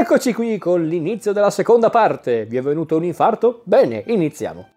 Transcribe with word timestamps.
Eccoci 0.00 0.32
qui 0.32 0.58
con 0.58 0.86
l'inizio 0.86 1.32
della 1.32 1.50
seconda 1.50 1.90
parte. 1.90 2.44
Vi 2.46 2.56
è 2.56 2.62
venuto 2.62 2.96
un 2.96 3.02
infarto? 3.02 3.62
Bene, 3.64 4.04
iniziamo. 4.06 4.68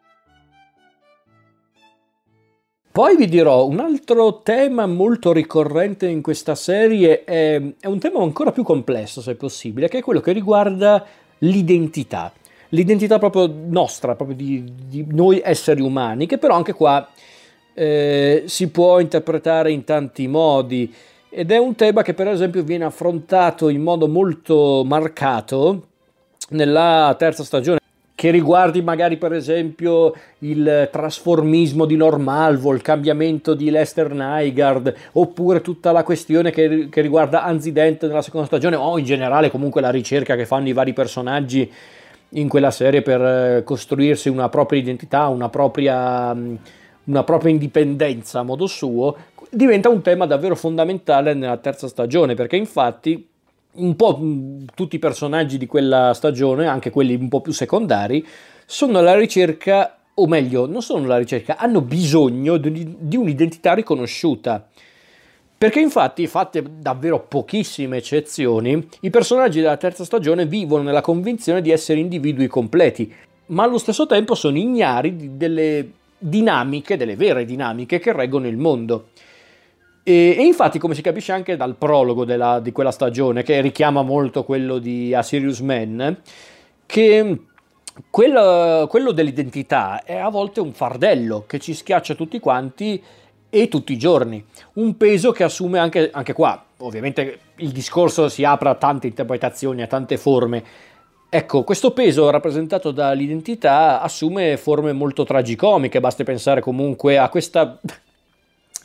Poi 2.92 3.16
vi 3.16 3.28
dirò 3.28 3.68
un 3.68 3.80
altro 3.82 4.42
tema 4.42 4.88
molto 4.88 5.32
ricorrente 5.32 6.08
in 6.08 6.24
questa 6.24 6.56
serie, 6.56 7.24
è, 7.24 7.62
è, 7.80 7.86
un 7.86 8.00
tema 8.00 8.20
ancora 8.24 8.52
più 8.52 8.64
complesso 8.64 9.22
se 9.22 9.36
possibile, 9.36 9.90
che 9.90 10.00
è 10.00 10.02
quello 10.02 10.22
che 10.22 10.32
riguarda 10.32 11.06
l'identità. 11.38 12.34
L'identità 12.70 13.20
proprio 13.20 13.48
nostra, 13.48 14.16
proprio 14.16 14.36
di, 14.36 14.74
di 14.88 15.06
noi 15.08 15.40
esseri 15.44 15.82
umani, 15.82 16.26
che 16.26 16.40
però 16.40 16.56
anche 16.56 16.74
qua 16.74 17.08
eh, 17.76 18.46
si 18.48 18.70
può 18.72 19.00
interpretare 19.00 19.72
in 19.72 19.84
tanti 19.84 20.28
modi 20.28 20.92
ed 21.34 21.50
è 21.50 21.58
un 21.58 21.76
tema 21.76 22.02
che 22.02 22.14
per 22.14 22.28
esempio 22.28 22.62
viene 22.62 22.84
affrontato 22.84 23.70
in 23.70 23.82
modo 23.82 24.10
molto 24.10 24.84
marcato 24.86 25.88
nella 26.50 27.16
terza 27.18 27.46
stagione 27.46 27.80
che 28.14 28.32
riguardi 28.32 28.82
magari 28.84 29.18
per 29.18 29.34
esempio 29.34 30.14
il 30.40 30.90
trasformismo 30.92 31.86
di 31.86 31.96
Normalvo, 31.96 32.74
il 32.74 32.84
cambiamento 32.84 33.56
di 33.56 33.72
Lester 33.72 34.14
Nygaard, 34.14 34.94
oppure 35.14 35.62
tutta 35.62 35.92
la 35.92 36.04
questione 36.04 36.52
che, 36.52 36.88
che 36.92 37.02
riguarda 37.02 37.44
Anzident 37.44 38.06
nella 38.06 38.22
seconda 38.22 38.46
stagione, 38.46 38.76
o 38.76 39.00
in 39.00 39.06
generale 39.06 39.50
comunque 39.50 39.82
la 39.82 39.90
ricerca 39.90 40.36
che 40.36 40.46
fanno 40.46 40.68
i 40.68 40.74
vari 40.74 40.94
personaggi 40.94 41.72
in 42.34 42.48
quella 42.48 42.70
serie 42.70 43.02
per 43.02 43.22
eh, 43.22 43.64
costruirsi 43.64 44.30
una 44.30 44.50
propria 44.50 44.80
identità, 44.80 45.28
una 45.28 45.50
propria, 45.50 46.32
una 46.32 47.24
propria 47.24 47.52
indipendenza 47.52 48.42
a 48.42 48.44
modo 48.44 48.68
suo, 48.68 49.16
diventa 49.52 49.90
un 49.90 50.02
tema 50.02 50.26
davvero 50.26 50.56
fondamentale 50.56 51.34
nella 51.34 51.58
terza 51.58 51.88
stagione, 51.88 52.36
perché 52.36 52.56
infatti 52.56 53.28
un 53.74 53.96
po' 53.96 54.20
tutti 54.74 54.96
i 54.96 55.00
personaggi 55.00 55.58
di 55.58 55.66
quella 55.66 56.14
stagione, 56.14 56.68
anche 56.68 56.90
quelli 56.90 57.16
un 57.16 57.30
po' 57.30 57.42
più 57.42 57.52
secondari, 57.52 58.26
sono 58.66 59.00
alla 59.00 59.16
ricerca, 59.16 59.98
o 60.14 60.28
meglio, 60.28 60.66
non 60.68 60.82
sono 60.82 61.06
alla 61.06 61.18
ricerca, 61.18 61.58
hanno 61.58 61.82
bisogno 61.82 62.58
di, 62.58 63.16
un'identità 63.16 63.74
riconosciuta. 63.74 64.68
Perché 65.58 65.80
infatti, 65.80 66.26
fatte 66.26 66.64
davvero 66.80 67.20
pochissime 67.28 67.98
eccezioni, 67.98 68.88
i 69.02 69.10
personaggi 69.10 69.62
della 69.62 69.78
terza 69.78 70.04
stagione 70.04 70.46
vivono 70.46 70.84
nella 70.84 71.02
convinzione 71.02 71.62
di 71.62 71.70
essere 71.70 72.00
individui 72.00 72.48
completi, 72.48 73.14
ma 73.48 73.64
allo 73.64 73.78
stesso 73.78 74.08
tempo 74.08 74.34
sono 74.34 74.58
ignari 74.58 75.38
delle 75.38 75.92
dinamiche, 76.18 76.98
delle 76.98 77.16
vere 77.16 77.46
dinamiche 77.46 78.00
che 78.00 78.12
reggono 78.12 78.48
il 78.48 78.58
mondo. 78.58 79.10
E, 80.04 80.36
e, 80.38 80.44
infatti, 80.44 80.80
come 80.80 80.96
si 80.96 81.02
capisce 81.02 81.32
anche 81.32 81.56
dal 81.56 81.76
prologo 81.76 82.26
della, 82.26 82.60
di 82.60 82.72
quella 82.72 82.92
stagione, 82.92 83.44
che 83.44 83.62
richiama 83.62 84.02
molto 84.02 84.44
quello 84.44 84.80
di 84.80 85.14
A 85.14 85.22
Serious 85.22 85.60
Man, 85.60 86.18
che 86.86 87.40
quello, 88.10 88.88
quello 88.90 89.12
dell'identità 89.12 90.04
è 90.04 90.16
a 90.16 90.30
volte 90.30 90.60
un 90.60 90.74
fardello 90.74 91.44
che 91.46 91.60
ci 91.60 91.74
schiaccia 91.74 92.16
tutti 92.16 92.40
quanti 92.40 93.02
e 93.50 93.68
tutti 93.68 93.94
i 93.94 93.98
giorni. 93.98 94.44
Un 94.74 94.98
peso 94.98 95.32
che 95.32 95.44
assume 95.44 95.78
anche, 95.78 96.10
anche 96.12 96.34
qua. 96.34 96.64
Ovviamente 96.78 97.40
il 97.58 97.70
discorso 97.70 98.28
si 98.30 98.44
apre 98.44 98.70
a 98.70 98.76
tante 98.76 99.08
interpretazioni, 99.08 99.84
a 99.84 99.88
tante 99.88 100.18
forme. 100.18 100.64
Ecco, 101.30 101.64
questo 101.64 101.92
peso 101.92 102.30
rappresentato 102.30 102.92
dall'identità 102.92 104.02
assume 104.02 104.58
forme 104.58 104.92
molto 104.94 105.24
tragicomiche, 105.24 106.00
basti 106.00 106.24
pensare 106.24 106.60
comunque 106.60 107.18
a 107.18 107.30
questa 107.30 107.80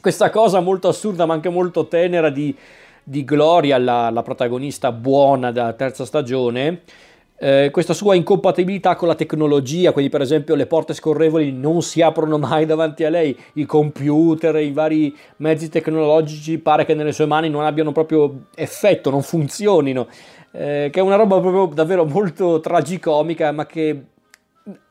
questa 0.01 0.31
cosa 0.31 0.61
molto 0.61 0.89
assurda 0.89 1.27
ma 1.27 1.35
anche 1.35 1.49
molto 1.49 1.87
tenera 1.87 2.31
di, 2.31 2.55
di 3.03 3.25
Gloria, 3.25 3.79
la, 3.79 4.11
la, 4.11 4.23
protagonista 4.23 4.93
buona 4.93 5.53
della 5.53 5.73
terza 5.73 6.05
stagione, 6.05 6.83
eh, 7.39 7.69
questa 7.71 7.93
sua 7.93 8.15
incompatibilità 8.15 8.95
con 8.97 9.09
la 9.09 9.15
tecnologia, 9.15 9.93
quindi 9.93 10.11
per 10.11 10.23
esempio 10.23 10.55
le 10.55 10.67
porte 10.67 10.95
scorrevoli 10.95 11.53
non 11.53 11.83
si 11.83 12.01
aprono 12.01 12.39
mai 12.39 12.67
davanti 12.67 13.05
a 13.05 13.11
lei, 13.11 13.37
i 13.55 13.67
computer, 13.67 14.57
i 14.57 14.73
vari 14.73 15.15
mezzi 15.37 15.69
tecnologici 15.69 16.59
pare 16.59 16.85
che 16.85 16.95
nelle 16.95 17.13
sue 17.13 17.27
mani 17.27 17.49
non 17.49 17.65
abbiano 17.65 17.93
proprio 17.93 18.47
effetto, 18.55 19.11
non 19.11 19.23
funzionino, 19.23 20.09
eh, 20.53 20.89
che 20.91 20.99
è 20.99 21.03
una 21.03 21.17
roba 21.17 21.39
proprio 21.41 21.67
davvero 21.75 22.05
molto 22.05 22.61
tragicomica 22.61 23.53
ma 23.53 23.67
che 23.67 24.05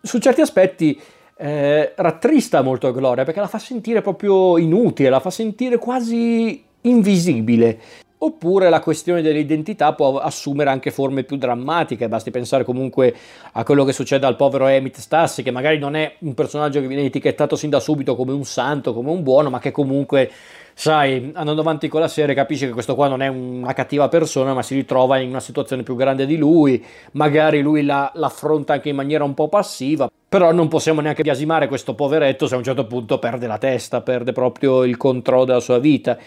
su 0.02 0.20
certi 0.20 0.42
aspetti 0.42 1.00
eh, 1.38 1.94
rattrista 1.96 2.62
molto 2.62 2.92
Gloria 2.92 3.24
perché 3.24 3.40
la 3.40 3.48
fa 3.48 3.60
sentire 3.60 4.02
proprio 4.02 4.58
inutile, 4.58 5.10
la 5.10 5.20
fa 5.20 5.30
sentire 5.30 5.78
quasi 5.78 6.64
invisibile. 6.82 7.80
Oppure 8.26 8.70
la 8.70 8.80
questione 8.80 9.22
dell'identità 9.22 9.94
può 9.94 10.18
assumere 10.18 10.72
anche 10.72 10.90
forme 10.90 11.24
più 11.24 11.38
drammatiche, 11.38 12.08
basti 12.08 12.32
pensare 12.32 12.64
comunque 12.64 13.14
a 13.52 13.64
quello 13.64 13.84
che 13.84 13.94
succede 13.94 14.26
al 14.26 14.36
povero 14.36 14.66
Emmett 14.66 14.98
Stassi, 14.98 15.44
che 15.44 15.52
magari 15.52 15.78
non 15.78 15.96
è 15.96 16.16
un 16.22 16.34
personaggio 16.34 16.82
che 16.82 16.88
viene 16.88 17.04
etichettato 17.04 17.56
sin 17.56 17.70
da 17.70 17.80
subito 17.80 18.16
come 18.16 18.32
un 18.32 18.44
santo, 18.44 18.96
come 18.96 19.12
un 19.12 19.22
buono, 19.22 19.52
ma 19.52 19.60
che 19.60 19.70
comunque 19.70 20.32
sai, 20.74 21.34
andando 21.36 21.62
avanti 21.62 21.88
con 21.88 22.02
la 22.02 22.08
serie 22.08 22.34
capisce 22.34 22.66
che 22.66 22.74
questo 22.74 22.96
qua 22.96 23.08
non 23.08 23.22
è 23.22 23.28
una 23.28 23.74
cattiva 23.74 24.10
persona, 24.10 24.56
ma 24.56 24.64
si 24.64 24.74
ritrova 24.74 25.20
in 25.20 25.30
una 25.30 25.40
situazione 25.40 25.84
più 25.84 25.96
grande 25.96 26.26
di 26.26 26.38
lui, 26.38 26.84
magari 27.12 27.62
lui 27.62 27.84
la, 27.84 28.12
l'affronta 28.16 28.74
anche 28.74 28.90
in 28.90 28.96
maniera 28.96 29.24
un 29.24 29.36
po' 29.36 29.50
passiva, 29.50 30.10
però 30.28 30.52
non 30.52 30.68
possiamo 30.68 31.00
neanche 31.00 31.22
biasimare 31.22 31.68
questo 31.68 31.94
poveretto 31.94 32.48
se 32.48 32.56
a 32.56 32.58
un 32.58 32.64
certo 32.64 32.88
punto 32.88 33.20
perde 33.20 33.46
la 33.46 33.60
testa, 33.60 34.02
perde 34.02 34.32
proprio 34.32 34.84
il 34.84 34.98
controllo 34.98 35.46
della 35.46 35.60
sua 35.60 35.78
vita. 35.78 36.18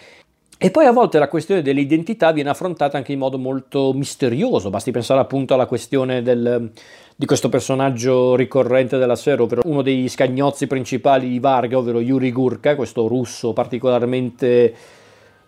E 0.61 0.73
poi 0.73 0.87
a 0.87 0.91
volte 0.91 1.21
la 1.21 1.29
questione 1.29 1.63
dell'identità 1.63 2.33
viene 2.33 2.51
affrontata 2.51 2.97
anche 2.97 3.13
in 3.13 3.21
modo 3.21 3.39
molto 3.39 3.93
misterioso, 3.93 4.71
basti 4.71 4.91
pensare 4.91 5.21
appunto 5.21 5.55
alla 5.55 5.67
questione 5.67 6.21
del, 6.21 6.73
di 7.15 7.27
questo 7.27 7.49
personaggio 7.49 8.35
ricorrente 8.35 8.99
della 8.99 9.15
serie, 9.15 9.45
ovvero 9.45 9.63
uno 9.67 9.83
dei 9.83 10.09
scagnozzi 10.09 10.67
principali 10.67 11.29
di 11.29 11.39
Varga, 11.39 11.79
ovvero 11.79 12.01
Yuri 12.01 12.33
Gurka, 12.33 12.75
questo 12.75 13.07
russo 13.07 13.53
particolarmente 13.53 14.75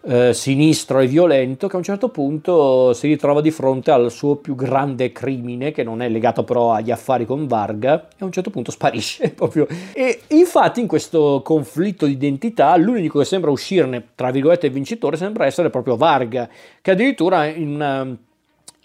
eh, 0.03 0.33
sinistro 0.33 1.01
e 1.01 1.07
violento 1.07 1.69
che 1.69 1.75
a 1.75 1.79
un 1.79 1.85
certo 1.85 2.09
punto 2.09 2.93
si 2.95 3.07
ritrova 3.07 3.41
di 3.41 3.51
fronte 3.51 3.91
al 3.91 4.11
suo 4.11 4.37
più 4.37 4.55
grande 4.55 5.13
crimine 5.13 5.73
che 5.73 5.83
non 5.83 6.01
è 6.01 6.09
legato 6.09 6.43
però 6.43 6.73
agli 6.73 6.91
affari 6.91 7.27
con 7.27 7.47
Varga 7.47 8.09
e 8.09 8.17
a 8.21 8.25
un 8.25 8.33
certo 8.33 8.51
punto 8.51 8.71
sparisce 8.71 9.31
proprio. 9.35 9.67
E 9.93 10.21
infatti 10.29 10.81
in 10.81 10.87
questo 10.87 11.43
conflitto 11.45 12.07
di 12.07 12.13
identità 12.13 12.75
l'unico 12.77 13.19
che 13.19 13.25
sembra 13.25 13.51
uscirne 13.51 14.09
tra 14.15 14.31
virgolette 14.31 14.71
vincitore 14.71 15.17
sembra 15.17 15.47
essere 15.47 15.71
proprio 15.71 15.97
Varga 15.97 16.49
che 16.81 16.91
addirittura 16.91 17.47
in 17.47 17.69
una 17.69 18.17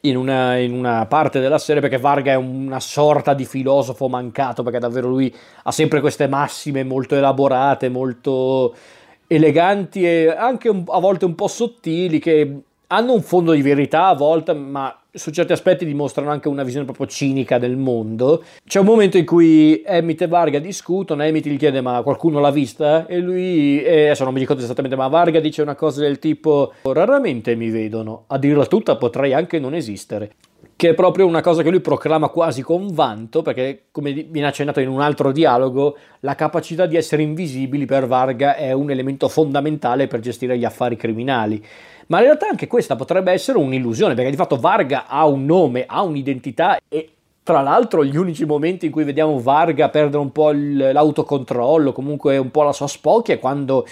in 0.02 0.18
una, 0.18 0.58
in 0.58 0.72
una, 0.72 1.08
parte 1.08 1.40
della 1.40 1.58
serie 1.58 1.82
perché 1.82 1.97
Varga 1.97 2.34
è 2.34 2.36
una 2.36 2.80
sorta 2.80 3.34
di 3.34 3.44
filosofo 3.44 4.08
mancato 4.08 4.62
perché 4.62 4.78
davvero 4.78 5.08
lui 5.08 5.34
ha 5.64 5.72
sempre 5.72 6.00
queste 6.00 6.28
massime 6.28 6.84
molto 6.84 7.16
elaborate, 7.16 7.90
molto 7.90 8.76
eleganti 9.28 10.06
e 10.06 10.28
anche 10.30 10.69
un, 10.69 10.84
a 10.88 11.00
volte 11.00 11.25
un 11.25 11.36
po' 11.36 11.47
sottili 11.47 12.19
che 12.19 12.59
hanno 12.88 13.13
un 13.13 13.22
fondo 13.22 13.53
di 13.53 13.62
verità 13.62 14.08
a 14.08 14.16
volte, 14.16 14.53
ma 14.53 14.96
su 15.12 15.31
certi 15.31 15.53
aspetti 15.53 15.86
dimostrano 15.86 16.30
anche 16.30 16.50
una 16.50 16.63
visione 16.63 16.86
proprio 16.86 17.08
cinica 17.08 17.58
del 17.58 17.78
mondo. 17.78 18.44
C'è 18.66 18.80
un 18.80 18.85
momento 18.85 19.18
in 19.18 19.25
cui 19.25 19.81
Emmett 19.85 20.22
e 20.22 20.28
Varga 20.28 20.59
discutono, 20.59 21.24
Emmett 21.24 21.47
gli 21.47 21.58
chiede 21.58 21.81
ma 21.81 22.02
qualcuno 22.03 22.40
l'ha 22.40 22.52
vista? 22.52 23.08
E 23.08 23.19
lui, 23.19 23.81
e 23.81 24.06
adesso 24.06 24.24
non 24.24 24.34
mi 24.34 24.40
ricordo 24.40 24.62
esattamente, 24.62 24.97
ma 24.97 25.08
Varga 25.08 25.40
dice 25.40 25.62
una 25.62 25.75
cosa 25.75 26.02
del 26.02 26.19
tipo 26.19 26.74
raramente 26.84 27.56
mi 27.56 27.69
vedono, 27.69 28.25
a 28.28 28.38
dirla 28.38 28.66
tutta 28.66 28.97
potrei 28.97 29.34
anche 29.34 29.59
non 29.59 29.74
esistere 29.74 30.31
che 30.76 30.90
è 30.90 30.94
proprio 30.94 31.26
una 31.26 31.42
cosa 31.42 31.64
che 31.64 31.70
lui 31.70 31.80
proclama 31.80 32.30
quasi 32.30 32.62
con 32.62 32.94
vanto, 32.94 33.42
perché 33.42 33.86
come 33.92 34.12
viene 34.14 34.48
accennato 34.48 34.80
in 34.80 34.90
un 34.90 35.02
altro 35.02 35.31
dialogo, 35.31 35.98
la 36.22 36.36
capacità 36.36 36.86
di 36.86 36.96
essere 36.96 37.22
invisibili 37.22 37.86
per 37.86 38.08
Varga 38.08 38.56
è 38.56 38.72
un 38.72 38.90
elemento 38.90 39.28
fondamentale 39.28 40.08
per 40.08 40.20
gestire 40.20 40.58
gli 40.58 40.66
affari 40.66 40.96
criminali. 40.96 41.64
Ma 42.08 42.18
in 42.18 42.26
realtà 42.26 42.48
anche 42.48 42.68
questa 42.68 42.96
potrebbe 42.96 43.31
essere 43.31 43.58
un'illusione, 43.58 44.14
perché 44.14 44.30
di 44.30 44.36
fatto 44.36 44.58
Varga 44.58 45.08
ha 45.08 45.26
un 45.26 45.46
nome, 45.46 45.86
ha 45.88 46.02
un'identità 46.02 46.78
e 46.88 47.09
tra 47.41 47.61
l'altro 47.61 48.03
gli 48.03 48.18
unici 48.18 48.44
momenti 48.46 48.88
in 48.88 48.91
cui 48.91 49.03
vediamo 49.03 49.40
Varga 49.40 49.90
perdere 49.90 50.18
un 50.18 50.32
po' 50.32 50.52
l'autocontrollo, 50.52 51.94
comunque 51.94 52.38
un 52.38 52.52
po' 52.52 52.64
la 52.64 52.73
sua 52.73 52.88
spocchia, 52.88 53.35
è 53.35 53.40
quando 53.40 53.85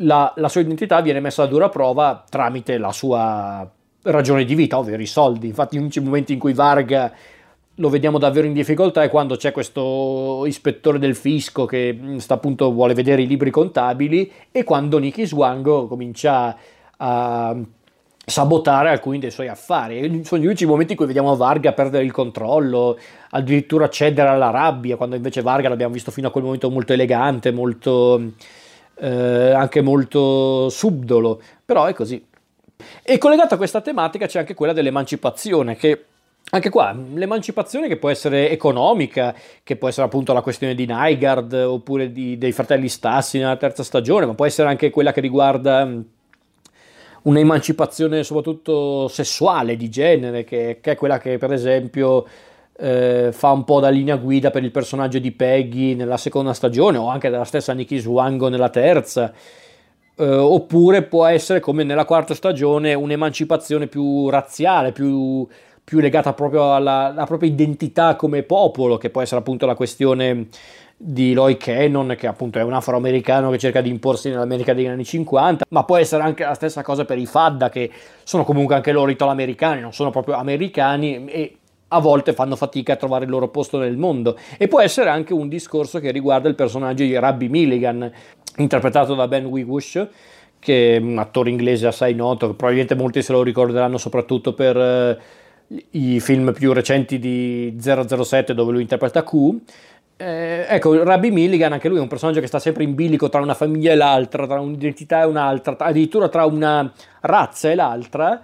la, 0.00 0.32
la 0.36 0.48
sua 0.48 0.62
identità 0.62 1.00
viene 1.00 1.20
messa 1.20 1.42
a 1.42 1.46
dura 1.46 1.68
prova 1.68 2.24
tramite 2.28 2.78
la 2.78 2.92
sua 2.92 3.70
ragione 4.06 4.44
di 4.44 4.54
vita, 4.54 4.78
ovvero 4.78 5.02
i 5.02 5.06
soldi. 5.06 5.46
Infatti, 5.46 5.76
gli 5.76 5.80
unici 5.80 6.00
momenti 6.00 6.32
in 6.32 6.38
cui 6.38 6.52
Varga 6.52 7.12
lo 7.78 7.88
vediamo 7.88 8.18
davvero 8.18 8.46
in 8.46 8.54
difficoltà 8.54 9.02
è 9.02 9.10
quando 9.10 9.36
c'è 9.36 9.52
questo 9.52 10.44
ispettore 10.46 10.98
del 10.98 11.14
fisco 11.14 11.66
che 11.66 11.94
mm, 11.98 12.16
sta 12.16 12.34
appunto 12.34 12.72
vuole 12.72 12.94
vedere 12.94 13.20
i 13.20 13.26
libri 13.26 13.50
contabili 13.50 14.32
e 14.50 14.64
quando 14.64 14.98
Nicky 14.98 15.26
Swango 15.26 15.86
comincia 15.86 16.56
a 16.96 17.54
sabotare 18.28 18.88
alcuni 18.88 19.18
dei 19.18 19.30
suoi 19.30 19.48
affari. 19.48 20.24
Sono 20.24 20.40
gli 20.40 20.46
unici 20.46 20.66
momenti 20.66 20.92
in 20.92 20.98
cui 20.98 21.06
vediamo 21.06 21.36
Varga 21.36 21.72
perdere 21.72 22.04
il 22.04 22.12
controllo, 22.12 22.98
addirittura 23.30 23.88
cedere 23.88 24.28
alla 24.30 24.50
rabbia, 24.50 24.96
quando 24.96 25.14
invece 25.14 25.42
Varga 25.42 25.68
l'abbiamo 25.68 25.92
visto 25.92 26.10
fino 26.10 26.28
a 26.28 26.30
quel 26.30 26.44
momento 26.44 26.70
molto 26.70 26.92
elegante, 26.92 27.52
molto 27.52 28.32
eh, 28.98 29.52
anche 29.52 29.80
molto 29.80 30.68
subdolo, 30.70 31.40
però 31.64 31.84
è 31.84 31.92
così. 31.92 32.24
E 33.02 33.18
collegata 33.18 33.54
a 33.54 33.58
questa 33.58 33.80
tematica 33.80 34.26
c'è 34.26 34.40
anche 34.40 34.54
quella 34.54 34.72
dell'emancipazione, 34.72 35.76
che 35.76 36.04
Anche 36.48 36.70
qua 36.70 36.96
l'emancipazione 37.14 37.88
che 37.88 37.96
può 37.96 38.08
essere 38.08 38.50
economica, 38.50 39.34
che 39.64 39.74
può 39.74 39.88
essere 39.88 40.06
appunto 40.06 40.32
la 40.32 40.42
questione 40.42 40.76
di 40.76 40.86
Nygaard 40.86 41.52
oppure 41.54 42.12
di, 42.12 42.38
dei 42.38 42.52
fratelli 42.52 42.88
Stassi 42.88 43.38
nella 43.38 43.56
terza 43.56 43.82
stagione, 43.82 44.26
ma 44.26 44.34
può 44.34 44.46
essere 44.46 44.68
anche 44.68 44.90
quella 44.90 45.10
che 45.10 45.20
riguarda 45.20 45.90
un'emancipazione 47.22 48.22
soprattutto 48.22 49.08
sessuale, 49.08 49.76
di 49.76 49.88
genere, 49.88 50.44
che, 50.44 50.78
che 50.80 50.92
è 50.92 50.96
quella 50.96 51.18
che 51.18 51.36
per 51.36 51.52
esempio 51.52 52.24
eh, 52.78 53.30
fa 53.32 53.50
un 53.50 53.64
po' 53.64 53.80
da 53.80 53.88
linea 53.88 54.14
guida 54.14 54.52
per 54.52 54.62
il 54.62 54.70
personaggio 54.70 55.18
di 55.18 55.32
Peggy 55.32 55.96
nella 55.96 56.16
seconda 56.16 56.52
stagione 56.52 56.96
o 56.96 57.08
anche 57.08 57.28
della 57.28 57.44
stessa 57.44 57.72
Nikki 57.72 57.98
Swango 57.98 58.48
nella 58.48 58.68
terza. 58.68 59.32
Eh, 60.18 60.24
oppure 60.26 61.02
può 61.02 61.26
essere 61.26 61.60
come 61.60 61.84
nella 61.84 62.06
quarta 62.06 62.34
stagione 62.34 62.94
un'emancipazione 62.94 63.86
più 63.86 64.30
razziale, 64.30 64.92
più 64.92 65.46
più 65.86 66.00
legata 66.00 66.32
proprio 66.32 66.74
alla, 66.74 67.12
alla, 67.12 67.26
propria 67.26 67.48
identità 67.48 68.16
come 68.16 68.42
popolo, 68.42 68.96
che 68.96 69.08
può 69.08 69.22
essere 69.22 69.38
appunto 69.38 69.66
la 69.66 69.76
questione 69.76 70.48
di 70.96 71.32
Lloyd 71.32 71.58
Cannon, 71.58 72.16
che 72.18 72.26
appunto 72.26 72.58
è 72.58 72.62
un 72.62 72.72
afroamericano 72.72 73.50
che 73.50 73.58
cerca 73.58 73.80
di 73.80 73.88
imporsi 73.88 74.28
nell'America 74.28 74.74
degli 74.74 74.88
anni 74.88 75.04
50, 75.04 75.64
ma 75.68 75.84
può 75.84 75.96
essere 75.96 76.24
anche 76.24 76.42
la 76.42 76.54
stessa 76.54 76.82
cosa 76.82 77.04
per 77.04 77.18
i 77.18 77.26
Fadda, 77.26 77.68
che 77.68 77.88
sono 78.24 78.42
comunque 78.42 78.74
anche 78.74 78.90
loro 78.90 79.12
italo-americani, 79.12 79.80
non 79.80 79.92
sono 79.92 80.10
proprio 80.10 80.34
americani 80.34 81.24
e 81.26 81.56
a 81.88 82.00
volte 82.00 82.32
fanno 82.32 82.56
fatica 82.56 82.94
a 82.94 82.96
trovare 82.96 83.24
il 83.24 83.30
loro 83.30 83.46
posto 83.48 83.78
nel 83.78 83.96
mondo. 83.96 84.36
E 84.58 84.66
può 84.66 84.80
essere 84.80 85.08
anche 85.08 85.32
un 85.32 85.48
discorso 85.48 86.00
che 86.00 86.10
riguarda 86.10 86.48
il 86.48 86.56
personaggio 86.56 87.04
di 87.04 87.16
Rabbi 87.16 87.48
Milligan, 87.48 88.10
interpretato 88.56 89.14
da 89.14 89.28
Ben 89.28 89.46
Wigwish, 89.46 90.06
che 90.58 90.96
è 90.96 90.98
un 90.98 91.18
attore 91.18 91.50
inglese 91.50 91.86
assai 91.86 92.14
noto, 92.14 92.54
probabilmente 92.54 92.94
molti 92.94 93.22
se 93.22 93.32
lo 93.32 93.42
ricorderanno 93.42 93.98
soprattutto 93.98 94.54
per 94.54 94.76
eh, 94.76 95.18
i 95.90 96.20
film 96.20 96.52
più 96.52 96.72
recenti 96.72 97.18
di 97.18 97.76
007 97.78 98.54
dove 98.54 98.72
lui 98.72 98.82
interpreta 98.82 99.22
Q. 99.22 99.54
Eh, 100.18 100.64
ecco, 100.68 101.02
Rabbi 101.04 101.30
Milligan, 101.30 101.72
anche 101.72 101.88
lui 101.88 101.98
è 101.98 102.00
un 102.00 102.08
personaggio 102.08 102.40
che 102.40 102.46
sta 102.46 102.58
sempre 102.58 102.84
in 102.84 102.94
bilico 102.94 103.28
tra 103.28 103.40
una 103.40 103.54
famiglia 103.54 103.92
e 103.92 103.96
l'altra, 103.96 104.46
tra 104.46 104.60
un'identità 104.60 105.22
e 105.22 105.26
un'altra, 105.26 105.76
addirittura 105.78 106.28
tra 106.28 106.46
una 106.46 106.90
razza 107.20 107.70
e 107.70 107.74
l'altra, 107.74 108.42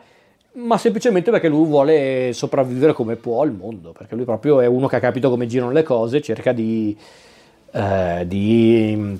ma 0.54 0.76
semplicemente 0.76 1.30
perché 1.30 1.48
lui 1.48 1.66
vuole 1.66 2.32
sopravvivere 2.34 2.92
come 2.92 3.16
può 3.16 3.40
al 3.40 3.52
mondo, 3.52 3.92
perché 3.92 4.14
lui 4.14 4.24
proprio 4.24 4.60
è 4.60 4.66
uno 4.66 4.86
che 4.86 4.96
ha 4.96 5.00
capito 5.00 5.30
come 5.30 5.46
girano 5.46 5.72
le 5.72 5.82
cose, 5.82 6.20
cerca 6.20 6.52
di, 6.52 6.94
eh, 7.72 8.24
di 8.26 9.18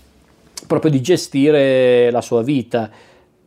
proprio 0.73 0.91
di 0.91 1.01
gestire 1.01 2.11
la 2.11 2.21
sua 2.21 2.43
vita. 2.43 2.91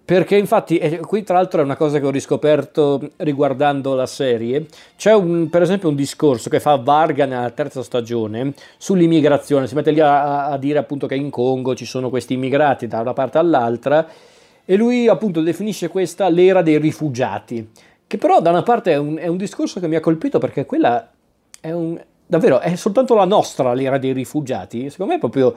Perché 0.06 0.38
infatti, 0.38 0.78
e 0.78 1.00
qui 1.00 1.24
tra 1.24 1.38
l'altro 1.38 1.62
è 1.62 1.64
una 1.64 1.76
cosa 1.76 2.00
che 2.00 2.06
ho 2.06 2.12
riscoperto 2.12 3.10
riguardando 3.18 3.96
la 3.96 4.06
serie, 4.06 4.68
c'è 4.96 5.16
un, 5.16 5.50
per 5.50 5.64
esempio 5.64 5.90
un 5.90 5.96
discorso 5.96 6.48
che 6.48 6.60
fa 6.60 6.76
Varga 6.76 7.26
nella 7.26 7.50
terza 7.50 7.82
stagione 7.82 8.54
sull'immigrazione, 8.78 9.66
si 9.66 9.74
mette 9.74 9.90
lì 9.90 10.00
a, 10.02 10.46
a 10.46 10.58
dire 10.60 10.78
appunto 10.78 11.08
che 11.08 11.16
in 11.16 11.32
Congo 11.32 11.74
ci 11.74 11.86
sono 11.86 12.12
questi 12.12 12.34
immigrati 12.34 12.86
da 12.86 13.00
una 13.00 13.14
parte 13.14 13.40
all'altra 13.40 14.08
e 14.64 14.76
lui 14.76 15.08
appunto 15.08 15.42
definisce 15.42 15.88
questa 15.88 16.30
l'era 16.30 16.62
dei 16.62 16.78
rifugiati, 16.78 17.68
che 18.06 18.18
però 18.20 18.42
da 18.42 18.52
una 18.52 18.62
parte 18.62 18.92
è 18.92 18.98
un, 18.98 19.18
è 19.18 19.26
un 19.26 19.38
discorso 19.38 19.80
che 19.80 19.88
mi 19.88 19.96
ha 19.96 20.02
colpito 20.02 20.38
perché 20.38 20.68
quella 20.68 21.10
è 21.60 21.72
un, 21.72 22.00
davvero, 22.28 22.60
è 22.60 22.76
soltanto 22.76 23.16
la 23.16 23.26
nostra 23.26 23.74
l'era 23.74 23.98
dei 23.98 24.14
rifugiati, 24.14 24.92
secondo 24.92 25.14
me 25.14 25.18
è 25.18 25.20
proprio 25.20 25.56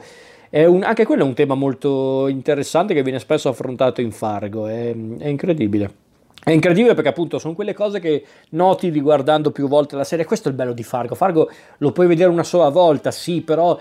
un, 0.51 0.83
anche 0.83 1.05
quello 1.05 1.23
è 1.23 1.25
un 1.25 1.33
tema 1.33 1.55
molto 1.55 2.27
interessante 2.27 2.93
che 2.93 3.03
viene 3.03 3.19
spesso 3.19 3.49
affrontato 3.49 4.01
in 4.01 4.11
Fargo, 4.11 4.67
è, 4.67 4.95
è 5.17 5.27
incredibile. 5.27 6.07
È 6.41 6.51
incredibile 6.51 6.93
perché 6.93 7.09
appunto 7.09 7.37
sono 7.37 7.53
quelle 7.53 7.73
cose 7.73 7.99
che 7.99 8.23
noti 8.51 8.89
riguardando 8.89 9.51
più 9.51 9.67
volte 9.67 9.95
la 9.95 10.05
serie. 10.05 10.25
Questo 10.25 10.47
è 10.47 10.51
il 10.51 10.57
bello 10.57 10.71
di 10.73 10.83
Fargo. 10.83 11.13
Fargo 11.13 11.49
lo 11.77 11.91
puoi 11.91 12.07
vedere 12.07 12.29
una 12.29 12.43
sola 12.43 12.69
volta, 12.69 13.11
sì, 13.11 13.41
però 13.41 13.77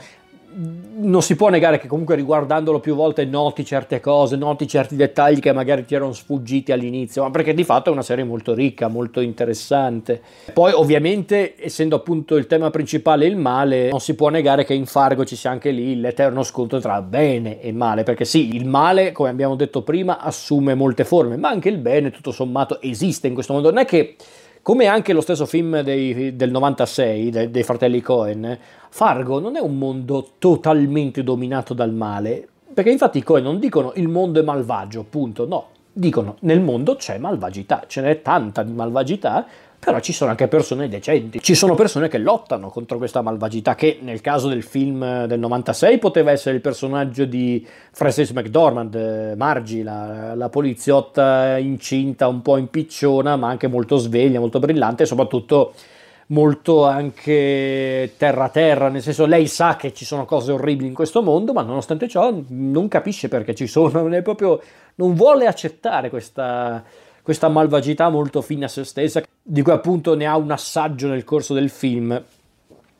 non 0.50 1.22
si 1.22 1.36
può 1.36 1.48
negare 1.48 1.78
che 1.78 1.86
comunque 1.86 2.16
riguardandolo 2.16 2.80
più 2.80 2.94
volte 2.94 3.24
noti 3.24 3.64
certe 3.64 4.00
cose, 4.00 4.36
noti 4.36 4.66
certi 4.66 4.96
dettagli 4.96 5.40
che 5.40 5.52
magari 5.52 5.84
ti 5.84 5.94
erano 5.94 6.12
sfuggiti 6.12 6.72
all'inizio, 6.72 7.22
ma 7.22 7.30
perché 7.30 7.54
di 7.54 7.64
fatto 7.64 7.90
è 7.90 7.92
una 7.92 8.02
serie 8.02 8.24
molto 8.24 8.54
ricca, 8.54 8.88
molto 8.88 9.20
interessante. 9.20 10.20
Poi 10.52 10.72
ovviamente, 10.72 11.54
essendo 11.58 11.96
appunto 11.96 12.36
il 12.36 12.46
tema 12.46 12.70
principale 12.70 13.26
il 13.26 13.36
male, 13.36 13.90
non 13.90 14.00
si 14.00 14.14
può 14.14 14.30
negare 14.30 14.64
che 14.64 14.74
in 14.74 14.86
Fargo 14.86 15.24
ci 15.24 15.36
sia 15.36 15.50
anche 15.50 15.70
lì 15.70 16.00
l'eterno 16.00 16.42
scontro 16.42 16.80
tra 16.80 17.02
bene 17.02 17.60
e 17.60 17.70
male, 17.72 18.02
perché 18.02 18.24
sì, 18.24 18.54
il 18.56 18.66
male, 18.66 19.12
come 19.12 19.28
abbiamo 19.28 19.54
detto 19.54 19.82
prima, 19.82 20.18
assume 20.18 20.74
molte 20.74 21.04
forme, 21.04 21.36
ma 21.36 21.50
anche 21.50 21.68
il 21.68 21.78
bene 21.78 22.10
tutto 22.10 22.32
sommato 22.32 22.80
esiste 22.80 23.26
in 23.26 23.34
questo 23.34 23.52
mondo. 23.52 23.70
Non 23.70 23.78
è 23.78 23.84
che 23.84 24.16
come 24.62 24.86
anche 24.86 25.14
lo 25.14 25.22
stesso 25.22 25.46
film 25.46 25.80
dei, 25.80 26.36
del 26.36 26.50
96 26.50 27.30
dei, 27.30 27.50
dei 27.50 27.62
fratelli 27.62 28.02
Cohen, 28.02 28.58
Fargo 28.90 29.40
non 29.40 29.56
è 29.56 29.60
un 29.60 29.76
mondo 29.78 30.32
totalmente 30.38 31.22
dominato 31.22 31.74
dal 31.74 31.92
male, 31.92 32.48
perché 32.72 32.90
infatti 32.90 33.18
i 33.18 33.22
Cohen 33.22 33.44
non 33.44 33.58
dicono 33.58 33.92
il 33.96 34.08
mondo 34.08 34.40
è 34.40 34.42
malvagio, 34.42 35.04
punto, 35.08 35.46
no, 35.46 35.68
dicono 35.92 36.36
nel 36.40 36.60
mondo 36.60 36.96
c'è 36.96 37.18
malvagità, 37.18 37.84
ce 37.86 38.00
n'è 38.00 38.22
tanta 38.22 38.62
di 38.62 38.72
malvagità, 38.72 39.46
però 39.80 40.00
ci 40.00 40.12
sono 40.12 40.30
anche 40.30 40.48
persone 40.48 40.88
decenti, 40.88 41.40
ci 41.40 41.54
sono 41.54 41.74
persone 41.74 42.08
che 42.08 42.18
lottano 42.18 42.68
contro 42.68 42.98
questa 42.98 43.22
malvagità, 43.22 43.74
che 43.76 43.98
nel 44.02 44.20
caso 44.20 44.48
del 44.48 44.64
film 44.64 45.26
del 45.26 45.38
96 45.38 45.98
poteva 45.98 46.32
essere 46.32 46.56
il 46.56 46.60
personaggio 46.60 47.24
di 47.24 47.64
Frances 47.92 48.30
McDormand, 48.30 48.94
eh, 48.94 49.34
Margie, 49.36 49.84
la, 49.84 50.34
la 50.34 50.48
poliziotta 50.48 51.58
incinta, 51.58 52.26
un 52.26 52.42
po' 52.42 52.56
impicciona, 52.56 53.36
ma 53.36 53.48
anche 53.48 53.68
molto 53.68 53.96
sveglia, 53.96 54.40
molto 54.40 54.58
brillante 54.58 55.06
soprattutto 55.06 55.74
molto 56.28 56.84
anche 56.84 58.14
terra 58.16 58.48
terra, 58.48 58.88
nel 58.88 59.02
senso 59.02 59.26
lei 59.26 59.46
sa 59.46 59.76
che 59.76 59.92
ci 59.92 60.04
sono 60.04 60.24
cose 60.24 60.52
orribili 60.52 60.88
in 60.88 60.94
questo 60.94 61.22
mondo, 61.22 61.52
ma 61.52 61.62
nonostante 61.62 62.08
ciò 62.08 62.34
non 62.48 62.88
capisce 62.88 63.28
perché 63.28 63.54
ci 63.54 63.66
sono, 63.66 64.06
non, 64.06 64.22
proprio, 64.22 64.60
non 64.96 65.14
vuole 65.14 65.46
accettare 65.46 66.10
questa 66.10 66.82
questa 67.28 67.48
malvagità 67.50 68.08
molto 68.08 68.40
fine 68.40 68.64
a 68.64 68.68
se 68.68 68.84
stessa, 68.84 69.22
di 69.42 69.60
cui 69.60 69.72
appunto 69.72 70.14
ne 70.14 70.24
ha 70.24 70.38
un 70.38 70.50
assaggio 70.50 71.08
nel 71.08 71.24
corso 71.24 71.52
del 71.52 71.68
film. 71.68 72.24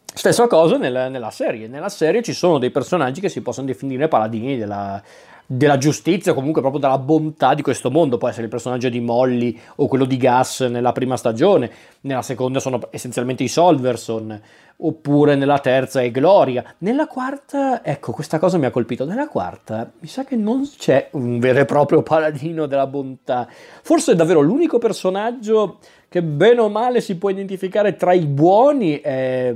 Stessa 0.04 0.46
cosa 0.46 0.76
nella, 0.76 1.08
nella 1.08 1.30
serie, 1.30 1.66
nella 1.66 1.88
serie 1.88 2.22
ci 2.22 2.34
sono 2.34 2.58
dei 2.58 2.68
personaggi 2.68 3.22
che 3.22 3.30
si 3.30 3.40
possono 3.40 3.66
definire 3.66 4.06
paladini 4.06 4.58
della, 4.58 5.02
della 5.50 5.78
giustizia, 5.78 6.34
comunque 6.34 6.60
proprio 6.60 6.82
della 6.82 6.98
bontà 6.98 7.54
di 7.54 7.62
questo 7.62 7.90
mondo. 7.90 8.18
Può 8.18 8.28
essere 8.28 8.44
il 8.44 8.50
personaggio 8.50 8.90
di 8.90 9.00
Molly 9.00 9.58
o 9.76 9.86
quello 9.86 10.04
di 10.04 10.18
Gas 10.18 10.60
nella 10.60 10.92
prima 10.92 11.16
stagione, 11.16 11.70
nella 12.02 12.20
seconda 12.20 12.60
sono 12.60 12.78
essenzialmente 12.90 13.44
i 13.44 13.48
Solverson, 13.48 14.38
oppure 14.76 15.36
nella 15.36 15.58
terza 15.58 16.02
è 16.02 16.10
Gloria. 16.10 16.62
Nella 16.78 17.06
quarta, 17.06 17.82
ecco, 17.82 18.12
questa 18.12 18.38
cosa 18.38 18.58
mi 18.58 18.66
ha 18.66 18.70
colpito. 18.70 19.06
Nella 19.06 19.26
quarta 19.26 19.90
mi 20.00 20.06
sa 20.06 20.24
che 20.24 20.36
non 20.36 20.68
c'è 20.76 21.08
un 21.12 21.38
vero 21.38 21.60
e 21.60 21.64
proprio 21.64 22.02
paladino 22.02 22.66
della 22.66 22.86
bontà. 22.86 23.48
Forse 23.82 24.12
è 24.12 24.14
davvero 24.14 24.40
l'unico 24.40 24.76
personaggio 24.76 25.78
che 26.10 26.22
bene 26.22 26.60
o 26.60 26.68
male 26.68 27.00
si 27.00 27.16
può 27.16 27.30
identificare 27.30 27.96
tra 27.96 28.12
i 28.12 28.26
buoni. 28.26 29.00
È 29.00 29.54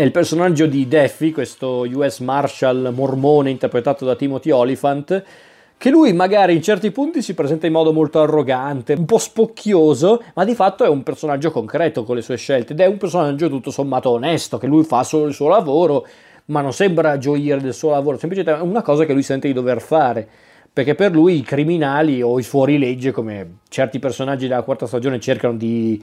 è 0.00 0.04
il 0.04 0.12
personaggio 0.12 0.64
di 0.64 0.88
Daffy, 0.88 1.30
questo 1.30 1.86
US 1.92 2.20
Marshal 2.20 2.90
mormone 2.94 3.50
interpretato 3.50 4.06
da 4.06 4.16
Timothy 4.16 4.50
Oliphant, 4.50 5.22
che 5.76 5.90
lui 5.90 6.14
magari 6.14 6.54
in 6.54 6.62
certi 6.62 6.90
punti 6.90 7.20
si 7.20 7.34
presenta 7.34 7.66
in 7.66 7.74
modo 7.74 7.92
molto 7.92 8.18
arrogante, 8.18 8.94
un 8.94 9.04
po' 9.04 9.18
spocchioso, 9.18 10.22
ma 10.32 10.46
di 10.46 10.54
fatto 10.54 10.84
è 10.84 10.88
un 10.88 11.02
personaggio 11.02 11.50
concreto 11.50 12.04
con 12.04 12.16
le 12.16 12.22
sue 12.22 12.38
scelte 12.38 12.72
ed 12.72 12.80
è 12.80 12.86
un 12.86 12.96
personaggio 12.96 13.50
tutto 13.50 13.70
sommato 13.70 14.08
onesto, 14.08 14.56
che 14.56 14.66
lui 14.66 14.84
fa 14.84 15.02
solo 15.02 15.26
il 15.26 15.34
suo 15.34 15.48
lavoro, 15.48 16.06
ma 16.46 16.62
non 16.62 16.72
sembra 16.72 17.18
gioire 17.18 17.60
del 17.60 17.74
suo 17.74 17.90
lavoro, 17.90 18.16
semplicemente 18.16 18.58
è 18.58 18.66
una 18.66 18.80
cosa 18.80 19.04
che 19.04 19.12
lui 19.12 19.22
sente 19.22 19.48
di 19.48 19.52
dover 19.52 19.82
fare. 19.82 20.26
Perché 20.72 20.94
per 20.94 21.12
lui 21.12 21.36
i 21.36 21.42
criminali 21.42 22.22
o 22.22 22.38
i 22.38 22.42
fuorilegge, 22.42 23.10
come 23.10 23.58
certi 23.68 23.98
personaggi 23.98 24.48
della 24.48 24.62
quarta 24.62 24.86
stagione 24.86 25.20
cercano 25.20 25.58
di, 25.58 26.02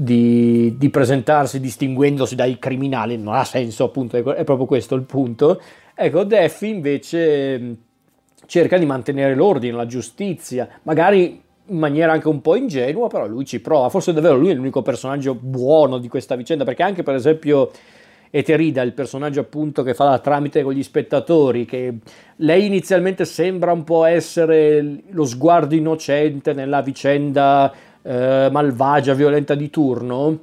di, 0.00 0.76
di, 0.78 0.90
presentarsi 0.90 1.58
distinguendosi 1.58 2.36
dai 2.36 2.60
criminali, 2.60 3.16
non 3.16 3.34
ha 3.34 3.42
senso 3.42 3.82
appunto, 3.82 4.16
è 4.16 4.44
proprio 4.44 4.64
questo 4.64 4.94
il 4.94 5.02
punto. 5.02 5.60
Ecco, 5.92 6.22
Daffy 6.22 6.70
invece 6.70 7.76
cerca 8.46 8.78
di 8.78 8.86
mantenere 8.86 9.34
l'ordine, 9.34 9.74
la 9.74 9.86
giustizia, 9.86 10.68
magari 10.84 11.42
in 11.66 11.76
maniera 11.76 12.12
anche 12.12 12.28
un 12.28 12.40
po' 12.40 12.54
ingenua, 12.54 13.08
però 13.08 13.26
lui 13.26 13.44
ci 13.44 13.60
prova, 13.60 13.88
forse 13.88 14.12
davvero 14.12 14.36
lui 14.36 14.50
è 14.50 14.54
l'unico 14.54 14.82
personaggio 14.82 15.34
buono 15.34 15.98
di 15.98 16.06
questa 16.06 16.36
vicenda, 16.36 16.62
perché 16.62 16.84
anche 16.84 17.02
per 17.02 17.16
esempio 17.16 17.72
Eterida, 18.30 18.82
il 18.82 18.92
personaggio 18.92 19.40
appunto 19.40 19.82
che 19.82 19.94
fa 19.94 20.04
la 20.04 20.18
tramite 20.20 20.62
con 20.62 20.74
gli 20.74 20.82
spettatori, 20.84 21.64
che 21.64 21.92
lei 22.36 22.66
inizialmente 22.66 23.24
sembra 23.24 23.72
un 23.72 23.82
po' 23.82 24.04
essere 24.04 25.00
lo 25.10 25.24
sguardo 25.24 25.74
innocente 25.74 26.52
nella 26.52 26.82
vicenda 26.82 27.72
eh, 28.02 28.48
malvagia, 28.50 29.14
violenta 29.14 29.54
di 29.54 29.70
turno, 29.70 30.40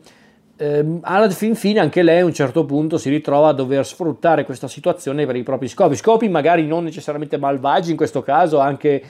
eh, 0.57 0.85
alla 1.01 1.29
fin 1.29 1.55
fine 1.55 1.79
anche 1.79 2.01
lei 2.01 2.21
a 2.21 2.25
un 2.25 2.33
certo 2.33 2.65
punto 2.65 2.97
si 2.97 3.09
ritrova 3.09 3.49
a 3.49 3.53
dover 3.53 3.85
sfruttare 3.85 4.45
questa 4.45 4.69
situazione 4.69 5.25
per 5.25 5.35
i 5.35 5.43
propri 5.43 5.67
scopi, 5.67 5.95
scopi 5.95 6.29
magari 6.29 6.65
non 6.65 6.83
necessariamente 6.83 7.37
malvagi 7.37 7.91
in 7.91 7.97
questo 7.97 8.21
caso, 8.21 8.59
anche 8.59 9.03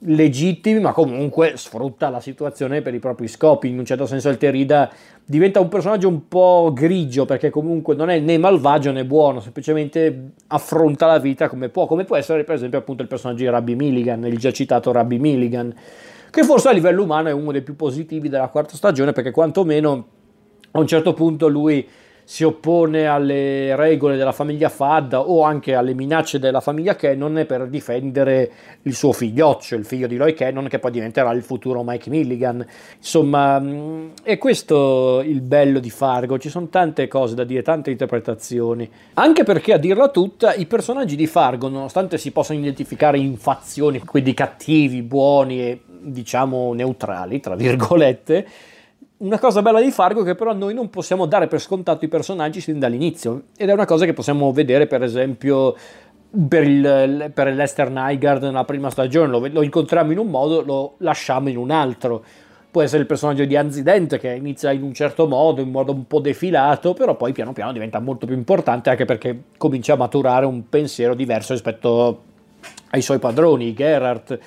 legittimi, 0.00 0.80
ma 0.80 0.92
comunque 0.92 1.52
sfrutta 1.56 2.10
la 2.10 2.20
situazione 2.20 2.82
per 2.82 2.94
i 2.94 2.98
propri 2.98 3.28
scopi. 3.28 3.68
In 3.68 3.78
un 3.78 3.84
certo 3.84 4.06
senso 4.06 4.28
Alterida 4.28 4.90
diventa 5.24 5.60
un 5.60 5.68
personaggio 5.68 6.08
un 6.08 6.28
po' 6.28 6.70
grigio 6.74 7.24
perché 7.24 7.50
comunque 7.50 7.94
non 7.94 8.10
è 8.10 8.18
né 8.18 8.38
malvagio 8.38 8.92
né 8.92 9.04
buono, 9.04 9.40
semplicemente 9.40 10.32
affronta 10.48 11.06
la 11.06 11.18
vita 11.18 11.48
come 11.48 11.68
può, 11.68 11.86
come 11.86 12.04
può 12.04 12.16
essere 12.16 12.44
per 12.44 12.54
esempio 12.56 12.78
appunto 12.78 13.02
il 13.02 13.08
personaggio 13.08 13.42
di 13.42 13.50
Rabbi 13.50 13.74
Milligan, 13.74 14.24
il 14.26 14.38
già 14.38 14.50
citato 14.50 14.92
Rabbi 14.92 15.18
Milligan, 15.18 15.74
che 16.36 16.44
forse 16.44 16.68
a 16.68 16.72
livello 16.72 17.02
umano 17.02 17.28
è 17.28 17.32
uno 17.32 17.50
dei 17.50 17.62
più 17.62 17.76
positivi 17.76 18.28
della 18.28 18.48
quarta 18.48 18.76
stagione 18.76 19.12
perché 19.12 19.30
quantomeno 19.30 20.06
a 20.72 20.78
un 20.78 20.86
certo 20.86 21.14
punto 21.14 21.48
lui 21.48 21.88
si 22.28 22.42
oppone 22.42 23.06
alle 23.06 23.76
regole 23.76 24.16
della 24.16 24.32
famiglia 24.32 24.68
Fadda 24.68 25.20
o 25.20 25.44
anche 25.44 25.74
alle 25.74 25.94
minacce 25.94 26.40
della 26.40 26.60
famiglia 26.60 26.96
Cannon 26.96 27.44
per 27.46 27.68
difendere 27.68 28.50
il 28.82 28.94
suo 28.94 29.12
figlioccio, 29.12 29.76
il 29.76 29.84
figlio 29.86 30.08
di 30.08 30.16
Loy 30.16 30.34
Cannon 30.34 30.66
che 30.66 30.80
poi 30.80 30.90
diventerà 30.90 31.30
il 31.30 31.42
futuro 31.42 31.84
Mike 31.84 32.10
Milligan. 32.10 32.66
Insomma, 32.96 33.60
mm, 33.60 34.08
è 34.24 34.38
questo 34.38 35.22
il 35.24 35.40
bello 35.40 35.78
di 35.78 35.88
Fargo, 35.88 36.36
ci 36.36 36.50
sono 36.50 36.66
tante 36.66 37.06
cose 37.06 37.36
da 37.36 37.44
dire, 37.44 37.62
tante 37.62 37.92
interpretazioni. 37.92 38.90
Anche 39.14 39.44
perché 39.44 39.72
a 39.72 39.78
dirla 39.78 40.08
tutta, 40.08 40.52
i 40.52 40.66
personaggi 40.66 41.14
di 41.14 41.28
Fargo, 41.28 41.68
nonostante 41.68 42.18
si 42.18 42.32
possano 42.32 42.58
identificare 42.58 43.18
in 43.18 43.36
fazioni, 43.36 44.00
quindi 44.00 44.34
cattivi, 44.34 45.00
buoni 45.02 45.60
e 45.60 45.80
diciamo 46.06 46.72
neutrali, 46.72 47.40
tra 47.40 47.54
virgolette, 47.54 48.46
una 49.18 49.38
cosa 49.38 49.62
bella 49.62 49.80
di 49.80 49.90
Fargo 49.90 50.20
è 50.20 50.24
che 50.24 50.34
però 50.34 50.52
noi 50.52 50.74
non 50.74 50.90
possiamo 50.90 51.24
dare 51.26 51.46
per 51.46 51.60
scontato 51.60 52.04
i 52.04 52.08
personaggi 52.08 52.60
sin 52.60 52.78
dall'inizio. 52.78 53.44
Ed 53.56 53.70
è 53.70 53.72
una 53.72 53.86
cosa 53.86 54.04
che 54.04 54.12
possiamo 54.12 54.52
vedere 54.52 54.86
per 54.86 55.02
esempio 55.02 55.74
per, 56.48 56.64
il, 56.64 57.30
per 57.32 57.54
Lester 57.54 57.90
Nygaard 57.90 58.42
nella 58.42 58.64
prima 58.64 58.90
stagione, 58.90 59.28
lo, 59.28 59.46
lo, 59.50 59.62
incontriamo 59.62 60.12
in 60.12 60.18
un 60.18 60.28
modo, 60.28 60.62
lo 60.62 60.94
lasciamo 60.98 61.48
in 61.48 61.56
un 61.56 61.70
altro. 61.70 62.22
Può 62.70 62.82
essere 62.82 63.00
il 63.00 63.06
personaggio 63.06 63.46
di 63.46 63.56
Anzident 63.56 64.18
che 64.18 64.34
inizia 64.34 64.70
in 64.70 64.82
un 64.82 64.92
certo 64.92 65.26
modo, 65.26 65.62
in 65.62 65.70
modo 65.70 65.92
un 65.92 66.06
po' 66.06 66.20
defilato, 66.20 66.92
però 66.92 67.16
poi 67.16 67.32
piano 67.32 67.54
piano 67.54 67.72
diventa 67.72 68.00
molto 68.00 68.26
più 68.26 68.34
importante 68.34 68.90
anche 68.90 69.06
perché 69.06 69.44
comincia 69.56 69.94
a 69.94 69.96
maturare 69.96 70.44
un 70.44 70.68
pensiero 70.68 71.14
diverso 71.14 71.54
rispetto 71.54 72.22
ai 72.90 73.00
suoi 73.00 73.18
padroni, 73.18 73.72
Gerhardt 73.72 74.38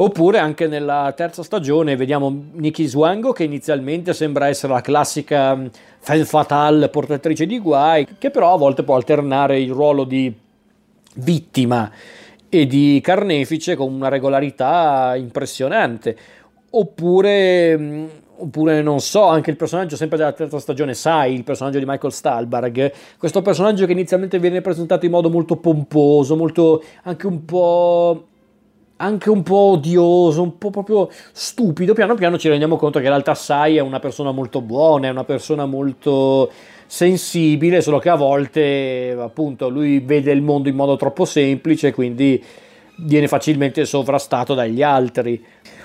Oppure 0.00 0.38
anche 0.38 0.68
nella 0.68 1.12
terza 1.16 1.42
stagione 1.42 1.96
vediamo 1.96 2.32
Nikki 2.52 2.86
Swango 2.86 3.32
che 3.32 3.42
inizialmente 3.42 4.14
sembra 4.14 4.46
essere 4.46 4.72
la 4.72 4.80
classica 4.80 5.56
mm, 5.56 5.66
fan 5.98 6.24
fatale 6.24 6.88
portatrice 6.88 7.46
di 7.46 7.58
guai, 7.58 8.06
che 8.16 8.30
però 8.30 8.54
a 8.54 8.56
volte 8.56 8.84
può 8.84 8.94
alternare 8.94 9.58
il 9.58 9.72
ruolo 9.72 10.04
di 10.04 10.32
vittima 11.14 11.90
e 12.48 12.66
di 12.68 13.00
carnefice 13.02 13.74
con 13.74 13.92
una 13.92 14.06
regolarità 14.08 15.16
impressionante. 15.16 16.16
Oppure, 16.70 17.76
mm, 17.76 18.06
oppure 18.36 18.82
non 18.82 19.00
so, 19.00 19.24
anche 19.24 19.50
il 19.50 19.56
personaggio 19.56 19.96
sempre 19.96 20.16
della 20.16 20.32
terza 20.32 20.60
stagione, 20.60 20.94
Sai, 20.94 21.34
il 21.34 21.42
personaggio 21.42 21.80
di 21.80 21.84
Michael 21.84 22.12
Stahlberg, 22.12 22.92
questo 23.18 23.42
personaggio 23.42 23.84
che 23.84 23.92
inizialmente 23.92 24.38
viene 24.38 24.60
presentato 24.60 25.06
in 25.06 25.10
modo 25.10 25.28
molto 25.28 25.56
pomposo, 25.56 26.36
molto 26.36 26.84
anche 27.02 27.26
un 27.26 27.44
po' 27.44 28.26
anche 29.00 29.30
un 29.30 29.42
po' 29.42 29.72
odioso, 29.72 30.42
un 30.42 30.58
po' 30.58 30.70
proprio 30.70 31.08
stupido, 31.32 31.94
piano 31.94 32.14
piano 32.14 32.38
ci 32.38 32.48
rendiamo 32.48 32.76
conto 32.76 32.98
che 32.98 33.04
in 33.04 33.10
realtà 33.10 33.34
Sai 33.34 33.76
è 33.76 33.80
una 33.80 34.00
persona 34.00 34.32
molto 34.32 34.60
buona, 34.60 35.08
è 35.08 35.10
una 35.10 35.24
persona 35.24 35.66
molto 35.66 36.50
sensibile, 36.86 37.80
solo 37.80 37.98
che 37.98 38.08
a 38.08 38.16
volte 38.16 39.14
appunto 39.18 39.68
lui 39.68 40.00
vede 40.00 40.32
il 40.32 40.42
mondo 40.42 40.68
in 40.68 40.74
modo 40.74 40.96
troppo 40.96 41.24
semplice, 41.24 41.92
quindi 41.92 42.42
viene 42.96 43.28
facilmente 43.28 43.84
sovrastato 43.84 44.54
dagli 44.54 44.82
altri. 44.82 45.44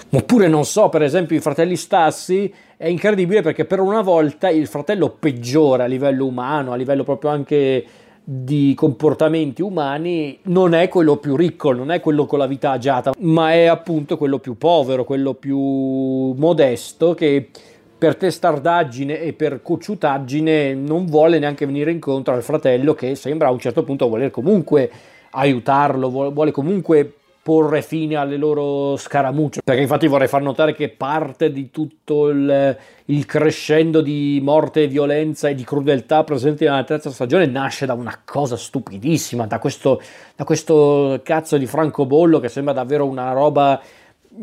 Oppure 0.10 0.48
non 0.48 0.66
so, 0.66 0.90
per 0.90 1.04
esempio 1.04 1.36
i 1.36 1.42
fratelli 1.42 1.76
Stassi 1.76 2.52
è 2.78 2.88
incredibile 2.88 3.42
perché 3.42 3.66
per 3.66 3.80
una 3.80 4.02
volta 4.02 4.50
il 4.50 4.68
fratello 4.68 5.10
peggiore 5.10 5.84
a 5.84 5.88
livello 5.88 6.26
umano, 6.26 6.72
a 6.72 6.76
livello 6.76 7.04
proprio 7.04 7.30
anche 7.30 7.86
di 8.24 8.74
comportamenti 8.76 9.62
umani 9.62 10.40
non 10.44 10.74
è 10.74 10.88
quello 10.88 11.18
più 11.18 11.36
ricco, 11.36 11.74
non 11.74 11.92
è 11.92 12.00
quello 12.00 12.26
con 12.26 12.40
la 12.40 12.48
vita 12.48 12.72
agiata, 12.72 13.14
ma 13.20 13.52
è 13.52 13.66
appunto 13.66 14.18
quello 14.18 14.40
più 14.40 14.58
povero, 14.58 15.04
quello 15.04 15.34
più 15.34 15.58
modesto 15.58 17.14
che 17.14 17.50
per 17.98 18.16
testardaggine 18.16 19.20
e 19.22 19.34
per 19.34 19.62
cocciutaggine 19.62 20.74
non 20.74 21.06
vuole 21.06 21.40
neanche 21.40 21.66
venire 21.66 21.92
incontro 21.92 22.34
al 22.34 22.44
fratello 22.44 22.94
che 22.94 23.16
sembra 23.16 23.48
a 23.48 23.52
un 23.52 23.60
certo 23.60 23.84
punto 23.84 24.10
voler 24.10 24.32
comunque 24.32 24.90
aiutarlo, 25.32 26.10
vuole 26.10 26.52
comunque 26.52 27.14
porre 27.44 27.82
fine 27.82 28.16
alle 28.16 28.38
loro 28.38 28.96
scaramucce. 28.96 29.62
Perché 29.64 29.82
infatti 29.82 30.08
vorrei 30.08 30.30
far 30.30 30.42
notare 30.42 30.74
che 30.74 30.88
parte 30.88 31.52
di 31.52 31.70
tutto 31.70 32.30
il, 32.30 32.78
il, 33.06 33.26
crescendo 33.26 34.00
di 34.00 34.40
morte 34.42 34.88
violenza 34.88 35.50
e 35.50 35.54
di 35.54 35.66
crudeltà 35.66 36.24
presenti 36.24 36.64
nella 36.64 36.86
terza 36.86 37.12
stagione 37.12 37.46
nasce 37.46 37.86
da 37.86 37.94
una 37.94 38.18
cosa 38.24 38.56
stupidissima, 38.56 39.46
da 39.46 39.60
questo, 39.60 40.02
da 40.38 40.46
questo 40.46 41.20
cazzo 41.22 41.58
di 41.58 41.66
francobollo 41.66 42.40
che 42.40 42.48
sembra 42.48 42.74
davvero 42.74 43.06
una 43.06 43.34
roba 43.34 43.80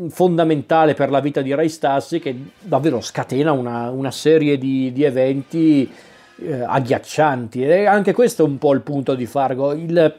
fondamentale 0.09 0.92
per 0.92 1.11
la 1.11 1.21
vita 1.21 1.40
di 1.40 1.54
Ray 1.54 1.69
Stassi 1.69 2.21
che 2.21 2.37
davvero 2.61 3.00
scatena 3.00 3.50
una, 3.50 3.90
una 3.90 4.11
serie 4.11 4.59
di, 4.59 4.92
di 4.92 5.04
eventi 5.04 5.90
eh, 6.37 6.62
agghiaccianti 6.62 7.64
e 7.64 7.87
anche 7.87 8.12
questo 8.12 8.45
è 8.45 8.47
un 8.47 8.59
po' 8.59 8.75
il 8.75 8.83
punto 8.83 9.14
di 9.14 9.25
Fargo. 9.25 9.73
Il, 9.73 10.14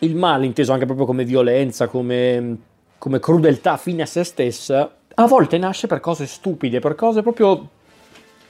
il 0.00 0.14
male, 0.14 0.46
inteso 0.46 0.72
anche 0.72 0.86
proprio 0.86 1.06
come 1.06 1.24
violenza, 1.24 1.86
come, 1.86 2.56
come 2.98 3.18
crudeltà 3.18 3.76
fine 3.76 4.02
a 4.02 4.06
se 4.06 4.24
stessa, 4.24 4.94
a 5.14 5.26
volte 5.26 5.58
nasce 5.58 5.86
per 5.86 6.00
cose 6.00 6.26
stupide, 6.26 6.80
per 6.80 6.94
cose 6.94 7.22
proprio 7.22 7.68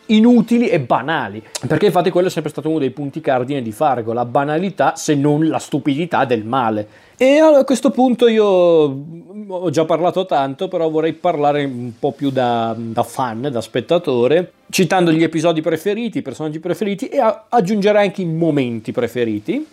inutili 0.06 0.68
e 0.68 0.80
banali. 0.80 1.42
Perché 1.66 1.86
infatti 1.86 2.10
quello 2.10 2.28
è 2.28 2.30
sempre 2.30 2.50
stato 2.50 2.68
uno 2.68 2.78
dei 2.78 2.90
punti 2.90 3.20
cardine 3.20 3.62
di 3.62 3.72
Fargo, 3.72 4.12
la 4.12 4.24
banalità 4.24 4.94
se 4.96 5.14
non 5.14 5.48
la 5.48 5.58
stupidità 5.58 6.24
del 6.24 6.44
male. 6.44 7.08
E 7.16 7.38
a 7.38 7.64
questo 7.64 7.90
punto 7.90 8.28
io 8.28 8.44
ho 8.46 9.70
già 9.70 9.84
parlato 9.84 10.26
tanto, 10.26 10.68
però 10.68 10.88
vorrei 10.88 11.12
parlare 11.12 11.64
un 11.64 11.92
po' 11.98 12.12
più 12.12 12.30
da, 12.30 12.74
da 12.76 13.02
fan, 13.02 13.48
da 13.50 13.60
spettatore, 13.60 14.52
citando 14.70 15.12
gli 15.12 15.22
episodi 15.22 15.60
preferiti, 15.60 16.18
i 16.18 16.22
personaggi 16.22 16.60
preferiti 16.60 17.08
e 17.08 17.18
aggiungerei 17.48 18.06
anche 18.06 18.22
i 18.22 18.26
momenti 18.26 18.92
preferiti. 18.92 19.66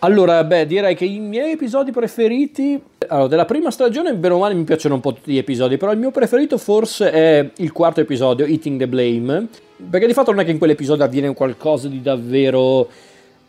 Allora, 0.00 0.44
beh, 0.44 0.66
direi 0.66 0.94
che 0.94 1.04
i 1.04 1.18
miei 1.18 1.52
episodi 1.52 1.90
preferiti. 1.90 2.80
Allora, 3.08 3.26
della 3.26 3.44
prima 3.44 3.70
stagione, 3.70 4.14
bene 4.14 4.34
o 4.34 4.38
male, 4.38 4.54
mi 4.54 4.62
piacciono 4.62 4.94
un 4.94 5.00
po' 5.00 5.12
tutti 5.12 5.32
gli 5.32 5.38
episodi, 5.38 5.76
però 5.76 5.90
il 5.90 5.98
mio 5.98 6.12
preferito 6.12 6.56
forse 6.56 7.10
è 7.10 7.50
il 7.56 7.72
quarto 7.72 8.00
episodio, 8.00 8.46
Eating 8.46 8.78
the 8.78 8.86
Blame. 8.86 9.48
Perché 9.90 10.06
di 10.06 10.12
fatto 10.12 10.30
non 10.30 10.40
è 10.40 10.44
che 10.44 10.52
in 10.52 10.58
quell'episodio 10.58 11.04
avviene 11.04 11.34
qualcosa 11.34 11.88
di 11.88 12.00
davvero 12.00 12.88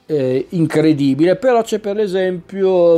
eh, 0.08 0.48
incredibile, 0.50 1.36
però 1.36 1.62
c'è 1.62 1.78
per 1.78 2.00
esempio 2.00 2.98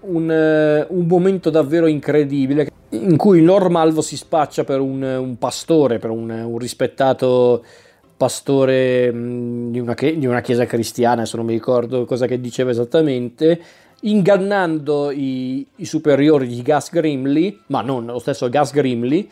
un, 0.00 0.30
eh, 0.30 0.86
un, 0.88 1.06
momento 1.06 1.50
davvero 1.50 1.86
incredibile 1.86 2.68
in 2.90 3.16
cui 3.16 3.42
Lord 3.42 3.70
Malvo 3.70 4.00
si 4.00 4.16
spaccia 4.16 4.64
per 4.64 4.80
un, 4.80 5.02
un 5.02 5.38
pastore, 5.38 5.98
per 5.98 6.10
un, 6.10 6.30
un 6.30 6.58
rispettato 6.58 7.64
pastore 8.18 9.10
mm, 9.10 9.70
di 9.70 9.78
una, 9.78 9.94
di 9.94 10.26
una 10.26 10.40
chiesa 10.42 10.66
cristiana, 10.66 11.24
se 11.24 11.36
non 11.36 11.46
mi 11.46 11.52
ricordo 11.52 12.04
cosa 12.04 12.26
che 12.26 12.40
diceva 12.40 12.70
esattamente, 12.70 13.58
ingannando 14.00 15.10
i, 15.10 15.64
i, 15.76 15.84
superiori 15.84 16.48
di 16.48 16.60
Gas 16.60 16.90
Grimley, 16.90 17.60
ma 17.66 17.80
non 17.80 18.06
lo 18.06 18.18
stesso 18.18 18.50
Gas 18.50 18.72
Grimley, 18.72 19.30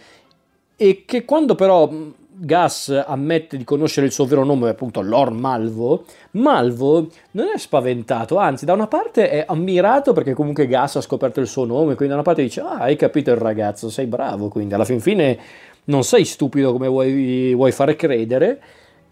e 0.77 1.03
che 1.05 1.25
quando 1.25 1.57
però 1.57 1.91
mm, 1.91 2.11
Gas 2.39 3.03
ammette 3.07 3.57
di 3.57 3.65
conoscere 3.65 4.07
il 4.07 4.13
suo 4.13 4.25
vero 4.27 4.45
nome, 4.45 4.69
appunto 4.69 5.01
Lord 5.01 5.35
Malvo, 5.35 6.05
Malvo 6.33 7.09
non 7.33 7.47
è 7.53 7.59
spaventato, 7.59 8.37
anzi 8.37 8.65
da 8.65 8.73
una 8.75 8.87
parte 8.87 9.31
è 9.31 9.45
ammirato 9.49 10.13
perché 10.13 10.33
comunque 10.33 10.69
Gas 10.69 10.97
ha 10.97 11.01
scoperto 11.01 11.41
il 11.41 11.49
suo 11.49 11.65
nome, 11.65 11.95
quindi 11.95 12.09
da 12.09 12.15
una 12.15 12.23
parte 12.23 12.43
dice 12.43 12.61
ah 12.61 12.77
hai 12.79 12.95
capito 12.95 13.31
il 13.31 13.39
ragazzo, 13.39 13.91
sei 13.91 14.07
bravo, 14.07 14.49
quindi 14.49 14.75
alla 14.75 14.85
fin 14.85 15.01
fine 15.01 15.39
non 15.87 16.05
sei 16.05 16.25
stupido 16.25 16.73
come 16.73 16.89
vuoi, 16.89 17.55
vuoi 17.55 17.73
fare 17.73 17.97
credere, 17.97 18.61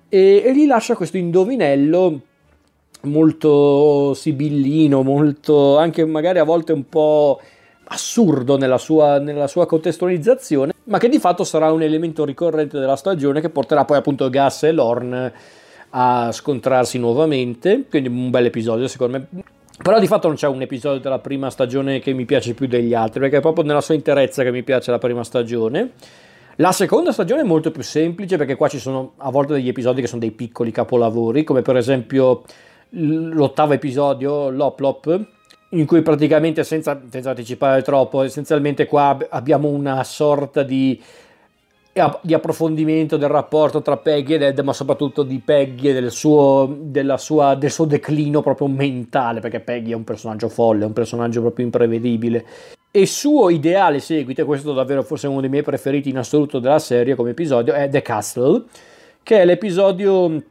e, 0.08 0.42
e 0.44 0.54
gli 0.54 0.66
lascia 0.66 0.94
questo 0.94 1.16
indovinello 1.16 2.20
molto 3.02 4.14
sibillino, 4.14 5.02
molto 5.02 5.76
anche 5.76 6.04
magari 6.04 6.38
a 6.38 6.44
volte 6.44 6.72
un 6.72 6.88
po' 6.88 7.40
assurdo 7.86 8.56
nella 8.56 8.78
sua, 8.78 9.18
nella 9.18 9.46
sua, 9.46 9.66
contestualizzazione, 9.66 10.72
ma 10.84 10.98
che 10.98 11.08
di 11.08 11.18
fatto 11.18 11.44
sarà 11.44 11.70
un 11.70 11.82
elemento 11.82 12.24
ricorrente 12.24 12.78
della 12.78 12.96
stagione 12.96 13.40
che 13.40 13.50
porterà 13.50 13.84
poi 13.84 13.98
appunto 13.98 14.28
Gas 14.30 14.64
e 14.64 14.72
Lorn 14.72 15.32
a 15.96 16.32
scontrarsi 16.32 16.98
nuovamente, 16.98 17.84
quindi 17.88 18.08
un 18.08 18.30
bel 18.30 18.46
episodio 18.46 18.88
secondo 18.88 19.18
me. 19.18 19.42
Però 19.82 19.98
di 19.98 20.06
fatto 20.06 20.28
non 20.28 20.36
c'è 20.36 20.46
un 20.46 20.62
episodio 20.62 21.00
della 21.00 21.18
prima 21.18 21.50
stagione 21.50 21.98
che 21.98 22.12
mi 22.12 22.24
piace 22.24 22.54
più 22.54 22.66
degli 22.66 22.94
altri, 22.94 23.20
perché 23.20 23.38
è 23.38 23.40
proprio 23.40 23.64
nella 23.64 23.80
sua 23.80 23.94
interezza 23.94 24.42
che 24.42 24.52
mi 24.52 24.62
piace 24.62 24.90
la 24.90 24.98
prima 24.98 25.24
stagione. 25.24 25.90
La 26.58 26.70
seconda 26.70 27.10
stagione 27.10 27.40
è 27.40 27.44
molto 27.44 27.72
più 27.72 27.82
semplice 27.82 28.36
perché 28.36 28.54
qua 28.54 28.68
ci 28.68 28.78
sono 28.78 29.14
a 29.16 29.30
volte 29.30 29.54
degli 29.54 29.68
episodi 29.68 30.00
che 30.00 30.06
sono 30.06 30.20
dei 30.20 30.30
piccoli 30.30 30.70
capolavori, 30.70 31.42
come 31.42 31.62
per 31.62 31.76
esempio 31.76 32.44
l'ottavo 32.90 33.72
episodio, 33.72 34.50
Lop 34.50 34.78
Lop, 34.78 35.20
in 35.70 35.84
cui 35.84 36.02
praticamente 36.02 36.62
senza, 36.62 37.00
senza 37.10 37.30
anticipare 37.30 37.82
troppo, 37.82 38.22
essenzialmente 38.22 38.86
qua 38.86 39.18
abbiamo 39.30 39.68
una 39.68 40.04
sorta 40.04 40.62
di 40.62 41.02
di 42.22 42.34
approfondimento 42.34 43.16
del 43.16 43.28
rapporto 43.28 43.80
tra 43.80 43.96
Peggy 43.96 44.34
ed 44.34 44.42
Ed, 44.42 44.58
ma 44.60 44.72
soprattutto 44.72 45.22
di 45.22 45.38
Peggy 45.38 45.90
e 45.90 45.92
del 45.92 46.10
suo, 46.10 46.78
sua, 47.16 47.54
del 47.54 47.70
suo 47.70 47.84
declino 47.84 48.42
proprio 48.42 48.66
mentale, 48.66 49.38
perché 49.38 49.60
Peggy 49.60 49.92
è 49.92 49.94
un 49.94 50.02
personaggio 50.02 50.48
folle, 50.48 50.82
è 50.82 50.86
un 50.86 50.92
personaggio 50.92 51.40
proprio 51.40 51.64
imprevedibile. 51.64 52.44
E 52.90 53.00
il 53.02 53.06
suo 53.06 53.48
ideale 53.48 54.00
seguito, 54.00 54.40
e 54.40 54.44
questo 54.44 54.72
è 54.72 54.74
davvero 54.74 55.04
forse 55.04 55.28
uno 55.28 55.40
dei 55.40 55.48
miei 55.48 55.62
preferiti 55.62 56.08
in 56.08 56.18
assoluto 56.18 56.58
della 56.58 56.80
serie 56.80 57.14
come 57.14 57.30
episodio, 57.30 57.72
è 57.74 57.88
The 57.88 58.02
Castle, 58.02 58.64
che 59.22 59.40
è 59.40 59.44
l'episodio 59.44 60.42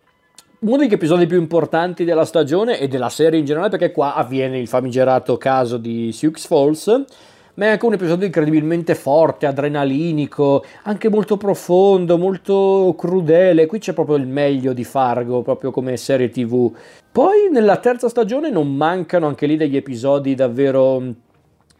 uno 0.63 0.77
degli 0.77 0.93
episodi 0.93 1.25
più 1.25 1.37
importanti 1.37 2.05
della 2.05 2.23
stagione 2.23 2.79
e 2.79 2.87
della 2.87 3.09
serie 3.09 3.37
in 3.37 3.43
generale, 3.43 3.69
perché 3.69 3.91
qua 3.91 4.15
avviene 4.15 4.59
il 4.59 4.69
famigerato 4.69 5.37
caso 5.37 5.75
di 5.75 6.13
Sioux 6.13 6.39
Falls 6.45 7.03
ma 7.55 7.65
è 7.65 7.69
anche 7.69 7.85
un 7.85 7.93
episodio 7.93 8.25
incredibilmente 8.25 8.95
forte, 8.95 9.45
adrenalinico, 9.45 10.63
anche 10.83 11.09
molto 11.09 11.37
profondo, 11.37 12.17
molto 12.17 12.95
crudele. 12.97 13.67
Qui 13.67 13.79
c'è 13.79 13.93
proprio 13.93 14.15
il 14.15 14.25
meglio 14.25 14.73
di 14.73 14.83
Fargo, 14.83 15.43
proprio 15.43 15.71
come 15.71 15.95
serie 15.97 16.29
TV. 16.29 16.71
Poi 17.11 17.49
nella 17.51 17.77
terza 17.77 18.09
stagione 18.09 18.49
non 18.49 18.75
mancano 18.75 19.27
anche 19.27 19.45
lì 19.45 19.55
degli 19.55 19.75
episodi 19.75 20.33
davvero 20.33 20.99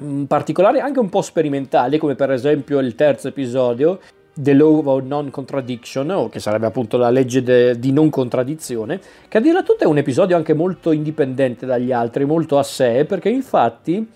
mm, 0.04 0.24
particolari, 0.26 0.80
anche 0.80 1.00
un 1.00 1.10
po' 1.10 1.24
sperimentali, 1.24 1.98
come 1.98 2.14
per 2.14 2.32
esempio 2.32 2.78
il 2.78 2.94
terzo 2.94 3.30
episodio, 3.30 4.00
The 4.36 4.54
Law 4.54 4.88
of 4.88 5.04
Non 5.04 5.32
Contradiction, 5.32 6.08
o 6.12 6.30
che 6.30 6.40
sarebbe 6.40 6.68
appunto 6.68 6.98
la 6.98 7.10
legge 7.10 7.42
de, 7.42 7.80
di 7.80 7.92
non 7.92 8.12
contraddizione, 8.12 9.00
che 9.28 9.40
a 9.40 9.42
dire 9.42 9.64
tutto 9.64 9.86
è 9.86 9.88
un 9.88 9.98
episodio 9.98 10.36
anche 10.36 10.54
molto 10.54 10.92
indipendente 10.92 11.66
dagli 11.66 11.92
altri, 11.92 12.26
molto 12.26 12.60
a 12.60 12.64
sé, 12.64 13.06
perché 13.06 13.30
infatti 13.30 14.08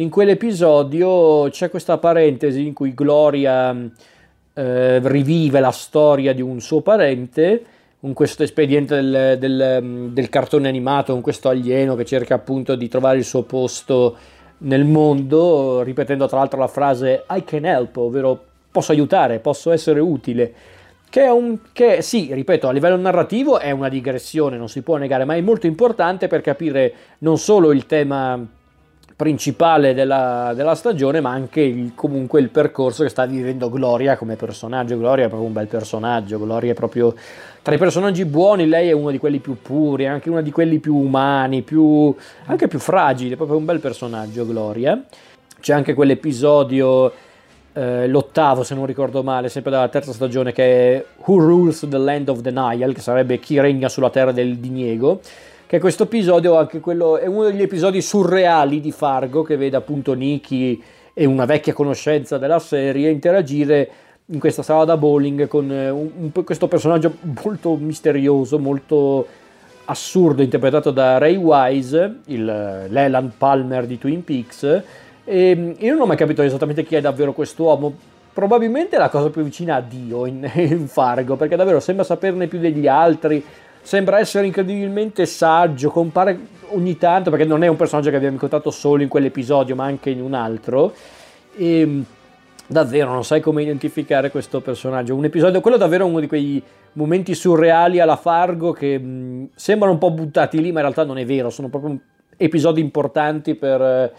in 0.00 0.10
quell'episodio 0.10 1.48
c'è 1.50 1.70
questa 1.70 1.98
parentesi 1.98 2.64
in 2.64 2.72
cui 2.72 2.94
Gloria 2.94 3.76
eh, 4.54 5.00
rivive 5.02 5.58
la 5.58 5.72
storia 5.72 6.32
di 6.32 6.40
un 6.40 6.60
suo 6.60 6.82
parente 6.82 7.64
con 8.00 8.12
questo 8.12 8.44
espediente 8.44 8.94
del, 8.94 9.36
del, 9.40 10.10
del, 10.12 10.28
cartone 10.28 10.68
animato, 10.68 11.12
con 11.12 11.20
questo 11.20 11.48
alieno 11.48 11.96
che 11.96 12.04
cerca 12.04 12.36
appunto 12.36 12.76
di 12.76 12.86
trovare 12.86 13.18
il 13.18 13.24
suo 13.24 13.42
posto 13.42 14.16
nel 14.58 14.84
mondo, 14.84 15.82
ripetendo 15.82 16.28
tra 16.28 16.38
l'altro 16.38 16.60
la 16.60 16.68
frase 16.68 17.24
I 17.30 17.42
can 17.42 17.64
help, 17.64 17.96
ovvero 17.96 18.40
posso 18.70 18.92
aiutare, 18.92 19.40
posso 19.40 19.72
essere 19.72 19.98
utile. 19.98 20.52
Che 21.10 21.22
è 21.22 21.30
un 21.30 21.58
che 21.72 22.02
sì, 22.02 22.32
ripeto, 22.32 22.68
a 22.68 22.72
livello 22.72 22.96
narrativo 22.96 23.58
è 23.58 23.72
una 23.72 23.88
digressione, 23.88 24.58
non 24.58 24.68
si 24.68 24.82
può 24.82 24.96
negare, 24.96 25.24
ma 25.24 25.34
è 25.34 25.40
molto 25.40 25.66
importante 25.66 26.28
per 26.28 26.40
capire 26.40 26.92
non 27.18 27.36
solo 27.36 27.72
il 27.72 27.86
tema 27.86 28.46
principale 29.18 29.94
della, 29.94 30.52
della 30.54 30.76
stagione, 30.76 31.20
ma 31.20 31.30
anche 31.30 31.60
il, 31.60 31.90
comunque 31.96 32.38
il 32.38 32.50
percorso 32.50 33.02
che 33.02 33.08
sta 33.08 33.26
vivendo 33.26 33.68
Gloria 33.68 34.16
come 34.16 34.36
personaggio. 34.36 34.96
Gloria 34.96 35.24
è 35.24 35.26
proprio 35.26 35.48
un 35.48 35.54
bel 35.54 35.66
personaggio, 35.66 36.38
Gloria 36.38 36.70
è 36.70 36.74
proprio 36.74 37.12
tra 37.60 37.74
i 37.74 37.78
personaggi 37.78 38.24
buoni, 38.24 38.68
lei 38.68 38.90
è 38.90 38.92
uno 38.92 39.10
di 39.10 39.18
quelli 39.18 39.40
più 39.40 39.60
puri, 39.60 40.06
anche 40.06 40.30
uno 40.30 40.40
di 40.40 40.52
quelli 40.52 40.78
più 40.78 40.94
umani, 40.94 41.62
più, 41.62 42.14
anche 42.44 42.68
più 42.68 42.78
fragili, 42.78 43.32
è 43.32 43.36
proprio 43.36 43.58
un 43.58 43.64
bel 43.64 43.80
personaggio 43.80 44.46
Gloria. 44.46 45.02
C'è 45.58 45.72
anche 45.72 45.94
quell'episodio 45.94 47.12
eh, 47.72 48.06
l'ottavo 48.06 48.62
se 48.62 48.76
non 48.76 48.86
ricordo 48.86 49.24
male, 49.24 49.48
sempre 49.48 49.72
dalla 49.72 49.88
terza 49.88 50.12
stagione, 50.12 50.52
che 50.52 50.94
è 50.94 51.04
Who 51.24 51.40
Rules 51.40 51.84
the 51.88 51.98
Land 51.98 52.28
of 52.28 52.38
Denial, 52.38 52.94
che 52.94 53.00
sarebbe 53.00 53.40
chi 53.40 53.58
regna 53.58 53.88
sulla 53.88 54.10
terra 54.10 54.30
del 54.30 54.58
diniego, 54.58 55.20
che 55.68 55.80
questo 55.80 56.04
episodio 56.04 56.66
quello, 56.80 57.18
è 57.18 57.26
uno 57.26 57.44
degli 57.44 57.60
episodi 57.60 58.00
surreali 58.00 58.80
di 58.80 58.90
Fargo 58.90 59.42
che 59.42 59.58
vede 59.58 59.76
appunto 59.76 60.14
Nicky 60.14 60.82
e 61.12 61.26
una 61.26 61.44
vecchia 61.44 61.74
conoscenza 61.74 62.38
della 62.38 62.58
serie 62.58 63.10
interagire 63.10 63.90
in 64.24 64.38
questa 64.38 64.62
sala 64.62 64.86
da 64.86 64.96
bowling 64.96 65.46
con 65.46 65.70
eh, 65.70 65.90
un, 65.90 66.10
un, 66.16 66.44
questo 66.44 66.68
personaggio 66.68 67.16
molto 67.44 67.74
misterioso, 67.74 68.58
molto 68.58 69.26
assurdo, 69.84 70.40
interpretato 70.40 70.90
da 70.90 71.18
Ray 71.18 71.36
Wise, 71.36 72.20
il, 72.28 72.48
eh, 72.48 72.88
l'Elan 72.88 73.32
Palmer 73.36 73.84
di 73.84 73.98
Twin 73.98 74.24
Peaks. 74.24 74.82
E 75.22 75.54
mm, 75.54 75.72
io 75.80 75.92
non 75.92 76.00
ho 76.00 76.06
mai 76.06 76.16
capito 76.16 76.40
esattamente 76.40 76.82
chi 76.82 76.94
è 76.94 77.02
davvero 77.02 77.34
quest'uomo. 77.34 77.94
Probabilmente 78.32 78.96
è 78.96 78.98
la 78.98 79.10
cosa 79.10 79.28
più 79.28 79.42
vicina 79.42 79.74
a 79.74 79.80
Dio 79.82 80.24
in, 80.24 80.48
in 80.54 80.88
Fargo, 80.88 81.36
perché 81.36 81.56
davvero 81.56 81.78
sembra 81.78 82.06
saperne 82.06 82.46
più 82.46 82.58
degli 82.58 82.86
altri 82.86 83.44
sembra 83.88 84.18
essere 84.18 84.44
incredibilmente 84.44 85.24
saggio, 85.24 85.88
compare 85.88 86.38
ogni 86.72 86.98
tanto, 86.98 87.30
perché 87.30 87.46
non 87.46 87.62
è 87.62 87.68
un 87.68 87.76
personaggio 87.76 88.10
che 88.10 88.16
abbiamo 88.16 88.34
incontrato 88.34 88.70
solo 88.70 89.02
in 89.02 89.08
quell'episodio, 89.08 89.74
ma 89.74 89.86
anche 89.86 90.10
in 90.10 90.20
un 90.20 90.34
altro. 90.34 90.92
E 91.56 91.80
ehm, 91.80 92.04
davvero 92.66 93.10
non 93.12 93.24
sai 93.24 93.40
come 93.40 93.62
identificare 93.62 94.30
questo 94.30 94.60
personaggio. 94.60 95.14
Un 95.14 95.24
episodio, 95.24 95.62
quello 95.62 95.78
è 95.78 95.80
davvero 95.80 96.04
uno 96.04 96.20
di 96.20 96.26
quei 96.26 96.62
momenti 96.92 97.34
surreali 97.34 97.98
alla 97.98 98.16
Fargo 98.16 98.72
che 98.72 98.98
mh, 98.98 99.52
sembrano 99.54 99.94
un 99.94 99.98
po' 99.98 100.10
buttati 100.10 100.60
lì, 100.60 100.70
ma 100.70 100.80
in 100.80 100.84
realtà 100.84 101.04
non 101.04 101.16
è 101.16 101.24
vero, 101.24 101.48
sono 101.48 101.70
proprio 101.70 101.98
episodi 102.36 102.82
importanti 102.82 103.54
per, 103.54 104.12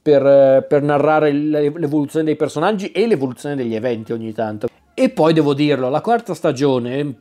per, 0.00 0.64
per 0.66 0.80
narrare 0.80 1.30
l'evoluzione 1.30 2.24
dei 2.24 2.36
personaggi 2.36 2.90
e 2.90 3.06
l'evoluzione 3.06 3.54
degli 3.54 3.74
eventi 3.74 4.14
ogni 4.14 4.32
tanto. 4.32 4.68
E 4.94 5.10
poi 5.10 5.34
devo 5.34 5.52
dirlo, 5.52 5.90
la 5.90 6.00
quarta 6.00 6.32
stagione 6.32 7.16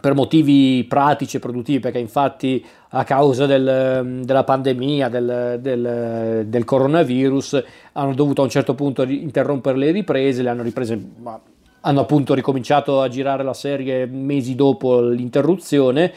per 0.00 0.14
motivi 0.14 0.84
pratici 0.88 1.36
e 1.36 1.40
produttivi, 1.40 1.80
perché 1.80 1.98
infatti 1.98 2.64
a 2.90 3.04
causa 3.04 3.46
del, 3.46 4.22
della 4.24 4.44
pandemia, 4.44 5.08
del, 5.08 5.58
del, 5.60 6.44
del, 6.46 6.64
coronavirus, 6.64 7.62
hanno 7.92 8.14
dovuto 8.14 8.40
a 8.40 8.44
un 8.44 8.50
certo 8.50 8.74
punto 8.74 9.02
interrompere 9.02 9.78
le 9.78 9.90
riprese, 9.90 10.42
le 10.42 10.48
hanno 10.48 10.62
riprese, 10.62 10.98
hanno 11.80 12.00
appunto 12.00 12.34
ricominciato 12.34 13.00
a 13.00 13.08
girare 13.08 13.42
la 13.42 13.54
serie 13.54 14.06
mesi 14.06 14.54
dopo 14.54 15.00
l'interruzione 15.00 16.12